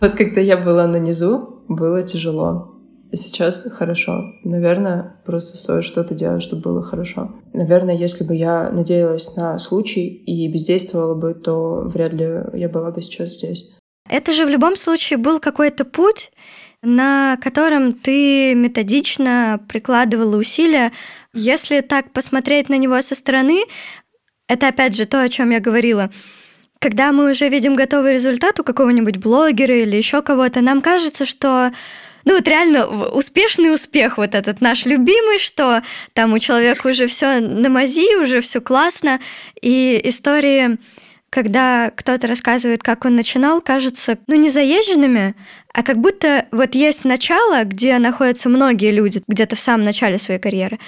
вот 0.00 0.12
когда 0.12 0.40
я 0.40 0.56
была 0.56 0.86
на 0.86 0.96
низу, 0.96 1.62
было 1.68 2.02
тяжело. 2.02 2.73
Сейчас 3.16 3.62
хорошо. 3.72 4.34
Наверное, 4.44 5.16
просто 5.24 5.56
стоит 5.56 5.84
что-то 5.84 6.14
делать, 6.14 6.42
чтобы 6.42 6.62
было 6.62 6.82
хорошо. 6.82 7.32
Наверное, 7.52 7.96
если 7.96 8.24
бы 8.24 8.34
я 8.34 8.70
надеялась 8.70 9.36
на 9.36 9.58
случай 9.58 10.06
и 10.08 10.48
бездействовала 10.48 11.14
бы, 11.14 11.34
то 11.34 11.82
вряд 11.84 12.12
ли 12.12 12.28
я 12.54 12.68
была 12.68 12.90
бы 12.90 13.02
сейчас 13.02 13.30
здесь. 13.30 13.74
Это 14.08 14.32
же 14.32 14.44
в 14.44 14.48
любом 14.48 14.76
случае 14.76 15.16
был 15.16 15.40
какой-то 15.40 15.84
путь, 15.84 16.30
на 16.82 17.38
котором 17.42 17.92
ты 17.94 18.54
методично 18.54 19.60
прикладывала 19.68 20.36
усилия. 20.36 20.92
Если 21.32 21.80
так 21.80 22.12
посмотреть 22.12 22.68
на 22.68 22.76
него 22.76 23.00
со 23.00 23.14
стороны, 23.14 23.64
это 24.48 24.68
опять 24.68 24.94
же 24.94 25.06
то, 25.06 25.22
о 25.22 25.28
чем 25.28 25.50
я 25.50 25.60
говорила. 25.60 26.10
Когда 26.80 27.12
мы 27.12 27.30
уже 27.30 27.48
видим 27.48 27.74
готовый 27.76 28.12
результат 28.12 28.60
у 28.60 28.64
какого-нибудь 28.64 29.16
блогера 29.16 29.74
или 29.74 29.96
еще 29.96 30.20
кого-то, 30.20 30.60
нам 30.60 30.82
кажется, 30.82 31.24
что 31.24 31.72
ну 32.24 32.36
вот 32.36 32.48
реально 32.48 32.86
успешный 33.10 33.72
успех 33.72 34.18
вот 34.18 34.34
этот 34.34 34.60
наш 34.60 34.86
любимый, 34.86 35.38
что 35.38 35.82
там 36.12 36.32
у 36.32 36.38
человека 36.38 36.88
уже 36.88 37.06
все 37.06 37.40
на 37.40 37.68
мази, 37.68 38.16
уже 38.16 38.40
все 38.40 38.60
классно, 38.60 39.20
и 39.60 40.00
истории 40.04 40.78
когда 41.34 41.90
кто-то 41.90 42.28
рассказывает, 42.28 42.84
как 42.84 43.04
он 43.04 43.16
начинал, 43.16 43.60
кажутся, 43.60 44.18
ну, 44.28 44.36
не 44.36 44.50
заезженными, 44.50 45.34
а 45.72 45.82
как 45.82 45.98
будто 45.98 46.46
вот 46.52 46.76
есть 46.76 47.04
начало, 47.04 47.64
где 47.64 47.98
находятся 47.98 48.48
многие 48.48 48.92
люди, 48.92 49.20
где-то 49.26 49.56
в 49.56 49.60
самом 49.60 49.84
начале 49.84 50.18
своей 50.18 50.38
карьеры. 50.38 50.78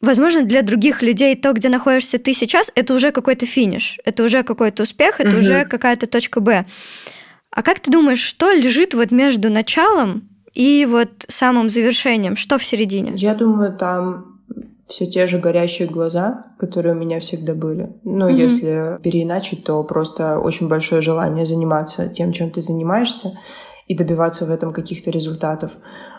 Возможно, 0.00 0.40
для 0.40 0.62
других 0.62 1.02
людей 1.02 1.36
то, 1.36 1.52
где 1.52 1.68
находишься 1.68 2.16
ты 2.16 2.32
сейчас, 2.32 2.72
это 2.74 2.94
уже 2.94 3.12
какой-то 3.12 3.44
финиш, 3.44 3.98
это 4.02 4.24
уже 4.24 4.42
какой-то 4.42 4.84
успех, 4.84 5.20
это 5.20 5.36
угу. 5.36 5.38
уже 5.40 5.66
какая-то 5.66 6.06
точка 6.06 6.40
Б. 6.40 6.64
А 7.50 7.62
как 7.62 7.80
ты 7.80 7.90
думаешь, 7.90 8.22
что 8.22 8.50
лежит 8.52 8.94
вот 8.94 9.10
между 9.10 9.50
началом 9.50 10.29
и 10.54 10.86
вот 10.88 11.10
самым 11.28 11.68
завершением? 11.68 12.36
Что 12.36 12.58
в 12.58 12.64
середине? 12.64 13.12
Я 13.14 13.34
думаю, 13.34 13.76
там 13.76 14.40
все 14.90 15.06
те 15.06 15.26
же 15.26 15.38
горящие 15.38 15.88
глаза, 15.88 16.46
которые 16.58 16.94
у 16.94 16.98
меня 16.98 17.20
всегда 17.20 17.54
были. 17.54 17.90
Ну, 18.02 18.28
mm-hmm. 18.28 18.36
если 18.36 18.98
переиначить, 19.02 19.64
то 19.64 19.82
просто 19.84 20.38
очень 20.38 20.68
большое 20.68 21.00
желание 21.00 21.46
заниматься 21.46 22.08
тем, 22.08 22.32
чем 22.32 22.50
ты 22.50 22.60
занимаешься, 22.60 23.32
и 23.86 23.94
добиваться 23.96 24.46
в 24.46 24.52
этом 24.52 24.72
каких-то 24.72 25.10
результатов. 25.10 25.72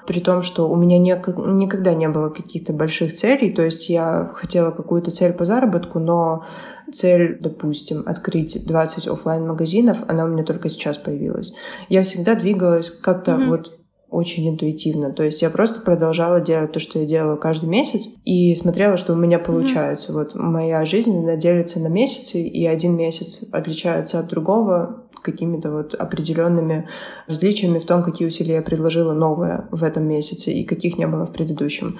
При 0.06 0.20
том, 0.20 0.42
что 0.42 0.70
у 0.70 0.76
меня 0.76 0.98
не, 0.98 1.12
никогда 1.12 1.94
не 1.94 2.10
было 2.10 2.28
каких-то 2.30 2.74
больших 2.74 3.14
целей, 3.14 3.50
то 3.52 3.64
есть 3.64 3.88
я 3.88 4.32
хотела 4.36 4.72
какую-то 4.72 5.10
цель 5.10 5.32
по 5.32 5.46
заработку, 5.46 6.00
но 6.00 6.44
цель, 6.92 7.38
допустим, 7.40 8.04
открыть 8.06 8.68
20 8.68 9.08
офлайн 9.08 9.48
магазинов 9.48 10.00
она 10.10 10.26
у 10.26 10.28
меня 10.28 10.44
только 10.44 10.68
сейчас 10.68 10.98
появилась. 10.98 11.54
Я 11.88 12.04
всегда 12.04 12.36
двигалась 12.36 12.90
как-то 12.90 13.32
mm-hmm. 13.32 13.48
вот 13.48 13.81
очень 14.12 14.48
интуитивно. 14.50 15.12
То 15.12 15.24
есть 15.24 15.42
я 15.42 15.50
просто 15.50 15.80
продолжала 15.80 16.42
делать 16.42 16.74
то, 16.74 16.80
что 16.80 17.00
я 17.00 17.06
делала 17.06 17.38
каждый 17.38 17.70
месяц, 17.70 18.10
и 18.26 18.54
смотрела, 18.56 18.98
что 18.98 19.14
у 19.14 19.16
меня 19.16 19.40
получается. 19.40 20.12
Mm-hmm. 20.12 20.16
Вот 20.16 20.36
моя 20.36 20.86
жизнь, 20.86 21.18
она 21.18 21.38
делится 21.38 21.80
на 21.80 21.88
месяцы, 21.88 22.42
и 22.42 22.66
один 22.66 22.96
месяц 22.96 23.46
отличается 23.54 24.20
от 24.20 24.28
другого 24.28 25.06
какими-то 25.22 25.72
вот 25.72 25.94
определенными 25.94 26.88
различиями 27.28 27.80
в 27.80 27.86
том, 27.86 28.04
какие 28.04 28.28
усилия 28.28 28.56
я 28.56 28.62
предложила 28.62 29.14
новое 29.14 29.68
в 29.72 29.84
этом 29.84 30.08
месяце 30.08 30.52
и 30.52 30.64
каких 30.66 30.98
не 30.98 31.08
было 31.08 31.26
в 31.26 31.32
предыдущем. 31.32 32.00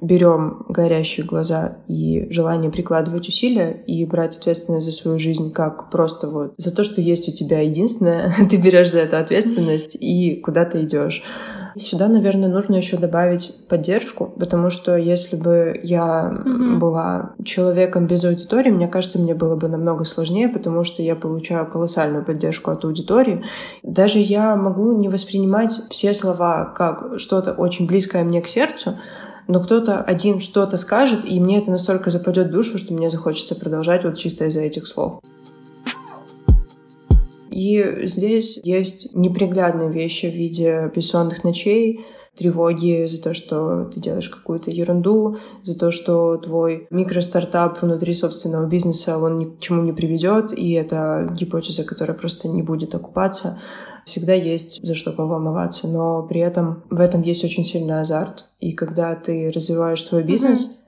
Берем 0.00 0.64
горящие 0.68 1.26
глаза 1.26 1.78
и 1.88 2.26
желание 2.30 2.70
прикладывать 2.70 3.28
усилия 3.28 3.82
и 3.86 4.04
брать 4.06 4.36
ответственность 4.38 4.86
за 4.86 4.92
свою 4.92 5.18
жизнь 5.18 5.52
как 5.52 5.90
просто 5.90 6.28
вот 6.28 6.54
за 6.56 6.74
то, 6.74 6.84
что 6.84 7.00
есть 7.00 7.28
у 7.28 7.32
тебя 7.32 7.60
единственное, 7.60 8.32
ты 8.50 8.56
берешь 8.56 8.90
за 8.90 9.00
это 9.00 9.18
ответственность 9.18 9.96
и 10.00 10.36
куда 10.36 10.64
ты 10.64 10.82
идешь. 10.82 11.22
Сюда, 11.76 12.08
наверное, 12.08 12.48
нужно 12.48 12.76
еще 12.76 12.96
добавить 12.96 13.54
поддержку, 13.68 14.32
потому 14.38 14.70
что 14.70 14.96
если 14.96 15.36
бы 15.36 15.78
я 15.82 16.30
mm-hmm. 16.32 16.78
была 16.78 17.34
человеком 17.44 18.06
без 18.06 18.24
аудитории, 18.24 18.70
мне 18.70 18.88
кажется, 18.88 19.18
мне 19.18 19.34
было 19.34 19.56
бы 19.56 19.68
намного 19.68 20.04
сложнее, 20.04 20.48
потому 20.48 20.84
что 20.84 21.02
я 21.02 21.14
получаю 21.14 21.66
колоссальную 21.66 22.24
поддержку 22.24 22.70
от 22.70 22.84
аудитории. 22.84 23.44
Даже 23.82 24.18
я 24.18 24.56
могу 24.56 24.92
не 24.92 25.08
воспринимать 25.08 25.78
все 25.90 26.12
слова 26.12 26.64
как 26.76 27.18
что-то 27.18 27.52
очень 27.52 27.86
близкое 27.86 28.24
мне 28.24 28.40
к 28.42 28.48
сердцу, 28.48 28.96
но 29.50 29.60
кто-то 29.60 30.00
один 30.00 30.40
что-то 30.40 30.76
скажет, 30.76 31.24
и 31.24 31.40
мне 31.40 31.58
это 31.58 31.70
настолько 31.70 32.10
западет 32.10 32.50
душу, 32.50 32.78
что 32.78 32.94
мне 32.94 33.10
захочется 33.10 33.54
продолжать 33.54 34.04
вот 34.04 34.16
чисто 34.16 34.46
из-за 34.46 34.60
этих 34.60 34.86
слов. 34.86 35.20
И 37.50 38.02
здесь 38.04 38.60
есть 38.62 39.14
неприглядные 39.14 39.90
вещи 39.90 40.26
в 40.26 40.34
виде 40.34 40.90
бессонных 40.94 41.42
ночей, 41.42 42.06
тревоги 42.36 43.06
за 43.06 43.20
то, 43.20 43.34
что 43.34 43.86
ты 43.86 44.00
делаешь 44.00 44.28
какую-то 44.28 44.70
ерунду, 44.70 45.36
за 45.64 45.76
то, 45.76 45.90
что 45.90 46.36
твой 46.36 46.86
микростартап 46.90 47.82
внутри 47.82 48.14
собственного 48.14 48.68
бизнеса, 48.68 49.18
он 49.18 49.38
ни 49.38 49.44
к 49.46 49.58
чему 49.58 49.82
не 49.82 49.92
приведет, 49.92 50.56
и 50.56 50.72
это 50.72 51.28
гипотеза, 51.36 51.82
которая 51.82 52.16
просто 52.16 52.46
не 52.46 52.62
будет 52.62 52.94
окупаться. 52.94 53.58
Всегда 54.06 54.34
есть 54.34 54.84
за 54.84 54.94
что 54.94 55.12
поволноваться, 55.12 55.88
но 55.88 56.22
при 56.22 56.40
этом 56.40 56.84
в 56.90 57.00
этом 57.00 57.22
есть 57.22 57.44
очень 57.44 57.64
сильный 57.64 58.00
азарт. 58.00 58.46
И 58.60 58.72
когда 58.72 59.14
ты 59.14 59.50
развиваешь 59.50 60.04
свой 60.04 60.22
бизнес, 60.22 60.64
mm-hmm 60.64 60.80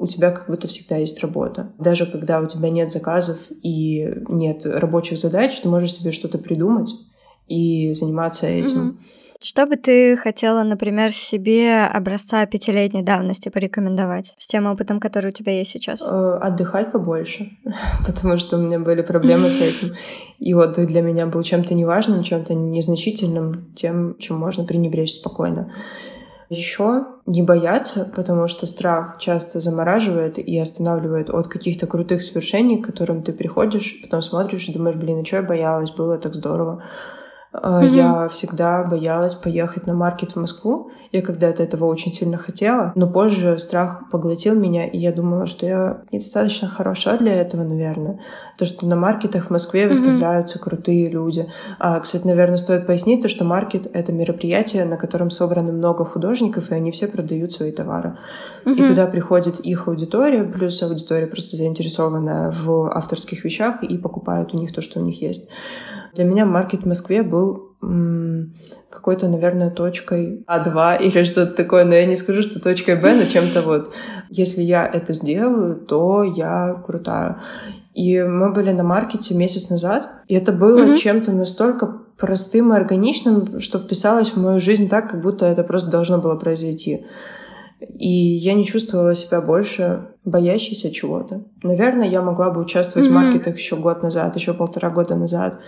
у 0.00 0.06
тебя 0.06 0.30
как 0.30 0.46
будто 0.48 0.66
всегда 0.66 0.96
есть 0.96 1.20
работа. 1.20 1.72
Даже 1.78 2.06
когда 2.06 2.40
у 2.40 2.46
тебя 2.46 2.70
нет 2.70 2.90
заказов 2.90 3.38
и 3.62 4.10
нет 4.28 4.64
рабочих 4.64 5.18
задач, 5.18 5.60
ты 5.60 5.68
можешь 5.68 5.92
себе 5.92 6.10
что-то 6.10 6.38
придумать 6.38 6.94
и 7.48 7.92
заниматься 7.92 8.46
этим. 8.46 8.78
Mm-hmm. 8.78 8.94
Что 9.42 9.64
бы 9.64 9.76
ты 9.76 10.18
хотела, 10.18 10.62
например, 10.64 11.12
себе 11.12 11.84
образца 11.84 12.44
пятилетней 12.44 13.02
давности 13.02 13.48
порекомендовать 13.48 14.34
с 14.36 14.46
тем 14.46 14.66
опытом, 14.66 15.00
который 15.00 15.28
у 15.28 15.32
тебя 15.32 15.56
есть 15.56 15.70
сейчас? 15.70 16.02
Э, 16.02 16.38
отдыхать 16.42 16.92
побольше, 16.92 17.48
потому 18.06 18.36
что 18.36 18.58
у 18.58 18.60
меня 18.60 18.78
были 18.78 19.00
проблемы 19.00 19.48
с 19.48 19.58
этим. 19.58 19.94
И 20.38 20.52
отдых 20.52 20.86
для 20.88 21.00
меня 21.00 21.24
был 21.24 21.42
чем-то 21.42 21.72
неважным, 21.72 22.22
чем-то 22.22 22.52
незначительным, 22.52 23.72
тем, 23.74 24.18
чем 24.18 24.36
можно 24.36 24.64
пренебречь 24.64 25.14
спокойно. 25.14 25.72
Еще 26.50 27.06
не 27.24 27.40
бояться, 27.40 28.12
потому 28.14 28.46
что 28.46 28.66
страх 28.66 29.16
часто 29.18 29.60
замораживает 29.60 30.38
и 30.38 30.58
останавливает 30.58 31.30
от 31.30 31.48
каких-то 31.48 31.86
крутых 31.86 32.22
свершений, 32.22 32.82
к 32.82 32.86
которым 32.86 33.22
ты 33.22 33.32
приходишь, 33.32 34.00
потом 34.02 34.20
смотришь 34.20 34.68
и 34.68 34.72
думаешь, 34.74 34.96
блин, 34.96 35.20
а 35.20 35.24
что 35.24 35.36
я 35.36 35.42
боялась, 35.42 35.92
было 35.92 36.18
так 36.18 36.34
здорово. 36.34 36.82
Mm-hmm. 37.52 37.88
Я 37.88 38.28
всегда 38.28 38.84
боялась 38.84 39.34
поехать 39.34 39.86
на 39.86 39.94
маркет 39.94 40.32
в 40.32 40.36
Москву. 40.36 40.90
Я 41.10 41.20
когда-то 41.20 41.64
этого 41.64 41.86
очень 41.86 42.12
сильно 42.12 42.36
хотела, 42.36 42.92
но 42.94 43.08
позже 43.08 43.58
страх 43.58 44.08
поглотил 44.10 44.54
меня, 44.54 44.86
и 44.86 44.98
я 44.98 45.12
думала, 45.12 45.48
что 45.48 45.66
я 45.66 46.02
недостаточно 46.12 46.68
хороша 46.68 47.16
для 47.16 47.34
этого, 47.34 47.64
наверное. 47.64 48.20
То, 48.56 48.64
что 48.64 48.86
на 48.86 48.94
маркетах 48.94 49.46
в 49.46 49.50
Москве 49.50 49.88
выставляются 49.88 50.58
mm-hmm. 50.58 50.62
крутые 50.62 51.10
люди. 51.10 51.48
А, 51.80 51.98
кстати, 51.98 52.24
наверное, 52.24 52.56
стоит 52.56 52.86
пояснить 52.86 53.22
то, 53.22 53.28
что 53.28 53.44
маркет— 53.44 53.88
это 53.92 54.12
мероприятие, 54.12 54.84
на 54.84 54.96
котором 54.96 55.30
собрано 55.30 55.72
много 55.72 56.04
художников, 56.04 56.70
и 56.70 56.74
они 56.74 56.92
все 56.92 57.08
продают 57.08 57.50
свои 57.50 57.72
товары. 57.72 58.16
Mm-hmm. 58.64 58.74
И 58.74 58.86
туда 58.86 59.06
приходит 59.06 59.58
их 59.58 59.88
аудитория, 59.88 60.44
плюс 60.44 60.80
аудитория 60.84 61.26
просто 61.26 61.56
заинтересованная 61.56 62.52
в 62.52 62.96
авторских 62.96 63.44
вещах 63.44 63.82
и 63.82 63.98
покупает 63.98 64.54
у 64.54 64.58
них 64.58 64.72
то, 64.72 64.82
что 64.82 65.00
у 65.00 65.02
них 65.02 65.20
есть. 65.20 65.48
Для 66.14 66.24
меня 66.24 66.44
маркет 66.44 66.82
в 66.82 66.86
Москве 66.86 67.22
был 67.22 67.70
какой-то, 68.90 69.28
наверное, 69.28 69.70
точкой 69.70 70.44
А2 70.46 70.98
или 71.02 71.22
что-то 71.22 71.52
такое, 71.52 71.84
но 71.84 71.94
я 71.94 72.04
не 72.04 72.16
скажу, 72.16 72.42
что 72.42 72.60
точкой 72.60 72.96
Б, 72.96 73.14
но 73.14 73.24
чем-то 73.24 73.62
вот. 73.62 73.92
Если 74.28 74.62
я 74.62 74.86
это 74.86 75.14
сделаю, 75.14 75.76
то 75.76 76.22
я 76.22 76.80
крутая. 76.84 77.40
И 77.94 78.22
мы 78.22 78.52
были 78.52 78.70
на 78.70 78.84
маркете 78.84 79.34
месяц 79.34 79.68
назад, 79.70 80.08
и 80.28 80.34
это 80.34 80.52
было 80.52 80.84
mm-hmm. 80.84 80.96
чем-то 80.96 81.32
настолько 81.32 81.86
простым 82.18 82.72
и 82.72 82.76
органичным, 82.76 83.58
что 83.60 83.78
вписалось 83.78 84.30
в 84.30 84.36
мою 84.36 84.60
жизнь 84.60 84.88
так, 84.88 85.10
как 85.10 85.22
будто 85.22 85.46
это 85.46 85.64
просто 85.64 85.90
должно 85.90 86.18
было 86.18 86.36
произойти. 86.36 87.06
И 87.80 88.08
я 88.08 88.52
не 88.52 88.64
чувствовала 88.64 89.14
себя 89.14 89.40
больше 89.40 90.08
боящейся 90.24 90.90
чего-то. 90.90 91.42
Наверное, 91.62 92.08
я 92.08 92.20
могла 92.20 92.50
бы 92.50 92.60
участвовать 92.60 93.08
mm-hmm. 93.08 93.10
в 93.10 93.14
маркетах 93.14 93.56
еще 93.56 93.76
год 93.76 94.02
назад, 94.02 94.36
еще 94.36 94.52
полтора 94.54 94.90
года 94.90 95.16
назад. 95.16 95.58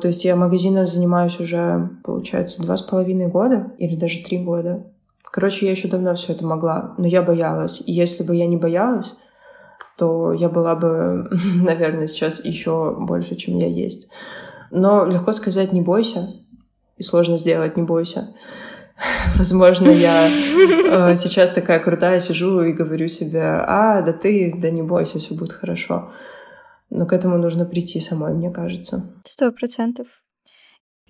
То 0.00 0.08
есть 0.08 0.24
я 0.24 0.36
магазином 0.36 0.86
занимаюсь 0.86 1.40
уже, 1.40 1.90
получается, 2.04 2.62
два 2.62 2.76
с 2.76 2.82
половиной 2.82 3.28
года 3.28 3.72
или 3.78 3.96
даже 3.96 4.22
три 4.22 4.38
года. 4.38 4.84
Короче, 5.30 5.66
я 5.66 5.72
еще 5.72 5.88
давно 5.88 6.14
все 6.14 6.32
это 6.32 6.46
могла, 6.46 6.94
но 6.98 7.06
я 7.06 7.22
боялась. 7.22 7.82
И 7.86 7.92
если 7.92 8.22
бы 8.22 8.34
я 8.34 8.46
не 8.46 8.56
боялась, 8.56 9.14
то 9.96 10.32
я 10.32 10.48
была 10.48 10.74
бы, 10.74 11.28
наверное, 11.62 12.06
сейчас 12.06 12.44
еще 12.44 12.96
больше, 12.98 13.34
чем 13.36 13.56
я 13.56 13.66
есть. 13.66 14.08
Но 14.70 15.04
легко 15.04 15.32
сказать 15.32 15.72
«не 15.72 15.80
бойся», 15.80 16.28
и 16.96 17.02
сложно 17.02 17.38
сделать 17.38 17.76
«не 17.76 17.82
бойся». 17.82 18.28
Возможно, 19.36 19.90
я 19.90 20.28
э, 20.28 21.16
сейчас 21.16 21.50
такая 21.50 21.78
крутая 21.78 22.20
сижу 22.20 22.62
и 22.62 22.72
говорю 22.72 23.08
себе 23.08 23.42
«а, 23.42 24.02
да 24.02 24.12
ты, 24.12 24.54
да 24.56 24.70
не 24.70 24.82
бойся, 24.82 25.18
все 25.18 25.34
будет 25.34 25.52
хорошо». 25.52 26.10
Но 26.90 27.06
к 27.06 27.12
этому 27.12 27.38
нужно 27.38 27.64
прийти 27.64 28.00
самой, 28.00 28.34
мне 28.34 28.50
кажется. 28.50 29.14
Сто 29.24 29.52
процентов. 29.52 30.06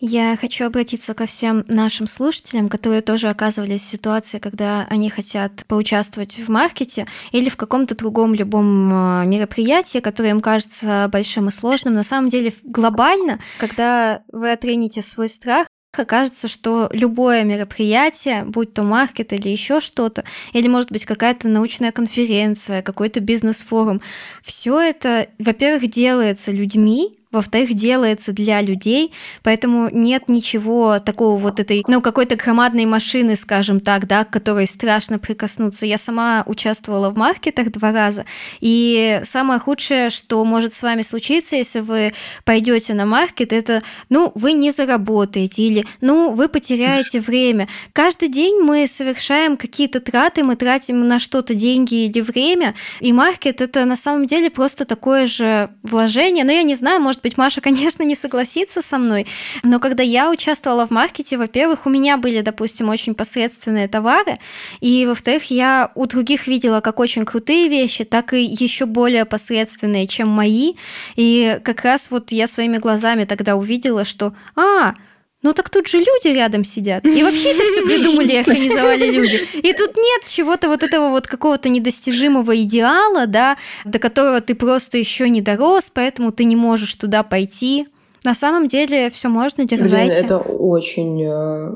Я 0.01 0.37
хочу 0.37 0.65
обратиться 0.65 1.13
ко 1.13 1.27
всем 1.27 1.65
нашим 1.67 2.07
слушателям, 2.07 2.69
которые 2.69 3.01
тоже 3.01 3.29
оказывались 3.29 3.81
в 3.81 3.91
ситуации, 3.91 4.39
когда 4.39 4.87
они 4.89 5.11
хотят 5.11 5.67
поучаствовать 5.67 6.39
в 6.39 6.49
маркете 6.49 7.07
или 7.33 7.49
в 7.49 7.57
каком-то 7.57 7.97
другом 7.97 8.33
любом 8.33 8.93
э, 8.93 9.27
мероприятии, 9.27 9.99
которое 9.99 10.31
им 10.31 10.41
кажется 10.41 11.09
большим 11.11 11.49
и 11.49 11.51
сложным. 11.51 11.95
На 11.95 12.05
самом 12.05 12.29
деле 12.29 12.53
глобально, 12.63 13.41
когда 13.59 14.23
вы 14.31 14.53
отрените 14.53 15.03
свой 15.03 15.29
страх, 15.29 15.67
окажется, 15.99 16.49
что 16.49 16.89
любое 16.93 17.45
мероприятие, 17.45 18.45
будь 18.45 18.75
то 18.75 18.83
маркет 18.83 19.33
или 19.33 19.49
еще 19.49 19.81
что-то, 19.81 20.25
или, 20.53 20.69
может 20.69 20.91
быть, 20.91 21.05
какая-то 21.05 21.49
научная 21.49 21.93
конференция, 21.93 22.83
какой-то 22.83 23.21
бизнес-форум, 23.21 24.01
все 24.43 24.81
это, 24.81 25.29
во-первых, 25.39 25.91
делается 25.91 26.53
людьми, 26.53 27.18
во-вторых, 27.31 27.75
делается 27.75 28.33
для 28.33 28.63
людей, 28.63 29.13
поэтому 29.43 29.91
нет 29.91 30.31
ничего 30.31 30.99
такого 30.99 31.39
вот 31.39 31.61
этой, 31.61 31.85
ну, 31.87 32.01
какой-то 32.01 32.37
громадной 32.37 32.87
машины, 32.87 33.37
скажем 33.37 33.81
так, 33.81 34.07
да, 34.07 34.25
к 34.25 34.31
которой 34.31 34.67
страшно 34.67 35.19
прикоснуться. 35.19 35.85
Я 35.85 35.99
сама 35.99 36.43
участвовала 36.47 37.11
в 37.11 37.19
маркетах 37.19 37.71
два 37.71 37.93
раза, 37.93 38.25
и 38.61 39.21
самое 39.25 39.61
худшее, 39.61 40.09
что 40.09 40.43
может 40.45 40.73
с 40.73 40.83
вами 40.83 41.03
случиться, 41.03 41.57
если 41.57 41.81
вы 41.81 42.13
пойдете 42.45 42.95
на 42.95 43.05
маркет, 43.05 43.53
это, 43.53 43.83
ну, 44.09 44.33
вы 44.35 44.55
не 44.55 44.71
заработаете, 44.71 45.63
или, 45.65 45.87
ну, 46.01 46.31
вы 46.31 46.49
потеряете 46.49 47.21
время. 47.21 47.69
Каждый 47.93 48.29
день 48.29 48.61
мы 48.63 48.87
совершаем 48.87 49.59
какие-то 49.59 50.01
траты, 50.01 50.45
мы 50.45 50.57
тратим 50.57 51.07
на 51.07 51.19
что-то 51.19 51.55
деньги 51.55 52.07
или 52.07 52.21
время, 52.23 52.75
и 53.01 53.13
маркет 53.13 53.61
это 53.61 53.85
на 53.85 53.97
самом 53.97 54.27
деле 54.27 54.49
просто 54.49 54.87
такое 54.87 55.27
же 55.27 55.69
вложение, 55.83 56.45
но 56.45 56.53
я 56.53 56.63
не 56.63 56.75
знаю, 56.75 57.03
может 57.03 57.18
может 57.19 57.23
быть, 57.23 57.39
Маша, 57.39 57.61
конечно, 57.69 58.05
не 58.05 58.15
согласится 58.15 58.83
со 58.83 58.99
мной, 58.99 59.27
но 59.63 59.81
когда 59.81 60.03
я 60.03 60.31
участвовала 60.31 60.87
в 60.87 60.91
маркете, 60.91 61.37
во-первых, 61.37 61.87
у 61.87 61.91
меня 61.91 62.17
были, 62.17 62.41
допустим, 62.41 62.89
очень 62.89 63.15
посредственные 63.15 63.89
товары, 63.89 64.39
и, 64.81 65.07
во-вторых, 65.07 65.51
я 65.51 65.91
у 65.95 66.07
других 66.07 66.47
видела 66.47 66.81
как 66.81 67.01
очень 67.01 67.25
крутые 67.25 67.69
вещи, 67.69 68.05
так 68.05 68.33
и 68.33 68.43
еще 68.43 68.87
более 68.87 69.25
посредственные, 69.25 70.07
чем 70.07 70.29
мои, 70.29 70.75
и 71.17 71.59
как 71.65 71.83
раз 71.85 72.11
вот 72.11 72.33
я 72.33 72.47
своими 72.47 72.77
глазами 72.79 73.25
тогда 73.25 73.57
увидела, 73.57 74.05
что, 74.05 74.33
а, 74.55 74.95
ну 75.43 75.53
так 75.53 75.71
тут 75.71 75.87
же 75.87 75.99
люди 75.99 76.29
рядом 76.29 76.65
сидят. 76.65 77.05
И 77.05 77.23
вообще 77.23 77.53
это 77.53 77.65
все 77.65 77.83
придумали 77.83 78.33
и 78.33 78.37
организовали 78.41 79.11
люди. 79.11 79.37
И 79.55 79.73
тут 79.73 79.97
нет 79.97 80.25
чего-то 80.27 80.69
вот 80.69 80.83
этого 80.83 81.11
вот 81.11 81.27
какого-то 81.27 81.69
недостижимого 81.69 82.57
идеала, 82.63 83.27
да, 83.27 83.57
до 83.85 83.99
которого 83.99 84.41
ты 84.41 84.55
просто 84.55 84.99
еще 84.99 85.29
не 85.29 85.41
дорос, 85.41 85.91
поэтому 85.95 86.33
ты 86.33 86.45
не 86.45 86.57
можешь 86.57 86.95
туда 86.97 87.23
пойти. 87.23 87.87
На 88.25 88.35
самом 88.35 88.67
деле 88.67 89.11
все 89.11 89.29
можно, 89.29 89.65
дерзайте. 89.65 90.15
Блин, 90.15 90.25
это 90.25 90.39
очень 90.39 91.23
э, 91.25 91.71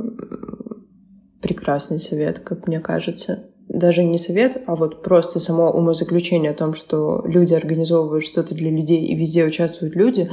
прекрасный 1.40 2.00
совет, 2.00 2.40
как 2.40 2.66
мне 2.66 2.80
кажется. 2.80 3.48
Даже 3.68 4.02
не 4.02 4.18
совет, 4.18 4.60
а 4.66 4.74
вот 4.74 5.02
просто 5.02 5.38
само 5.38 5.70
умозаключение 5.70 6.50
о 6.50 6.54
том, 6.54 6.74
что 6.74 7.22
люди 7.24 7.54
организовывают 7.54 8.24
что-то 8.24 8.54
для 8.54 8.70
людей 8.70 9.06
и 9.06 9.14
везде 9.14 9.44
участвуют 9.44 9.94
люди, 9.94 10.30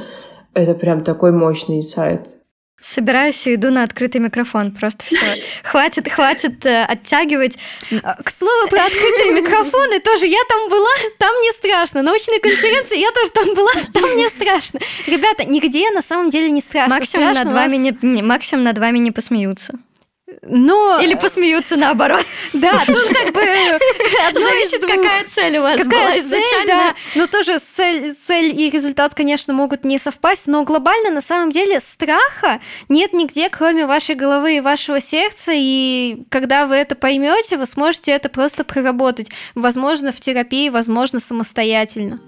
это 0.53 0.73
прям 0.73 1.03
такой 1.03 1.31
мощный 1.31 1.83
сайт. 1.83 2.39
Собираюсь 2.81 3.45
и 3.45 3.55
иду 3.55 3.71
на 3.71 3.83
открытый 3.83 4.21
микрофон. 4.21 4.71
Просто 4.71 5.05
все. 5.05 5.41
Хватит, 5.63 6.09
хватит 6.11 6.65
э, 6.65 6.83
оттягивать. 6.85 7.57
А, 8.03 8.21
к 8.23 8.29
слову 8.29 8.69
про 8.69 8.85
открытые 8.85 9.31
микрофоны 9.31 9.99
тоже. 9.99 10.27
Я 10.27 10.39
там 10.47 10.69
была, 10.69 11.11
там 11.17 11.33
не 11.41 11.51
страшно. 11.51 12.01
Научные 12.01 12.39
конференции, 12.39 12.97
я 12.97 13.11
тоже 13.11 13.31
там 13.31 13.53
была, 13.53 13.71
там 13.93 14.15
не 14.15 14.29
страшно. 14.29 14.79
Ребята, 15.07 15.43
нигде 15.43 15.91
на 15.91 16.01
самом 16.01 16.29
деле 16.29 16.49
не 16.49 16.61
страшно. 16.61 16.95
Максимум, 16.95 17.33
страшно 17.33 17.51
над, 17.51 17.61
вами 17.61 17.77
не, 17.77 17.97
не, 18.01 18.21
максимум 18.21 18.63
над 18.63 18.77
вами 18.77 18.99
не 18.99 19.11
посмеются. 19.11 19.79
Но... 20.41 20.99
Или 21.01 21.15
посмеются 21.15 21.75
наоборот. 21.75 22.25
Да, 22.53 22.83
тут 22.85 23.07
как 23.07 23.33
бы 23.33 23.41
зависит, 24.33 24.81
какая 24.81 25.25
цель 25.25 25.57
у 25.57 25.61
вас 25.61 25.81
какая 25.81 26.21
была 26.21 26.29
цель, 26.29 26.67
да. 26.67 26.95
Но 27.15 27.27
тоже 27.27 27.59
цель, 27.59 28.15
цель 28.15 28.59
и 28.59 28.69
результат, 28.69 29.13
конечно, 29.13 29.53
могут 29.53 29.83
не 29.83 29.97
совпасть, 29.97 30.47
но 30.47 30.63
глобально 30.63 31.11
на 31.11 31.21
самом 31.21 31.51
деле 31.51 31.79
страха 31.79 32.61
нет 32.87 33.13
нигде, 33.13 33.49
кроме 33.49 33.85
вашей 33.85 34.15
головы 34.15 34.57
и 34.57 34.61
вашего 34.61 34.99
сердца, 34.99 35.51
и 35.53 36.23
когда 36.29 36.65
вы 36.65 36.75
это 36.75 36.95
поймете, 36.95 37.57
вы 37.57 37.65
сможете 37.65 38.11
это 38.11 38.29
просто 38.29 38.63
проработать. 38.63 39.29
Возможно, 39.55 40.11
в 40.11 40.19
терапии, 40.19 40.69
возможно, 40.69 41.19
самостоятельно. 41.19 42.19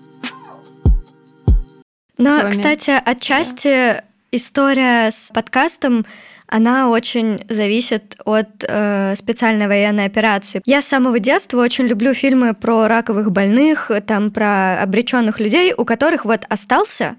Но, 2.18 2.39
кроме... 2.39 2.52
кстати, 2.52 3.02
отчасти 3.04 4.04
история 4.32 5.12
с 5.12 5.32
подкастом 5.34 6.06
она 6.52 6.89
очень 6.89 7.45
зависит 7.47 8.18
от 8.26 8.64
э, 8.68 9.16
специальной 9.16 9.68
военной 9.68 10.06
операции. 10.06 10.62
Я 10.66 10.82
с 10.82 10.88
самого 10.88 11.18
детства 11.18 11.62
очень 11.62 11.86
люблю 11.88 12.14
фильмы 12.14 12.54
про 12.54 12.89
раковых 12.89 13.32
больных, 13.32 13.89
там 14.06 14.32
про 14.32 14.82
обреченных 14.82 15.39
людей, 15.39 15.74
у 15.76 15.86
которых 15.86 16.26
вот 16.26 16.41
остался 16.49 17.16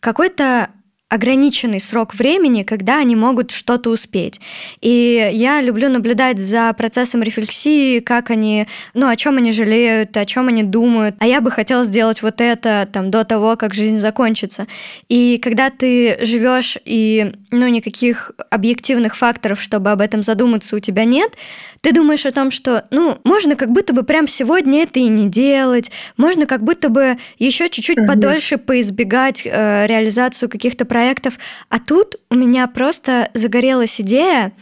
какой-то 0.00 0.68
ограниченный 1.08 1.80
срок 1.80 2.14
времени, 2.14 2.62
когда 2.62 2.98
они 2.98 3.16
могут 3.16 3.50
что-то 3.50 3.90
успеть. 3.90 4.40
И 4.80 5.30
я 5.32 5.62
люблю 5.62 5.88
наблюдать 5.88 6.38
за 6.38 6.72
процессом 6.74 7.22
рефлексии, 7.22 8.00
как 8.00 8.30
они, 8.30 8.66
ну, 8.92 9.08
о 9.08 9.16
чем 9.16 9.38
они 9.38 9.50
жалеют, 9.52 10.16
о 10.16 10.26
чем 10.26 10.48
они 10.48 10.62
думают. 10.62 11.16
А 11.18 11.26
я 11.26 11.40
бы 11.40 11.50
хотела 11.50 11.84
сделать 11.84 12.20
вот 12.20 12.40
это 12.40 12.86
там 12.92 13.10
до 13.10 13.24
того, 13.24 13.56
как 13.56 13.74
жизнь 13.74 13.98
закончится. 13.98 14.66
И 15.08 15.38
когда 15.42 15.70
ты 15.70 16.18
живешь 16.24 16.76
и, 16.84 17.32
ну, 17.50 17.66
никаких 17.68 18.32
объективных 18.50 19.16
факторов, 19.16 19.62
чтобы 19.62 19.90
об 19.90 20.02
этом 20.02 20.22
задуматься, 20.22 20.76
у 20.76 20.78
тебя 20.78 21.04
нет, 21.04 21.32
ты 21.80 21.92
думаешь 21.92 22.26
о 22.26 22.32
том, 22.32 22.50
что, 22.50 22.86
ну, 22.90 23.18
можно 23.24 23.56
как 23.56 23.70
будто 23.70 23.92
бы 23.92 24.02
прям 24.02 24.26
сегодня 24.26 24.82
это 24.82 24.98
и 25.00 25.08
не 25.08 25.28
делать, 25.28 25.90
можно 26.16 26.46
как 26.46 26.62
будто 26.62 26.88
бы 26.88 27.18
еще 27.38 27.68
чуть-чуть 27.68 27.98
угу. 27.98 28.06
подольше 28.06 28.58
поизбегать 28.58 29.42
э, 29.44 29.86
реализацию 29.86 30.48
каких-то 30.48 30.84
проектов. 30.84 31.34
А 31.68 31.78
тут 31.78 32.16
у 32.30 32.34
меня 32.34 32.66
просто 32.66 33.30
загорелась 33.34 34.00
идея, 34.00 34.52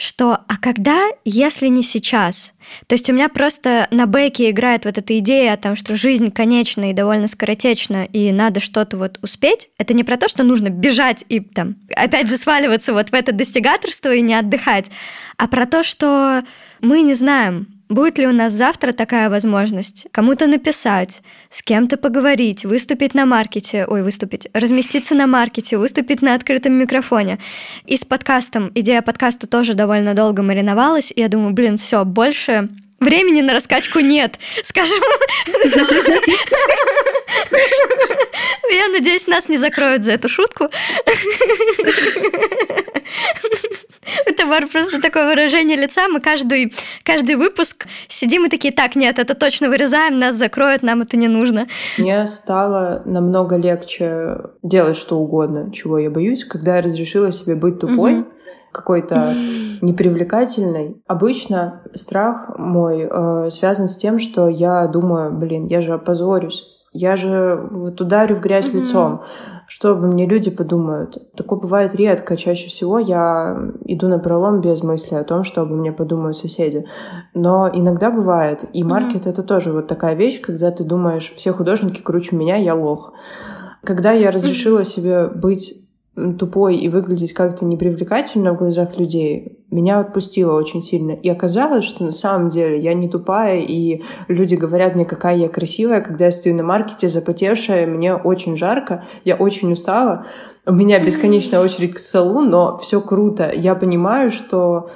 что 0.00 0.38
а 0.48 0.56
когда, 0.56 1.08
если 1.24 1.66
не 1.68 1.82
сейчас? 1.82 2.54
То 2.86 2.94
есть 2.94 3.10
у 3.10 3.12
меня 3.12 3.28
просто 3.28 3.86
на 3.90 4.06
бэке 4.06 4.50
играет 4.50 4.84
вот 4.84 4.96
эта 4.96 5.18
идея 5.18 5.52
о 5.52 5.56
том, 5.56 5.76
что 5.76 5.94
жизнь 5.94 6.30
конечна 6.30 6.90
и 6.90 6.94
довольно 6.94 7.28
скоротечна, 7.28 8.04
и 8.04 8.32
надо 8.32 8.60
что-то 8.60 8.96
вот 8.96 9.18
успеть. 9.22 9.68
Это 9.76 9.92
не 9.92 10.02
про 10.02 10.16
то, 10.16 10.28
что 10.28 10.42
нужно 10.42 10.70
бежать 10.70 11.24
и 11.28 11.40
там, 11.40 11.76
опять 11.94 12.28
же, 12.28 12.38
сваливаться 12.38 12.92
вот 12.92 13.10
в 13.10 13.14
это 13.14 13.32
достигаторство 13.32 14.14
и 14.14 14.22
не 14.22 14.34
отдыхать, 14.34 14.86
а 15.36 15.48
про 15.48 15.66
то, 15.66 15.82
что 15.82 16.44
мы 16.80 17.02
не 17.02 17.14
знаем, 17.14 17.79
Будет 17.90 18.18
ли 18.18 18.26
у 18.28 18.32
нас 18.32 18.52
завтра 18.52 18.92
такая 18.92 19.28
возможность 19.28 20.06
кому-то 20.12 20.46
написать, 20.46 21.22
с 21.50 21.60
кем-то 21.60 21.96
поговорить, 21.96 22.64
выступить 22.64 23.14
на 23.14 23.26
маркете, 23.26 23.84
ой, 23.84 24.04
выступить, 24.04 24.48
разместиться 24.54 25.16
на 25.16 25.26
маркете, 25.26 25.76
выступить 25.76 26.22
на 26.22 26.34
открытом 26.34 26.74
микрофоне. 26.74 27.40
И 27.86 27.96
с 27.96 28.04
подкастом, 28.04 28.70
идея 28.76 29.02
подкаста 29.02 29.48
тоже 29.48 29.74
довольно 29.74 30.14
долго 30.14 30.40
мариновалась, 30.40 31.12
и 31.14 31.20
я 31.20 31.26
думаю, 31.26 31.52
блин, 31.52 31.78
все, 31.78 32.04
больше 32.04 32.68
времени 33.00 33.40
на 33.40 33.52
раскачку 33.52 34.00
нет, 34.00 34.38
скажем. 34.62 34.98
Я 38.70 38.88
надеюсь, 38.88 39.26
нас 39.26 39.48
не 39.48 39.56
закроют 39.56 40.04
за 40.04 40.12
эту 40.12 40.28
шутку. 40.28 40.68
Это 44.26 44.46
просто 44.72 45.00
такое 45.00 45.28
выражение 45.28 45.76
лица. 45.76 46.08
Мы 46.08 46.20
каждый, 46.20 46.72
каждый 47.04 47.36
выпуск 47.36 47.86
сидим 48.08 48.46
и 48.46 48.48
такие, 48.48 48.72
так, 48.72 48.96
нет, 48.96 49.18
это 49.18 49.34
точно 49.34 49.68
вырезаем, 49.68 50.16
нас 50.16 50.34
закроют, 50.34 50.82
нам 50.82 51.02
это 51.02 51.16
не 51.16 51.28
нужно. 51.28 51.66
Мне 51.98 52.26
стало 52.26 53.02
намного 53.04 53.56
легче 53.56 54.36
делать 54.62 54.96
что 54.96 55.18
угодно, 55.18 55.72
чего 55.72 55.98
я 55.98 56.10
боюсь, 56.10 56.44
когда 56.44 56.76
я 56.76 56.82
разрешила 56.82 57.32
себе 57.32 57.54
быть 57.54 57.80
тупой. 57.80 58.24
Какой-то 58.72 59.34
непривлекательной. 59.80 61.02
Обычно 61.06 61.82
страх 61.94 62.56
мой 62.58 63.08
э, 63.10 63.50
связан 63.50 63.88
с 63.88 63.96
тем, 63.96 64.18
что 64.18 64.48
я 64.48 64.86
думаю, 64.86 65.32
блин, 65.32 65.66
я 65.66 65.80
же 65.80 65.94
опозорюсь 65.94 66.66
Я 66.92 67.16
же 67.16 67.68
вот 67.70 68.00
ударю 68.00 68.36
в 68.36 68.40
грязь 68.40 68.68
mm-hmm. 68.68 68.80
лицом. 68.80 69.22
Что 69.68 69.92
обо 69.92 70.08
мне 70.08 70.26
люди 70.26 70.50
подумают? 70.50 71.16
Такое 71.36 71.60
бывает 71.60 71.94
редко. 71.94 72.36
Чаще 72.36 72.68
всего 72.68 72.98
я 72.98 73.56
иду 73.84 74.08
на 74.08 74.18
пролом 74.18 74.60
без 74.60 74.82
мысли 74.82 75.14
о 75.14 75.22
том, 75.22 75.44
что 75.44 75.62
обо 75.62 75.76
мне 75.76 75.92
подумают 75.92 76.36
соседи. 76.36 76.84
Но 77.34 77.70
иногда 77.72 78.10
бывает. 78.10 78.64
И 78.72 78.82
маркет 78.82 79.26
mm-hmm. 79.26 79.30
это 79.30 79.42
тоже 79.44 79.72
вот 79.72 79.86
такая 79.86 80.14
вещь, 80.14 80.40
когда 80.40 80.72
ты 80.72 80.82
думаешь, 80.82 81.32
все 81.36 81.52
художники 81.52 82.00
круче 82.00 82.34
меня, 82.34 82.56
я 82.56 82.74
лох. 82.74 83.12
Когда 83.84 84.10
я 84.12 84.30
разрешила 84.32 84.84
себе 84.84 85.28
быть 85.28 85.79
тупой 86.38 86.76
и 86.76 86.88
выглядеть 86.88 87.32
как-то 87.32 87.64
непривлекательно 87.64 88.52
в 88.52 88.58
глазах 88.58 88.98
людей, 88.98 89.58
меня 89.70 90.00
отпустило 90.00 90.54
очень 90.54 90.82
сильно. 90.82 91.12
И 91.12 91.28
оказалось, 91.28 91.84
что 91.84 92.04
на 92.04 92.12
самом 92.12 92.50
деле 92.50 92.78
я 92.80 92.94
не 92.94 93.08
тупая, 93.08 93.60
и 93.60 94.02
люди 94.28 94.54
говорят 94.54 94.94
мне, 94.94 95.04
какая 95.04 95.36
я 95.36 95.48
красивая, 95.48 96.00
когда 96.00 96.26
я 96.26 96.32
стою 96.32 96.56
на 96.56 96.62
маркете, 96.62 97.08
запотевшая, 97.08 97.86
мне 97.86 98.14
очень 98.14 98.56
жарко, 98.56 99.04
я 99.24 99.36
очень 99.36 99.72
устала, 99.72 100.26
у 100.66 100.72
меня 100.72 101.02
бесконечная 101.02 101.60
очередь 101.60 101.94
к 101.94 101.98
столу, 101.98 102.42
но 102.42 102.78
все 102.78 103.00
круто. 103.00 103.50
Я 103.50 103.74
понимаю, 103.74 104.30
что, 104.30 104.90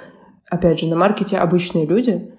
опять 0.51 0.81
же, 0.81 0.87
на 0.87 0.97
маркете 0.97 1.39
обычные 1.39 1.87
люди, 1.87 2.31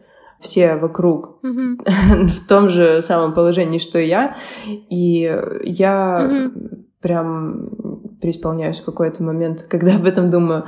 все 0.41 0.76
вокруг 0.76 1.39
mm-hmm. 1.43 2.26
в 2.28 2.47
том 2.47 2.69
же 2.69 3.01
самом 3.01 3.34
положении, 3.34 3.80
что 3.80 3.99
и 3.99 4.07
я, 4.07 4.38
и 4.65 5.32
я 5.63 6.19
mm-hmm. 6.21 6.84
прям 7.01 7.69
преисполняюсь 8.22 8.80
в 8.80 8.86
какой-то 8.86 9.24
момент, 9.24 9.66
когда 9.70 9.95
об 9.95 10.05
этом 10.05 10.30
думаю. 10.30 10.66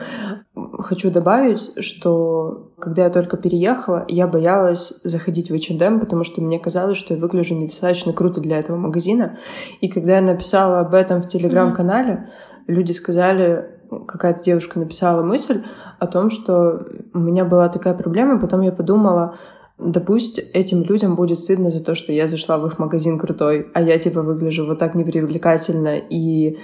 Хочу 0.79 1.11
добавить, 1.11 1.71
что 1.83 2.71
когда 2.79 3.03
я 3.03 3.09
только 3.09 3.37
переехала, 3.37 4.05
я 4.07 4.27
боялась 4.27 4.93
заходить 5.03 5.49
в 5.49 5.53
H&M, 5.53 5.99
потому 5.99 6.23
что 6.23 6.41
мне 6.41 6.59
казалось, 6.59 6.97
что 6.97 7.13
я 7.13 7.19
выгляжу 7.19 7.55
недостаточно 7.55 8.13
круто 8.13 8.41
для 8.41 8.57
этого 8.57 8.77
магазина. 8.77 9.37
И 9.81 9.89
когда 9.89 10.15
я 10.15 10.21
написала 10.21 10.79
об 10.79 10.93
этом 10.93 11.21
в 11.21 11.27
телеграм-канале, 11.27 12.11
mm-hmm. 12.11 12.63
люди 12.73 12.91
сказали, 12.91 13.65
какая-то 14.07 14.43
девушка 14.43 14.79
написала 14.79 15.23
мысль 15.23 15.63
о 15.99 16.07
том, 16.07 16.29
что 16.29 16.85
у 17.13 17.19
меня 17.19 17.45
была 17.45 17.69
такая 17.69 17.93
проблема, 17.93 18.39
потом 18.39 18.61
я 18.61 18.71
подумала, 18.71 19.35
да 19.77 19.99
пусть 19.99 20.39
этим 20.39 20.83
людям 20.83 21.15
будет 21.15 21.39
стыдно 21.39 21.69
за 21.69 21.83
то, 21.83 21.95
что 21.95 22.11
я 22.11 22.27
зашла 22.27 22.57
в 22.57 22.65
их 22.67 22.79
магазин 22.79 23.19
крутой, 23.19 23.67
а 23.73 23.81
я 23.81 23.97
типа 23.99 24.21
выгляжу 24.21 24.65
вот 24.65 24.79
так 24.79 24.95
непривлекательно 24.95 25.97
и 25.97 26.57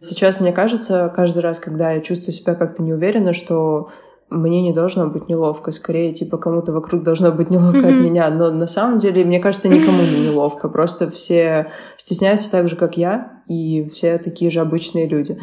Сейчас, 0.00 0.40
мне 0.40 0.52
кажется, 0.52 1.12
каждый 1.14 1.38
раз, 1.38 1.58
когда 1.58 1.92
я 1.92 2.00
чувствую 2.00 2.32
себя 2.32 2.54
как-то 2.54 2.82
неуверенно, 2.82 3.32
что 3.32 3.88
мне 4.30 4.62
не 4.62 4.72
должно 4.72 5.06
быть 5.08 5.28
неловко, 5.28 5.70
скорее, 5.70 6.12
типа, 6.12 6.38
кому-то 6.38 6.72
вокруг 6.72 7.02
должно 7.02 7.30
быть 7.30 7.50
неловко 7.50 7.78
mm-hmm. 7.78 7.94
от 7.94 8.00
меня, 8.00 8.30
но 8.30 8.50
на 8.50 8.66
самом 8.66 8.98
деле, 8.98 9.24
мне 9.24 9.40
кажется, 9.40 9.68
никому 9.68 10.02
не 10.02 10.26
неловко, 10.28 10.68
просто 10.68 11.10
все 11.10 11.72
стесняются 11.96 12.50
так 12.50 12.68
же, 12.68 12.76
как 12.76 12.96
я, 12.96 13.42
и 13.48 13.88
все 13.90 14.18
такие 14.18 14.50
же 14.50 14.60
обычные 14.60 15.06
люди. 15.06 15.38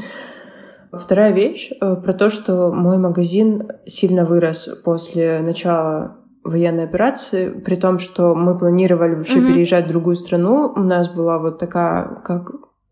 Вторая 0.92 1.32
вещь 1.32 1.72
э, 1.80 1.96
про 1.96 2.14
то, 2.14 2.30
что 2.30 2.74
мой 2.74 2.98
магазин 2.98 3.70
сильно 3.86 4.26
вырос 4.26 4.68
после 4.84 5.40
начала 5.40 6.18
военной 6.44 6.84
операции, 6.84 7.50
при 7.50 7.76
том, 7.76 8.00
что 8.00 8.36
мы 8.36 8.58
планировали 8.58 9.16
вообще 9.16 9.40
mm-hmm. 9.40 9.48
переезжать 9.48 9.86
в 9.86 9.90
другую 9.90 10.16
страну, 10.16 10.74
у 10.76 10.82
нас 10.82 11.08
была 11.08 11.38
вот 11.38 11.60
такая, 11.60 12.22
как 12.26 12.52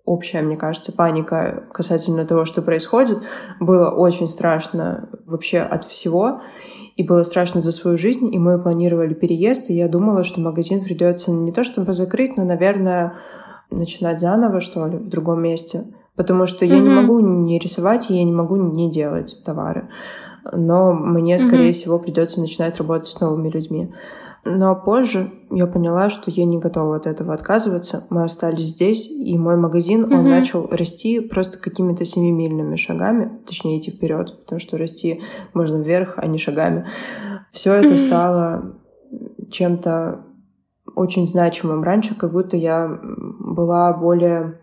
общая, 0.10 0.42
мне 0.42 0.58
кажется, 0.58 0.92
паника 0.92 1.64
касательно 1.72 2.26
того, 2.26 2.46
что 2.46 2.64
происходит. 2.64 3.20
Было 3.60 3.92
очень 3.92 4.28
страшно 4.28 5.08
вообще 5.28 5.60
от 5.60 5.86
всего. 5.86 6.42
И 6.96 7.04
было 7.04 7.24
страшно 7.24 7.62
за 7.62 7.72
свою 7.72 7.98
жизнь, 7.98 8.34
и 8.34 8.38
мы 8.38 8.60
планировали 8.62 9.14
переезд, 9.14 9.70
и 9.70 9.74
я 9.74 9.88
думала, 9.88 10.26
что 10.26 10.42
магазин 10.42 10.84
придется 10.84 11.32
не 11.32 11.54
то 11.54 11.64
чтобы 11.64 11.94
закрыть, 11.94 12.36
но, 12.36 12.44
наверное, 12.44 13.14
начинать 13.72 14.20
заново, 14.20 14.60
что 14.60 14.86
ли, 14.86 14.98
в 14.98 15.08
другом 15.08 15.42
месте. 15.42 15.86
Потому 16.16 16.46
что 16.46 16.66
mm-hmm. 16.66 16.76
я 16.76 16.80
не 16.80 16.90
могу 16.90 17.20
не 17.20 17.58
рисовать, 17.58 18.10
и 18.10 18.16
я 18.16 18.24
не 18.26 18.34
могу 18.34 18.58
не 18.58 18.92
делать 18.92 19.42
товары. 19.46 19.88
Но 20.52 20.92
мне, 20.92 21.40
скорее 21.40 21.70
mm-hmm. 21.70 21.74
всего, 21.74 22.00
придется 22.00 22.42
начинать 22.42 22.78
работать 22.78 23.08
с 23.08 23.20
новыми 23.22 23.50
людьми. 23.50 23.94
Но 24.46 24.76
позже 24.76 25.32
я 25.52 25.68
поняла, 25.68 26.10
что 26.10 26.32
я 26.32 26.46
не 26.46 26.60
готова 26.60 26.96
от 26.96 27.08
этого 27.08 27.34
отказываться. 27.34 28.06
Мы 28.10 28.24
остались 28.24 28.70
здесь, 28.70 29.10
и 29.10 29.38
мой 29.38 29.58
магазин, 29.58 30.06
mm-hmm. 30.06 30.18
он 30.18 30.30
начал 30.30 30.68
расти 30.68 31.20
просто 31.20 31.58
какими-то 31.58 32.06
семимильными 32.06 32.76
шагами, 32.76 33.40
точнее 33.46 33.80
идти 33.80 33.92
вперед, 33.92 34.40
потому 34.40 34.60
что 34.60 34.78
расти 34.78 35.22
можно 35.54 35.78
вверх, 35.78 36.14
а 36.18 36.26
не 36.28 36.38
шагами. 36.38 36.88
Все 37.52 37.74
это 37.74 37.94
mm-hmm. 37.94 38.08
стало 38.08 38.76
чем-то 39.52 40.26
очень 40.96 41.28
значимым. 41.28 41.84
Раньше 41.84 42.16
как 42.16 42.32
будто 42.32 42.58
я 42.58 43.00
была 43.40 43.94
более 43.94 44.60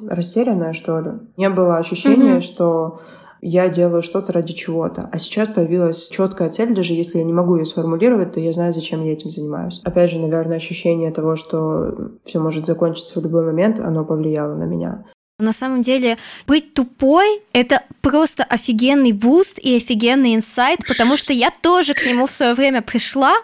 растерянная, 0.00 0.72
что 0.74 1.00
ли. 1.00 1.10
Не 1.36 1.48
было 1.48 1.78
ощущения, 1.78 2.38
mm-hmm. 2.38 2.42
что 2.42 3.00
я 3.40 3.68
делаю 3.68 4.02
что-то 4.02 4.32
ради 4.32 4.52
чего-то. 4.52 5.08
А 5.12 5.18
сейчас 5.18 5.48
появилась 5.48 6.08
четкая 6.08 6.50
цель, 6.50 6.74
даже 6.74 6.92
если 6.92 7.18
я 7.18 7.24
не 7.24 7.32
могу 7.32 7.56
ее 7.56 7.64
сформулировать, 7.64 8.32
то 8.32 8.40
я 8.40 8.52
знаю, 8.52 8.72
зачем 8.72 9.02
я 9.02 9.12
этим 9.12 9.30
занимаюсь. 9.30 9.80
Опять 9.84 10.10
же, 10.10 10.18
наверное, 10.18 10.56
ощущение 10.56 11.10
того, 11.10 11.36
что 11.36 12.12
все 12.24 12.38
может 12.40 12.66
закончиться 12.66 13.18
в 13.18 13.22
любой 13.22 13.44
момент, 13.44 13.80
оно 13.80 14.04
повлияло 14.04 14.54
на 14.54 14.64
меня. 14.64 15.04
На 15.40 15.52
самом 15.52 15.82
деле, 15.82 16.18
быть 16.48 16.74
тупой— 16.74 17.42
это 17.52 17.84
просто 18.02 18.42
офигенный 18.42 19.12
boost 19.12 19.60
и 19.60 19.76
офигенный 19.76 20.34
инсайт, 20.34 20.80
потому 20.88 21.16
что 21.16 21.32
я 21.32 21.52
тоже 21.52 21.94
к 21.94 22.02
нему 22.02 22.26
в 22.26 22.32
свое 22.32 22.54
время 22.54 22.82
пришла. 22.82 23.36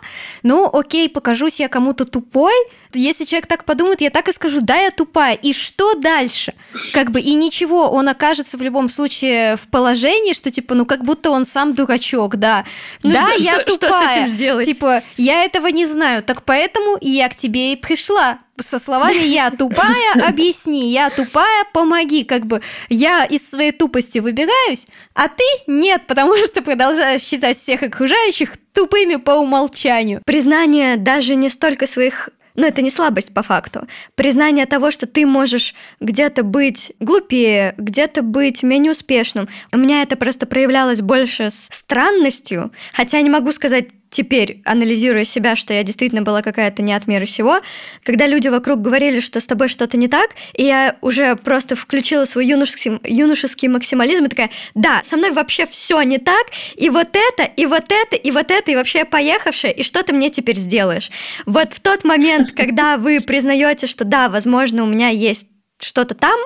Ну, 0.43 0.69
окей, 0.73 1.09
покажусь 1.09 1.61
я 1.61 1.69
кому-то 1.69 2.05
тупой, 2.05 2.53
если 2.95 3.25
человек 3.25 3.47
так 3.47 3.65
подумает, 3.65 4.01
я 4.01 4.11
так 4.11 4.29
и 4.29 4.33
скажу, 4.33 4.61
да, 4.61 4.77
я 4.77 4.91
тупая. 4.91 5.35
И 5.35 5.53
что 5.53 5.95
дальше? 5.95 6.55
Как 6.93 7.11
бы 7.11 7.21
и 7.21 7.35
ничего, 7.35 7.91
он 7.91 8.09
окажется 8.09 8.57
в 8.57 8.63
любом 8.63 8.89
случае 8.89 9.57
в 9.57 9.69
положении, 9.69 10.33
что 10.33 10.51
типа, 10.51 10.75
ну 10.75 10.87
как 10.87 11.05
будто 11.05 11.31
он 11.31 11.45
сам 11.45 11.75
дурачок, 11.75 12.37
да. 12.37 12.65
Ну, 13.03 13.13
да, 13.13 13.27
что, 13.27 13.43
я 13.43 13.53
что, 13.61 13.65
тупая. 13.65 13.91
Что 13.91 14.09
с 14.09 14.17
этим 14.17 14.27
сделать? 14.27 14.67
Типа, 14.67 15.03
я 15.17 15.45
этого 15.45 15.69
не 15.69 15.87
знаю, 15.87 16.23
так 16.23 16.43
поэтому 16.45 16.97
я 17.01 17.29
к 17.29 17.37
тебе 17.37 17.73
и 17.73 17.77
пришла 17.77 18.39
со 18.59 18.79
словами 18.79 19.23
«я 19.23 19.51
тупая, 19.51 20.15
объясни, 20.29 20.93
я 20.93 21.11
тупая, 21.11 21.65
помоги». 21.73 22.25
Как 22.25 22.47
бы 22.47 22.63
я 22.89 23.25
из 23.25 23.49
своей 23.49 23.73
тупости 23.73 24.19
выбираюсь, 24.19 24.87
а 25.15 25.29
ты 25.29 25.45
нет, 25.67 26.07
потому 26.07 26.37
что 26.45 26.63
продолжаешь 26.63 27.23
считать 27.23 27.57
всех 27.57 27.83
окружающих 27.83 28.57
тупыми 28.73 29.17
по 29.17 29.33
умолчанию. 29.33 30.23
Признание 30.25 30.97
даже 30.97 31.35
не 31.35 31.51
столько 31.51 31.87
своих 31.87 32.31
но 32.57 32.67
это 32.67 32.83
не 32.83 32.91
слабость 32.91 33.35
по 33.35 33.43
факту. 33.43 33.87
Признание 34.15 34.67
того, 34.67 34.91
что 34.91 35.07
ты 35.07 35.27
можешь 35.27 35.75
где-то 36.01 36.43
быть 36.43 36.93
глупее, 37.01 37.75
где-то 37.79 38.23
быть 38.23 38.63
менее 38.63 38.93
успешным. 38.93 39.49
У 39.73 39.77
меня 39.77 40.03
это 40.03 40.17
просто 40.17 40.47
проявлялось 40.47 41.01
больше 41.01 41.51
с 41.51 41.69
странностью, 41.73 42.73
хотя 42.93 43.17
я 43.17 43.23
не 43.23 43.31
могу 43.31 43.51
сказать 43.53 43.89
теперь, 44.15 44.63
анализируя 44.65 45.25
себя, 45.25 45.57
что 45.57 45.75
я 45.75 45.83
действительно 45.83 46.23
была 46.23 46.41
какая-то 46.41 46.83
не 46.83 46.93
от 46.93 47.09
мира 47.09 47.27
сего, 47.27 47.61
когда 48.05 48.29
люди 48.29 48.47
вокруг 48.47 48.81
говорили, 48.81 49.19
что 49.19 49.41
с 49.41 49.47
тобой 49.47 49.69
что-то 49.69 49.97
не 49.97 50.07
так, 50.07 50.31
и 50.53 50.63
я 50.63 50.97
уже 51.01 51.35
просто 51.35 51.75
включила 51.75 52.25
свой 52.25 52.47
юношеский, 52.47 53.01
юношеский 53.03 53.67
максимализм 53.67 54.27
и 54.27 54.29
такая, 54.29 54.51
да, 54.75 55.03
со 55.03 55.17
мной 55.17 55.33
вообще 55.33 55.67
все 55.67 56.01
не 56.03 56.19
так, 56.19 56.47
и 56.77 56.91
вот 56.91 57.09
это, 57.13 57.43
и 57.43 57.67
вот 57.67 57.87
это, 57.91 58.15
и 58.15 58.31
вот 58.31 58.53
это, 58.53 58.71
и 58.71 58.77
вообще 58.77 58.99
я 58.99 59.05
поехавшая, 59.05 59.73
и 59.73 59.83
что 59.83 60.05
ты 60.05 60.13
мне 60.13 60.31
теперь 60.31 60.57
сделаешь? 60.57 61.11
Вот 61.45 61.73
в 61.73 61.81
тот 61.81 62.05
момент, 62.05 62.53
когда 62.57 62.97
вы 62.97 63.21
признаете, 63.21 63.89
что 63.89 64.05
да, 64.05 64.29
возможно, 64.29 64.85
у 64.85 64.87
меня 64.87 65.09
есть 65.09 65.49
что-то 65.81 66.15
там, 66.15 66.39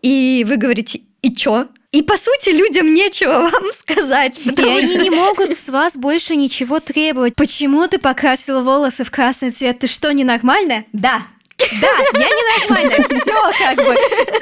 и 0.00 0.42
вы 0.48 0.56
говорите, 0.56 1.02
и 1.20 1.34
чё? 1.34 1.68
И 1.94 2.02
по 2.02 2.16
сути 2.16 2.50
людям 2.50 2.92
нечего 2.92 3.48
вам 3.52 3.72
сказать. 3.72 4.40
И 4.44 4.50
что... 4.50 4.62
они 4.64 4.96
не 4.96 5.10
могут 5.10 5.56
с 5.56 5.68
вас 5.68 5.96
больше 5.96 6.34
ничего 6.34 6.80
требовать. 6.80 7.36
Почему 7.36 7.86
ты 7.86 7.98
покрасила 7.98 8.62
волосы 8.62 9.04
в 9.04 9.12
красный 9.12 9.52
цвет? 9.52 9.78
Ты 9.78 9.86
что, 9.86 10.12
ненормальная? 10.12 10.86
Да, 10.92 11.22
да, 11.56 11.94
я 12.18 12.28
ненормальная, 12.28 13.00
все 13.04 13.32
как 13.58 13.76
бы. 13.76 13.94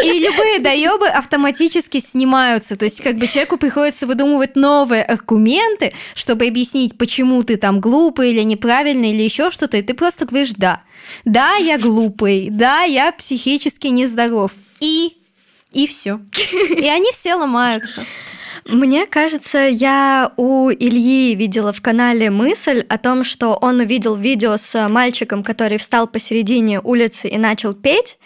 И 0.03 0.19
любые 0.19 0.61
доебы 0.61 1.09
автоматически 1.09 2.01
снимаются. 2.01 2.77
То 2.77 2.87
есть 2.87 3.03
как 3.03 3.19
бы 3.19 3.27
человеку 3.27 3.59
приходится 3.59 4.07
выдумывать 4.07 4.57
новые 4.57 5.05
аргументы, 5.05 5.93
чтобы 6.15 6.47
объяснить, 6.47 6.97
почему 6.97 7.43
ты 7.43 7.57
там 7.57 7.81
глупый 7.81 8.31
или 8.31 8.41
неправильный 8.41 9.11
или 9.11 9.21
еще 9.21 9.51
что-то. 9.51 9.77
И 9.77 9.83
ты 9.83 9.93
просто 9.93 10.25
говоришь 10.25 10.55
«да». 10.57 10.83
Да, 11.27 11.57
я 11.57 11.79
глупый, 11.79 12.49
да, 12.51 12.85
я 12.85 13.13
психически 13.13 13.89
нездоров. 13.89 14.53
И 14.81 15.19
и 15.73 15.87
все. 15.87 16.21
И 16.77 16.89
они 16.89 17.11
все 17.13 17.35
ломаются. 17.35 18.05
Мне 18.65 19.07
кажется, 19.07 19.59
я 19.59 20.33
у 20.37 20.71
Ильи 20.71 21.35
видела 21.35 21.73
в 21.73 21.81
канале 21.83 22.31
мысль 22.31 22.85
о 22.89 22.97
том, 22.97 23.25
что 23.25 23.55
он 23.55 23.81
увидел 23.81 24.15
видео 24.15 24.57
с 24.57 24.89
мальчиком, 24.89 25.43
который 25.43 25.79
встал 25.79 26.07
посередине 26.07 26.81
улицы 26.81 27.29
и 27.29 27.39
начал 27.39 27.75
петь, 27.75 28.19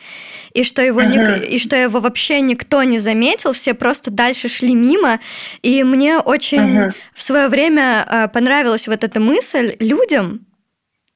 и 0.52 0.62
что 0.62 0.82
его, 0.82 1.00
ага. 1.00 1.36
и 1.36 1.58
что 1.58 1.74
его 1.74 2.00
вообще 2.00 2.42
никто 2.42 2.82
не 2.82 2.98
заметил, 2.98 3.52
все 3.52 3.72
просто 3.72 4.10
дальше 4.10 4.48
шли 4.48 4.74
мимо. 4.74 5.20
И 5.62 5.82
мне 5.84 6.18
очень 6.18 6.78
ага. 6.78 6.94
в 7.14 7.22
свое 7.22 7.48
время 7.48 8.06
э, 8.06 8.28
понравилась 8.28 8.88
вот 8.88 9.04
эта 9.04 9.20
мысль 9.20 9.76
людям 9.80 10.46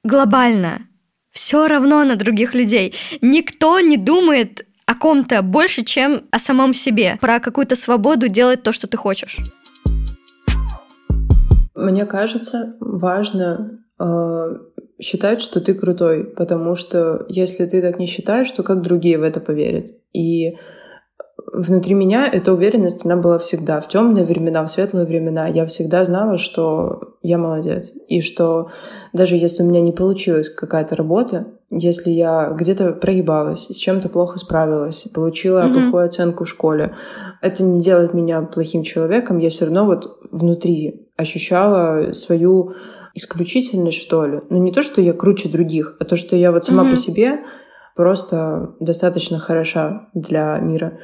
глобально 0.02 0.86
все 1.30 1.68
равно 1.68 2.02
на 2.04 2.16
других 2.16 2.54
людей. 2.54 2.94
Никто 3.20 3.80
не 3.80 3.96
думает 3.96 4.66
о 4.91 4.95
ком-то 4.97 5.43
больше, 5.43 5.84
чем 5.84 6.22
о 6.32 6.41
самом 6.41 6.74
себе. 6.74 7.16
Про 7.20 7.38
какую-то 7.38 7.76
свободу 7.76 8.26
делать 8.26 8.64
то, 8.64 8.72
что 8.72 8.88
ты 8.88 8.97
хочешь. 8.97 9.38
Мне 11.76 12.07
кажется, 12.07 12.74
важно 12.80 13.78
э, 14.01 14.57
считать, 15.01 15.41
что 15.43 15.61
ты 15.61 15.74
крутой, 15.74 16.24
потому 16.24 16.74
что 16.74 17.24
если 17.28 17.66
ты 17.66 17.80
так 17.82 18.01
не 18.01 18.07
считаешь, 18.07 18.51
то 18.51 18.64
как 18.64 18.82
другие 18.82 19.16
в 19.18 19.22
это 19.22 19.38
поверят? 19.38 19.86
И 20.12 20.57
внутри 21.53 21.95
меня 21.95 22.26
эта 22.26 22.53
уверенность, 22.53 23.05
она 23.05 23.16
была 23.16 23.38
всегда. 23.38 23.80
В 23.80 23.86
темные 23.86 24.24
времена, 24.24 24.64
в 24.64 24.72
светлые 24.72 25.07
времена 25.07 25.47
я 25.47 25.66
всегда 25.66 26.03
знала, 26.03 26.36
что 26.36 27.16
я 27.22 27.38
молодец. 27.38 27.93
И 28.09 28.22
что 28.22 28.70
даже 29.12 29.36
если 29.36 29.62
у 29.62 29.66
меня 29.66 29.80
не 29.80 29.93
получилась 29.93 30.49
какая-то 30.49 30.97
работа, 30.97 31.47
если 31.70 32.10
я 32.10 32.50
где-то 32.50 32.92
проебалась, 32.92 33.66
с 33.66 33.76
чем-то 33.76 34.08
плохо 34.08 34.38
справилась, 34.38 35.06
получила 35.14 35.60
mm-hmm. 35.60 35.72
плохую 35.72 36.04
оценку 36.04 36.44
в 36.44 36.48
школе, 36.48 36.96
это 37.40 37.62
не 37.62 37.80
делает 37.80 38.12
меня 38.12 38.42
плохим 38.42 38.82
человеком. 38.82 39.38
Я 39.38 39.50
все 39.50 39.66
равно 39.66 39.86
вот 39.86 40.18
внутри 40.32 41.06
ощущала 41.16 42.12
свою 42.12 42.74
исключительность, 43.14 44.00
что 44.00 44.26
ли. 44.26 44.40
Но 44.50 44.56
ну, 44.56 44.58
не 44.58 44.72
то, 44.72 44.82
что 44.82 45.00
я 45.00 45.12
круче 45.12 45.48
других, 45.48 45.96
а 46.00 46.04
то, 46.04 46.16
что 46.16 46.34
я 46.34 46.50
вот 46.50 46.64
сама 46.64 46.84
mm-hmm. 46.84 46.90
по 46.90 46.96
себе 46.96 47.40
просто 47.94 48.74
достаточно 48.80 49.38
хороша 49.38 50.08
для 50.12 50.58
мира. 50.58 50.98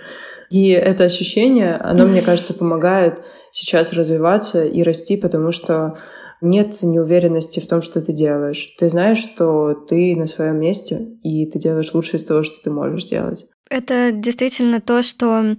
И 0.51 0.71
это 0.71 1.05
ощущение, 1.05 1.77
оно, 1.77 2.07
мне 2.07 2.23
кажется, 2.23 2.55
помогает 2.55 3.23
сейчас 3.51 3.93
развиваться 3.93 4.65
и 4.65 4.83
расти, 4.83 5.17
потому 5.17 5.53
что 5.53 5.97
нет 6.41 6.83
неуверенности 6.83 7.61
в 7.61 7.67
том, 7.67 7.83
что 7.83 8.01
ты 8.01 8.13
делаешь. 8.13 8.75
Ты 8.79 8.91
знаешь, 8.91 9.19
что 9.19 9.75
ты 9.75 10.15
на 10.17 10.27
своем 10.27 10.61
месте, 10.61 11.01
и 11.23 11.47
ты 11.47 11.59
делаешь 11.59 11.95
лучшее 11.95 12.21
из 12.21 12.25
того, 12.25 12.43
что 12.43 12.63
ты 12.63 12.71
можешь 12.71 13.05
делать. 13.05 13.47
Это 13.71 14.13
действительно 14.13 14.81
то, 14.81 15.03
что 15.03 15.57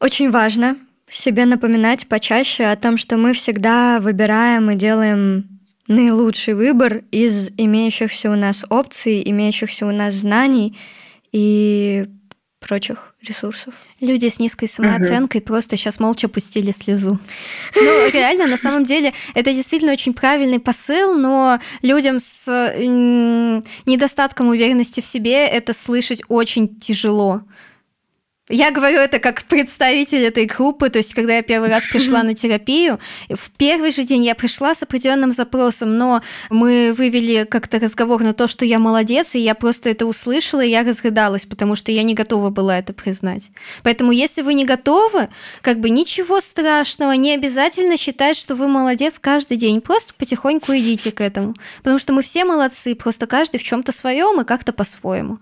очень 0.00 0.30
важно 0.30 0.76
себе 1.08 1.44
напоминать 1.44 2.08
почаще 2.08 2.64
о 2.64 2.76
том, 2.76 2.96
что 2.96 3.16
мы 3.16 3.32
всегда 3.32 4.00
выбираем 4.00 4.70
и 4.70 4.74
делаем 4.74 5.60
наилучший 5.86 6.54
выбор 6.54 7.04
из 7.12 7.50
имеющихся 7.56 8.30
у 8.30 8.34
нас 8.34 8.64
опций, 8.68 9.22
имеющихся 9.24 9.86
у 9.86 9.92
нас 9.92 10.14
знаний 10.14 10.76
и 11.30 12.06
прочих 12.58 13.14
ресурсов. 13.28 13.74
Люди 14.00 14.28
с 14.28 14.38
низкой 14.38 14.68
самооценкой 14.68 15.40
uh-huh. 15.40 15.44
просто 15.44 15.76
сейчас 15.76 16.00
молча 16.00 16.28
пустили 16.28 16.70
слезу. 16.70 17.18
Ну, 17.74 18.10
реально, 18.10 18.46
на 18.46 18.56
самом 18.56 18.84
деле, 18.84 19.12
это 19.34 19.52
действительно 19.52 19.92
очень 19.92 20.14
правильный 20.14 20.58
посыл, 20.58 21.14
но 21.14 21.60
людям 21.82 22.18
с 22.20 22.74
недостатком 23.86 24.48
уверенности 24.48 25.00
в 25.00 25.06
себе 25.06 25.46
это 25.46 25.72
слышать 25.72 26.22
очень 26.28 26.76
тяжело. 26.76 27.42
Я 28.48 28.70
говорю 28.70 29.00
это 29.00 29.18
как 29.18 29.42
представитель 29.42 30.22
этой 30.22 30.44
группы, 30.44 30.88
то 30.88 30.98
есть 30.98 31.14
когда 31.14 31.34
я 31.34 31.42
первый 31.42 31.68
раз 31.68 31.84
пришла 31.84 32.22
на 32.22 32.32
терапию, 32.32 33.00
в 33.28 33.50
первый 33.50 33.90
же 33.90 34.04
день 34.04 34.24
я 34.24 34.36
пришла 34.36 34.72
с 34.72 34.84
определенным 34.84 35.32
запросом, 35.32 35.98
но 35.98 36.22
мы 36.48 36.94
вывели 36.96 37.44
как-то 37.44 37.80
разговор 37.80 38.22
на 38.22 38.34
то, 38.34 38.46
что 38.46 38.64
я 38.64 38.78
молодец, 38.78 39.34
и 39.34 39.40
я 39.40 39.56
просто 39.56 39.90
это 39.90 40.06
услышала, 40.06 40.64
и 40.64 40.70
я 40.70 40.84
разрыдалась, 40.84 41.44
потому 41.44 41.74
что 41.74 41.90
я 41.90 42.04
не 42.04 42.14
готова 42.14 42.50
была 42.50 42.78
это 42.78 42.92
признать. 42.92 43.50
Поэтому 43.82 44.12
если 44.12 44.42
вы 44.42 44.54
не 44.54 44.64
готовы, 44.64 45.28
как 45.60 45.80
бы 45.80 45.90
ничего 45.90 46.40
страшного, 46.40 47.12
не 47.12 47.34
обязательно 47.34 47.96
считать, 47.96 48.36
что 48.36 48.54
вы 48.54 48.68
молодец 48.68 49.14
каждый 49.20 49.56
день, 49.56 49.80
просто 49.80 50.14
потихоньку 50.16 50.72
идите 50.72 51.10
к 51.10 51.20
этому, 51.20 51.56
потому 51.78 51.98
что 51.98 52.12
мы 52.12 52.22
все 52.22 52.44
молодцы, 52.44 52.94
просто 52.94 53.26
каждый 53.26 53.58
в 53.58 53.64
чем-то 53.64 53.90
своем 53.90 54.40
и 54.40 54.44
как-то 54.44 54.72
по-своему. 54.72 55.38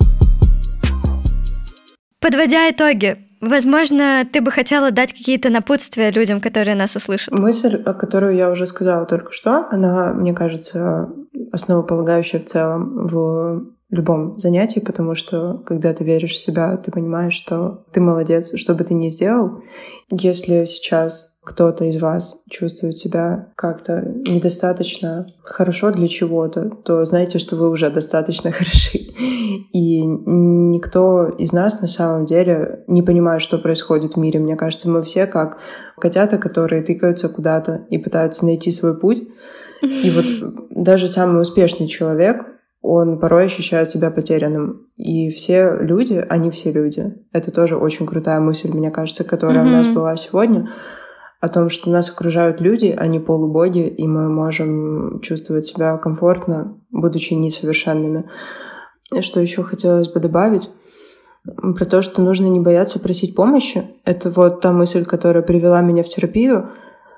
Подводя 2.24 2.70
итоги, 2.70 3.18
возможно, 3.42 4.26
ты 4.32 4.40
бы 4.40 4.50
хотела 4.50 4.90
дать 4.90 5.12
какие-то 5.12 5.50
напутствия 5.50 6.10
людям, 6.10 6.40
которые 6.40 6.74
нас 6.74 6.96
услышат. 6.96 7.38
Мысль, 7.38 7.82
которую 7.82 8.34
я 8.34 8.50
уже 8.50 8.66
сказала 8.66 9.04
только 9.04 9.30
что, 9.34 9.66
она, 9.70 10.14
мне 10.14 10.32
кажется, 10.32 11.10
основополагающая 11.52 12.40
в 12.40 12.46
целом 12.46 13.06
в 13.08 13.66
любом 13.90 14.38
занятии, 14.38 14.80
потому 14.80 15.14
что 15.14 15.58
когда 15.66 15.92
ты 15.92 16.02
веришь 16.02 16.32
в 16.32 16.42
себя, 16.42 16.78
ты 16.78 16.90
понимаешь, 16.90 17.34
что 17.34 17.84
ты 17.92 18.00
молодец, 18.00 18.56
что 18.56 18.72
бы 18.72 18.84
ты 18.84 18.94
ни 18.94 19.10
сделал. 19.10 19.62
Если 20.10 20.64
сейчас 20.64 21.33
кто-то 21.44 21.84
из 21.84 22.00
вас 22.00 22.42
чувствует 22.50 22.96
себя 22.96 23.48
как-то 23.54 24.02
недостаточно 24.26 25.26
хорошо 25.42 25.90
для 25.90 26.08
чего-то, 26.08 26.70
то 26.84 27.04
знайте, 27.04 27.38
что 27.38 27.56
вы 27.56 27.68
уже 27.68 27.90
достаточно 27.90 28.50
хороши. 28.52 28.98
И 29.72 30.02
никто 30.02 31.28
из 31.28 31.52
нас 31.52 31.80
на 31.80 31.86
самом 31.86 32.24
деле 32.24 32.84
не 32.86 33.02
понимает, 33.02 33.42
что 33.42 33.58
происходит 33.58 34.14
в 34.14 34.18
мире. 34.18 34.40
Мне 34.40 34.56
кажется, 34.56 34.88
мы 34.88 35.02
все 35.02 35.26
как 35.26 35.58
котята, 35.98 36.38
которые 36.38 36.82
тыкаются 36.82 37.28
куда-то 37.28 37.84
и 37.90 37.98
пытаются 37.98 38.46
найти 38.46 38.70
свой 38.70 38.98
путь. 38.98 39.22
И 39.82 40.10
вот 40.10 40.24
даже 40.70 41.08
самый 41.08 41.42
успешный 41.42 41.88
человек, 41.88 42.46
он 42.80 43.18
порой 43.18 43.46
ощущает 43.46 43.90
себя 43.90 44.10
потерянным. 44.10 44.88
И 44.96 45.28
все 45.28 45.76
люди, 45.78 46.24
они 46.28 46.50
все 46.50 46.72
люди. 46.72 47.14
Это 47.32 47.50
тоже 47.50 47.76
очень 47.76 48.06
крутая 48.06 48.40
мысль, 48.40 48.70
мне 48.70 48.90
кажется, 48.90 49.24
которая 49.24 49.64
mm-hmm. 49.64 49.68
у 49.68 49.70
нас 49.70 49.88
была 49.88 50.16
сегодня 50.16 50.70
о 51.44 51.48
том, 51.48 51.68
что 51.68 51.90
нас 51.90 52.08
окружают 52.08 52.62
люди, 52.62 52.94
а 52.96 53.06
не 53.06 53.20
полубоги, 53.20 53.86
и 53.86 54.08
мы 54.08 54.30
можем 54.30 55.20
чувствовать 55.20 55.66
себя 55.66 55.98
комфортно, 55.98 56.78
будучи 56.90 57.34
несовершенными. 57.34 58.24
Что 59.20 59.40
еще 59.40 59.62
хотелось 59.62 60.08
бы 60.08 60.20
добавить? 60.20 60.70
Про 61.44 61.84
то, 61.84 62.00
что 62.00 62.22
нужно 62.22 62.46
не 62.46 62.60
бояться 62.60 62.98
просить 62.98 63.34
помощи. 63.34 63.84
Это 64.06 64.30
вот 64.30 64.62
та 64.62 64.72
мысль, 64.72 65.04
которая 65.04 65.42
привела 65.42 65.82
меня 65.82 66.02
в 66.02 66.08
терапию. 66.08 66.70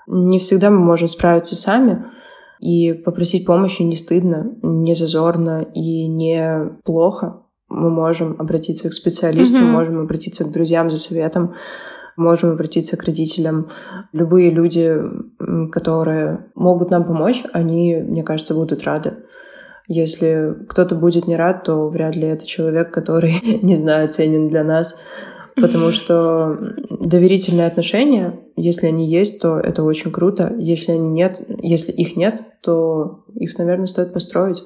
Не 0.09 0.41
всегда 0.41 0.71
мы 0.71 0.79
можем 0.79 1.07
справиться 1.07 1.55
сами, 1.55 2.07
и 2.59 2.95
попросить 2.95 3.47
помощи 3.47 3.83
не 3.83 3.97
стыдно, 3.97 4.57
не 4.63 4.95
зазорно 4.95 5.67
и 5.75 6.09
не 6.09 6.79
плохо. 6.85 7.43
Мы 7.69 7.91
можем 7.91 8.35
обратиться 8.41 8.89
к 8.89 8.93
специалисту, 8.93 9.59
mm-hmm. 9.59 9.71
можем 9.71 10.01
обратиться 10.01 10.45
к 10.45 10.51
друзьям 10.51 10.91
за 10.91 10.99
советом 10.99 11.55
можем 12.17 12.51
обратиться 12.51 12.97
к 12.97 13.05
родителям. 13.05 13.69
Любые 14.13 14.51
люди, 14.51 14.99
которые 15.71 16.47
могут 16.55 16.91
нам 16.91 17.05
помочь, 17.05 17.43
они, 17.53 17.97
мне 17.97 18.23
кажется, 18.23 18.55
будут 18.55 18.85
рады. 18.85 19.15
Если 19.89 20.55
кто-то 20.69 20.97
будет 20.97 21.27
не 21.27 21.37
рад, 21.37 21.65
то 21.65 21.89
вряд 21.89 22.17
ли 22.17 22.27
это 22.27 22.47
человек, 22.47 22.91
который, 22.91 23.41
не 23.63 23.77
знаю, 23.77 24.13
ценен 24.13 24.49
для 24.49 24.65
нас. 24.65 24.99
Потому 25.55 25.91
что 25.91 26.59
доверительные 26.91 27.67
отношения, 27.67 28.39
если 28.57 28.89
они 28.89 29.07
есть, 29.07 29.41
то 29.41 29.59
это 29.59 29.85
очень 29.85 30.11
круто. 30.11 30.55
Если 30.59 30.93
они 30.93 31.09
нет, 31.09 31.41
если 31.63 31.93
их 31.93 32.15
нет, 32.15 32.43
то 32.61 33.25
их, 33.35 33.57
наверное, 33.57 33.87
стоит 33.87 34.13
построить. 34.13 34.63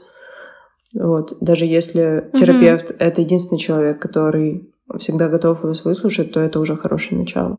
Вот. 0.95 1.37
Даже 1.41 1.65
если 1.65 2.29
терапевт 2.35 2.91
mm-hmm. 2.91 2.97
это 2.99 3.21
единственный 3.21 3.59
человек, 3.59 4.01
который 4.01 4.70
всегда 4.99 5.29
готов 5.29 5.63
вас 5.63 5.85
выслушать, 5.85 6.33
то 6.33 6.41
это 6.41 6.61
уже 6.61 6.77
хорошее 6.77 7.21
начало. 7.21 7.59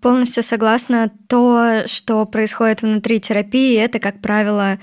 Полностью 0.00 0.42
согласна. 0.42 1.10
То, 1.28 1.84
что 1.86 2.24
происходит 2.26 2.82
внутри 2.82 3.20
терапии, 3.20 3.76
это, 3.76 3.98
как 3.98 4.20
правило, 4.20 4.78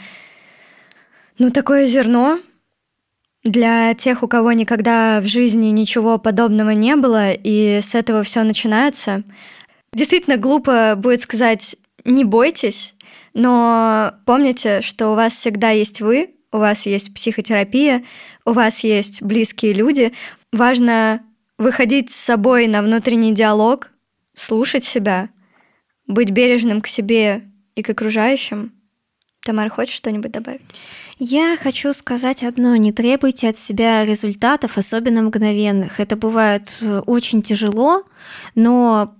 ну, 1.38 1.52
такое 1.52 1.86
зерно 1.86 2.40
для 3.44 3.94
тех, 3.94 4.24
у 4.24 4.28
кого 4.28 4.52
никогда 4.52 5.20
в 5.22 5.28
жизни 5.28 5.68
ничего 5.68 6.18
подобного 6.18 6.72
не 6.72 6.96
было, 6.96 7.32
и 7.32 7.80
с 7.82 7.96
этого 7.96 8.24
все 8.24 8.44
начинается. 8.44 9.24
Действительно 9.94 10.38
глупо 10.38 10.96
будет 10.96 11.22
сказать 11.22 11.76
«не 12.06 12.24
бойтесь», 12.24 12.96
но 13.34 14.14
помните, 14.26 14.82
что 14.82 15.12
у 15.12 15.16
вас 15.16 15.34
всегда 15.34 15.70
есть 15.70 16.02
вы, 16.02 16.36
у 16.52 16.58
вас 16.58 16.86
есть 16.86 17.14
психотерапия, 17.14 18.04
у 18.46 18.52
вас 18.52 18.84
есть 18.84 19.22
близкие 19.22 19.74
люди. 19.74 20.14
Важно 20.52 21.22
выходить 21.62 22.12
с 22.12 22.16
собой 22.16 22.68
на 22.68 22.82
внутренний 22.82 23.34
диалог, 23.34 23.92
слушать 24.34 24.84
себя, 24.84 25.30
быть 26.08 26.32
бережным 26.32 26.82
к 26.82 26.88
себе 26.88 27.44
и 27.76 27.84
к 27.84 27.90
окружающим. 27.90 28.74
Тамара, 29.44 29.70
хочешь 29.70 29.96
что-нибудь 29.96 30.32
добавить? 30.32 30.62
Я 31.18 31.58
хочу 31.58 31.94
сказать 31.94 32.44
одно. 32.44 32.76
Не 32.76 32.92
требуйте 32.92 33.50
от 33.50 33.58
себя 33.58 34.06
результатов, 34.06 34.78
особенно 34.78 35.22
мгновенных. 35.24 36.00
Это 36.00 36.16
бывает 36.16 36.78
э, 36.82 37.00
очень 37.06 37.42
тяжело, 37.42 38.04
но 38.54 39.16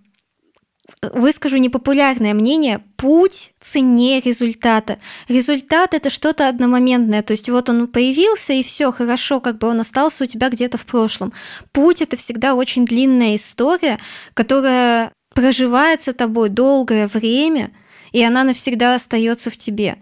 выскажу 1.02 1.58
непопулярное 1.58 2.34
мнение, 2.34 2.84
путь 2.98 3.54
ценнее 3.60 4.22
результата. 4.22 5.00
Результат 5.28 5.94
это 5.94 6.10
что-то 6.10 6.48
одномоментное, 6.48 7.24
то 7.24 7.32
есть 7.32 7.50
вот 7.50 7.70
он 7.70 7.88
появился 7.88 8.54
и 8.54 8.64
все 8.64 8.92
хорошо, 8.92 9.40
как 9.40 9.58
бы 9.58 9.68
он 9.68 9.80
остался 9.80 10.24
у 10.24 10.28
тебя 10.28 10.50
где-то 10.50 10.78
в 10.78 10.86
прошлом. 10.86 11.34
Путь 11.72 12.02
это 12.02 12.18
всегда 12.18 12.56
очень 12.56 12.86
длинная 12.86 13.36
история, 13.36 14.00
которая 14.34 15.12
проживается 15.34 16.14
тобой 16.14 16.50
долгое 16.50 17.08
время, 17.08 17.72
и 18.12 18.24
она 18.24 18.44
навсегда 18.44 18.96
остается 18.96 19.50
в 19.50 19.58
тебе. 19.58 19.98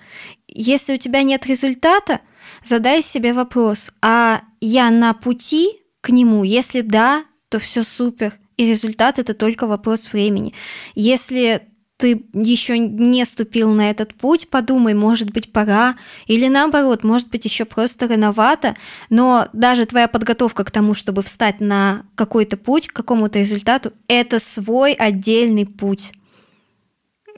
Если 0.48 0.96
у 0.96 0.98
тебя 0.98 1.24
нет 1.24 1.46
результата, 1.46 2.22
задай 2.64 3.04
себе 3.04 3.34
вопрос, 3.34 3.92
а 4.02 4.42
я 4.60 4.90
на 4.90 5.14
пути 5.14 5.82
к 6.02 6.10
нему? 6.10 6.44
Если 6.44 6.82
да, 6.82 7.26
то 7.50 7.60
все 7.60 7.84
супер. 7.84 8.40
И 8.60 8.70
результат 8.70 9.20
это 9.20 9.34
только 9.34 9.68
вопрос 9.68 10.12
времени. 10.12 10.54
Если 10.94 11.62
ты 11.96 12.26
еще 12.34 12.78
не 12.78 13.24
ступил 13.24 13.74
на 13.74 13.90
этот 13.90 14.14
путь, 14.14 14.50
подумай, 14.50 14.94
может 14.94 15.32
быть, 15.32 15.54
пора, 15.54 15.96
или 16.28 16.50
наоборот, 16.50 17.06
может 17.06 17.30
быть, 17.30 17.46
еще 17.46 17.64
просто 17.64 18.10
рановато, 18.10 18.76
но 19.10 19.48
даже 19.54 19.86
твоя 19.86 20.10
подготовка 20.10 20.66
к 20.66 20.72
тому, 20.72 20.94
чтобы 20.94 21.24
встать 21.24 21.62
на 21.62 22.04
какой-то 22.16 22.58
путь, 22.58 22.90
к 22.90 22.94
какому-то 22.94 23.40
результату, 23.40 23.94
это 24.10 24.40
свой 24.40 24.92
отдельный 24.92 25.66
путь. 25.66 26.12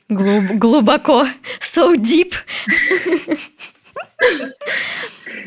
Глуб- 0.10 0.58
глубоко. 0.58 1.28
So 1.62 1.96
deep. 1.96 2.34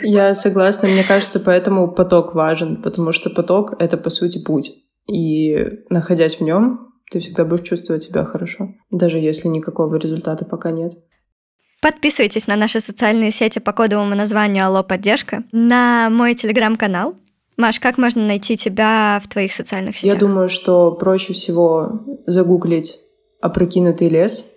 Я 0.04 0.36
согласна, 0.36 0.86
мне 0.88 1.02
кажется, 1.02 1.40
поэтому 1.40 1.88
поток 1.88 2.36
важен, 2.36 2.80
потому 2.80 3.10
что 3.10 3.28
поток— 3.28 3.74
это, 3.80 3.96
по 3.96 4.10
сути, 4.10 4.38
путь. 4.38 4.72
И 5.06 5.56
находясь 5.90 6.36
в 6.36 6.40
нем, 6.40 6.92
ты 7.10 7.20
всегда 7.20 7.44
будешь 7.44 7.66
чувствовать 7.66 8.04
себя 8.04 8.24
хорошо, 8.24 8.70
даже 8.90 9.18
если 9.18 9.48
никакого 9.48 9.96
результата 9.96 10.44
пока 10.44 10.70
нет. 10.70 10.94
Подписывайтесь 11.82 12.46
на 12.46 12.56
наши 12.56 12.80
социальные 12.80 13.30
сети 13.30 13.58
по 13.58 13.72
кодовому 13.72 14.14
названию 14.14 14.64
«Алло, 14.64 14.82
поддержка», 14.82 15.44
на 15.52 16.08
мой 16.08 16.34
телеграм-канал. 16.34 17.14
Маш, 17.58 17.78
как 17.78 17.98
можно 17.98 18.26
найти 18.26 18.56
тебя 18.56 19.20
в 19.22 19.28
твоих 19.28 19.52
социальных 19.52 19.98
сетях? 19.98 20.14
Я 20.14 20.18
думаю, 20.18 20.48
что 20.48 20.92
проще 20.92 21.34
всего 21.34 22.04
загуглить 22.26 22.96
«Опрокинутый 23.42 24.08
лес», 24.08 24.50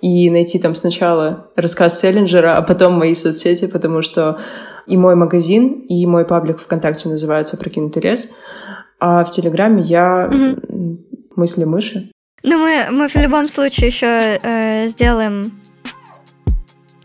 и 0.00 0.30
найти 0.30 0.58
там 0.58 0.74
сначала 0.74 1.50
рассказ 1.54 2.00
Селлинджера, 2.00 2.56
а 2.56 2.62
потом 2.62 2.94
мои 2.94 3.14
соцсети, 3.14 3.66
потому 3.66 4.02
что 4.02 4.38
и 4.86 4.96
мой 4.96 5.14
магазин, 5.14 5.84
и 5.88 6.04
мой 6.06 6.24
паблик 6.24 6.58
ВКонтакте 6.58 7.08
называется 7.08 7.56
«Прокинутый 7.56 8.02
лес», 8.02 8.28
а 9.04 9.24
в 9.24 9.30
Телеграме 9.32 9.82
я 9.82 10.28
Мгм. 10.30 11.00
мысли 11.34 11.64
мыши. 11.64 12.08
Ну, 12.44 12.58
мы, 12.58 12.86
мы 12.92 13.08
в 13.08 13.16
любом 13.16 13.48
случае 13.48 13.88
еще 13.88 14.38
э, 14.40 14.86
сделаем 14.86 15.42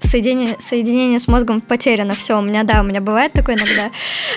соединение, 0.04 0.58
соединение 0.60 1.18
с 1.18 1.28
мозгом 1.28 1.60
потеряно. 1.60 2.14
Все, 2.14 2.38
у 2.38 2.42
меня, 2.42 2.64
да, 2.64 2.82
у 2.82 2.84
меня 2.84 3.02
бывает 3.02 3.34
такое 3.34 3.56
иногда. 3.56 3.90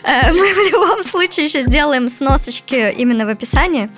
Э, 0.05 0.33
мы 0.33 0.55
в 0.55 0.73
любом 0.73 1.03
случае 1.05 1.47
еще 1.47 1.61
сделаем 1.61 2.09
сносочки 2.09 2.95
именно 2.97 3.27
в 3.27 3.29
описании. 3.29 3.91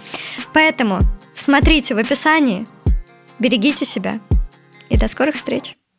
Поэтому 0.52 0.98
смотрите 1.36 1.94
в 1.94 1.98
описании, 1.98 2.64
берегите 3.38 3.84
себя 3.84 4.14
и 4.90 4.96
до 4.96 5.06
скорых 5.06 5.36
встреч. 5.36 5.76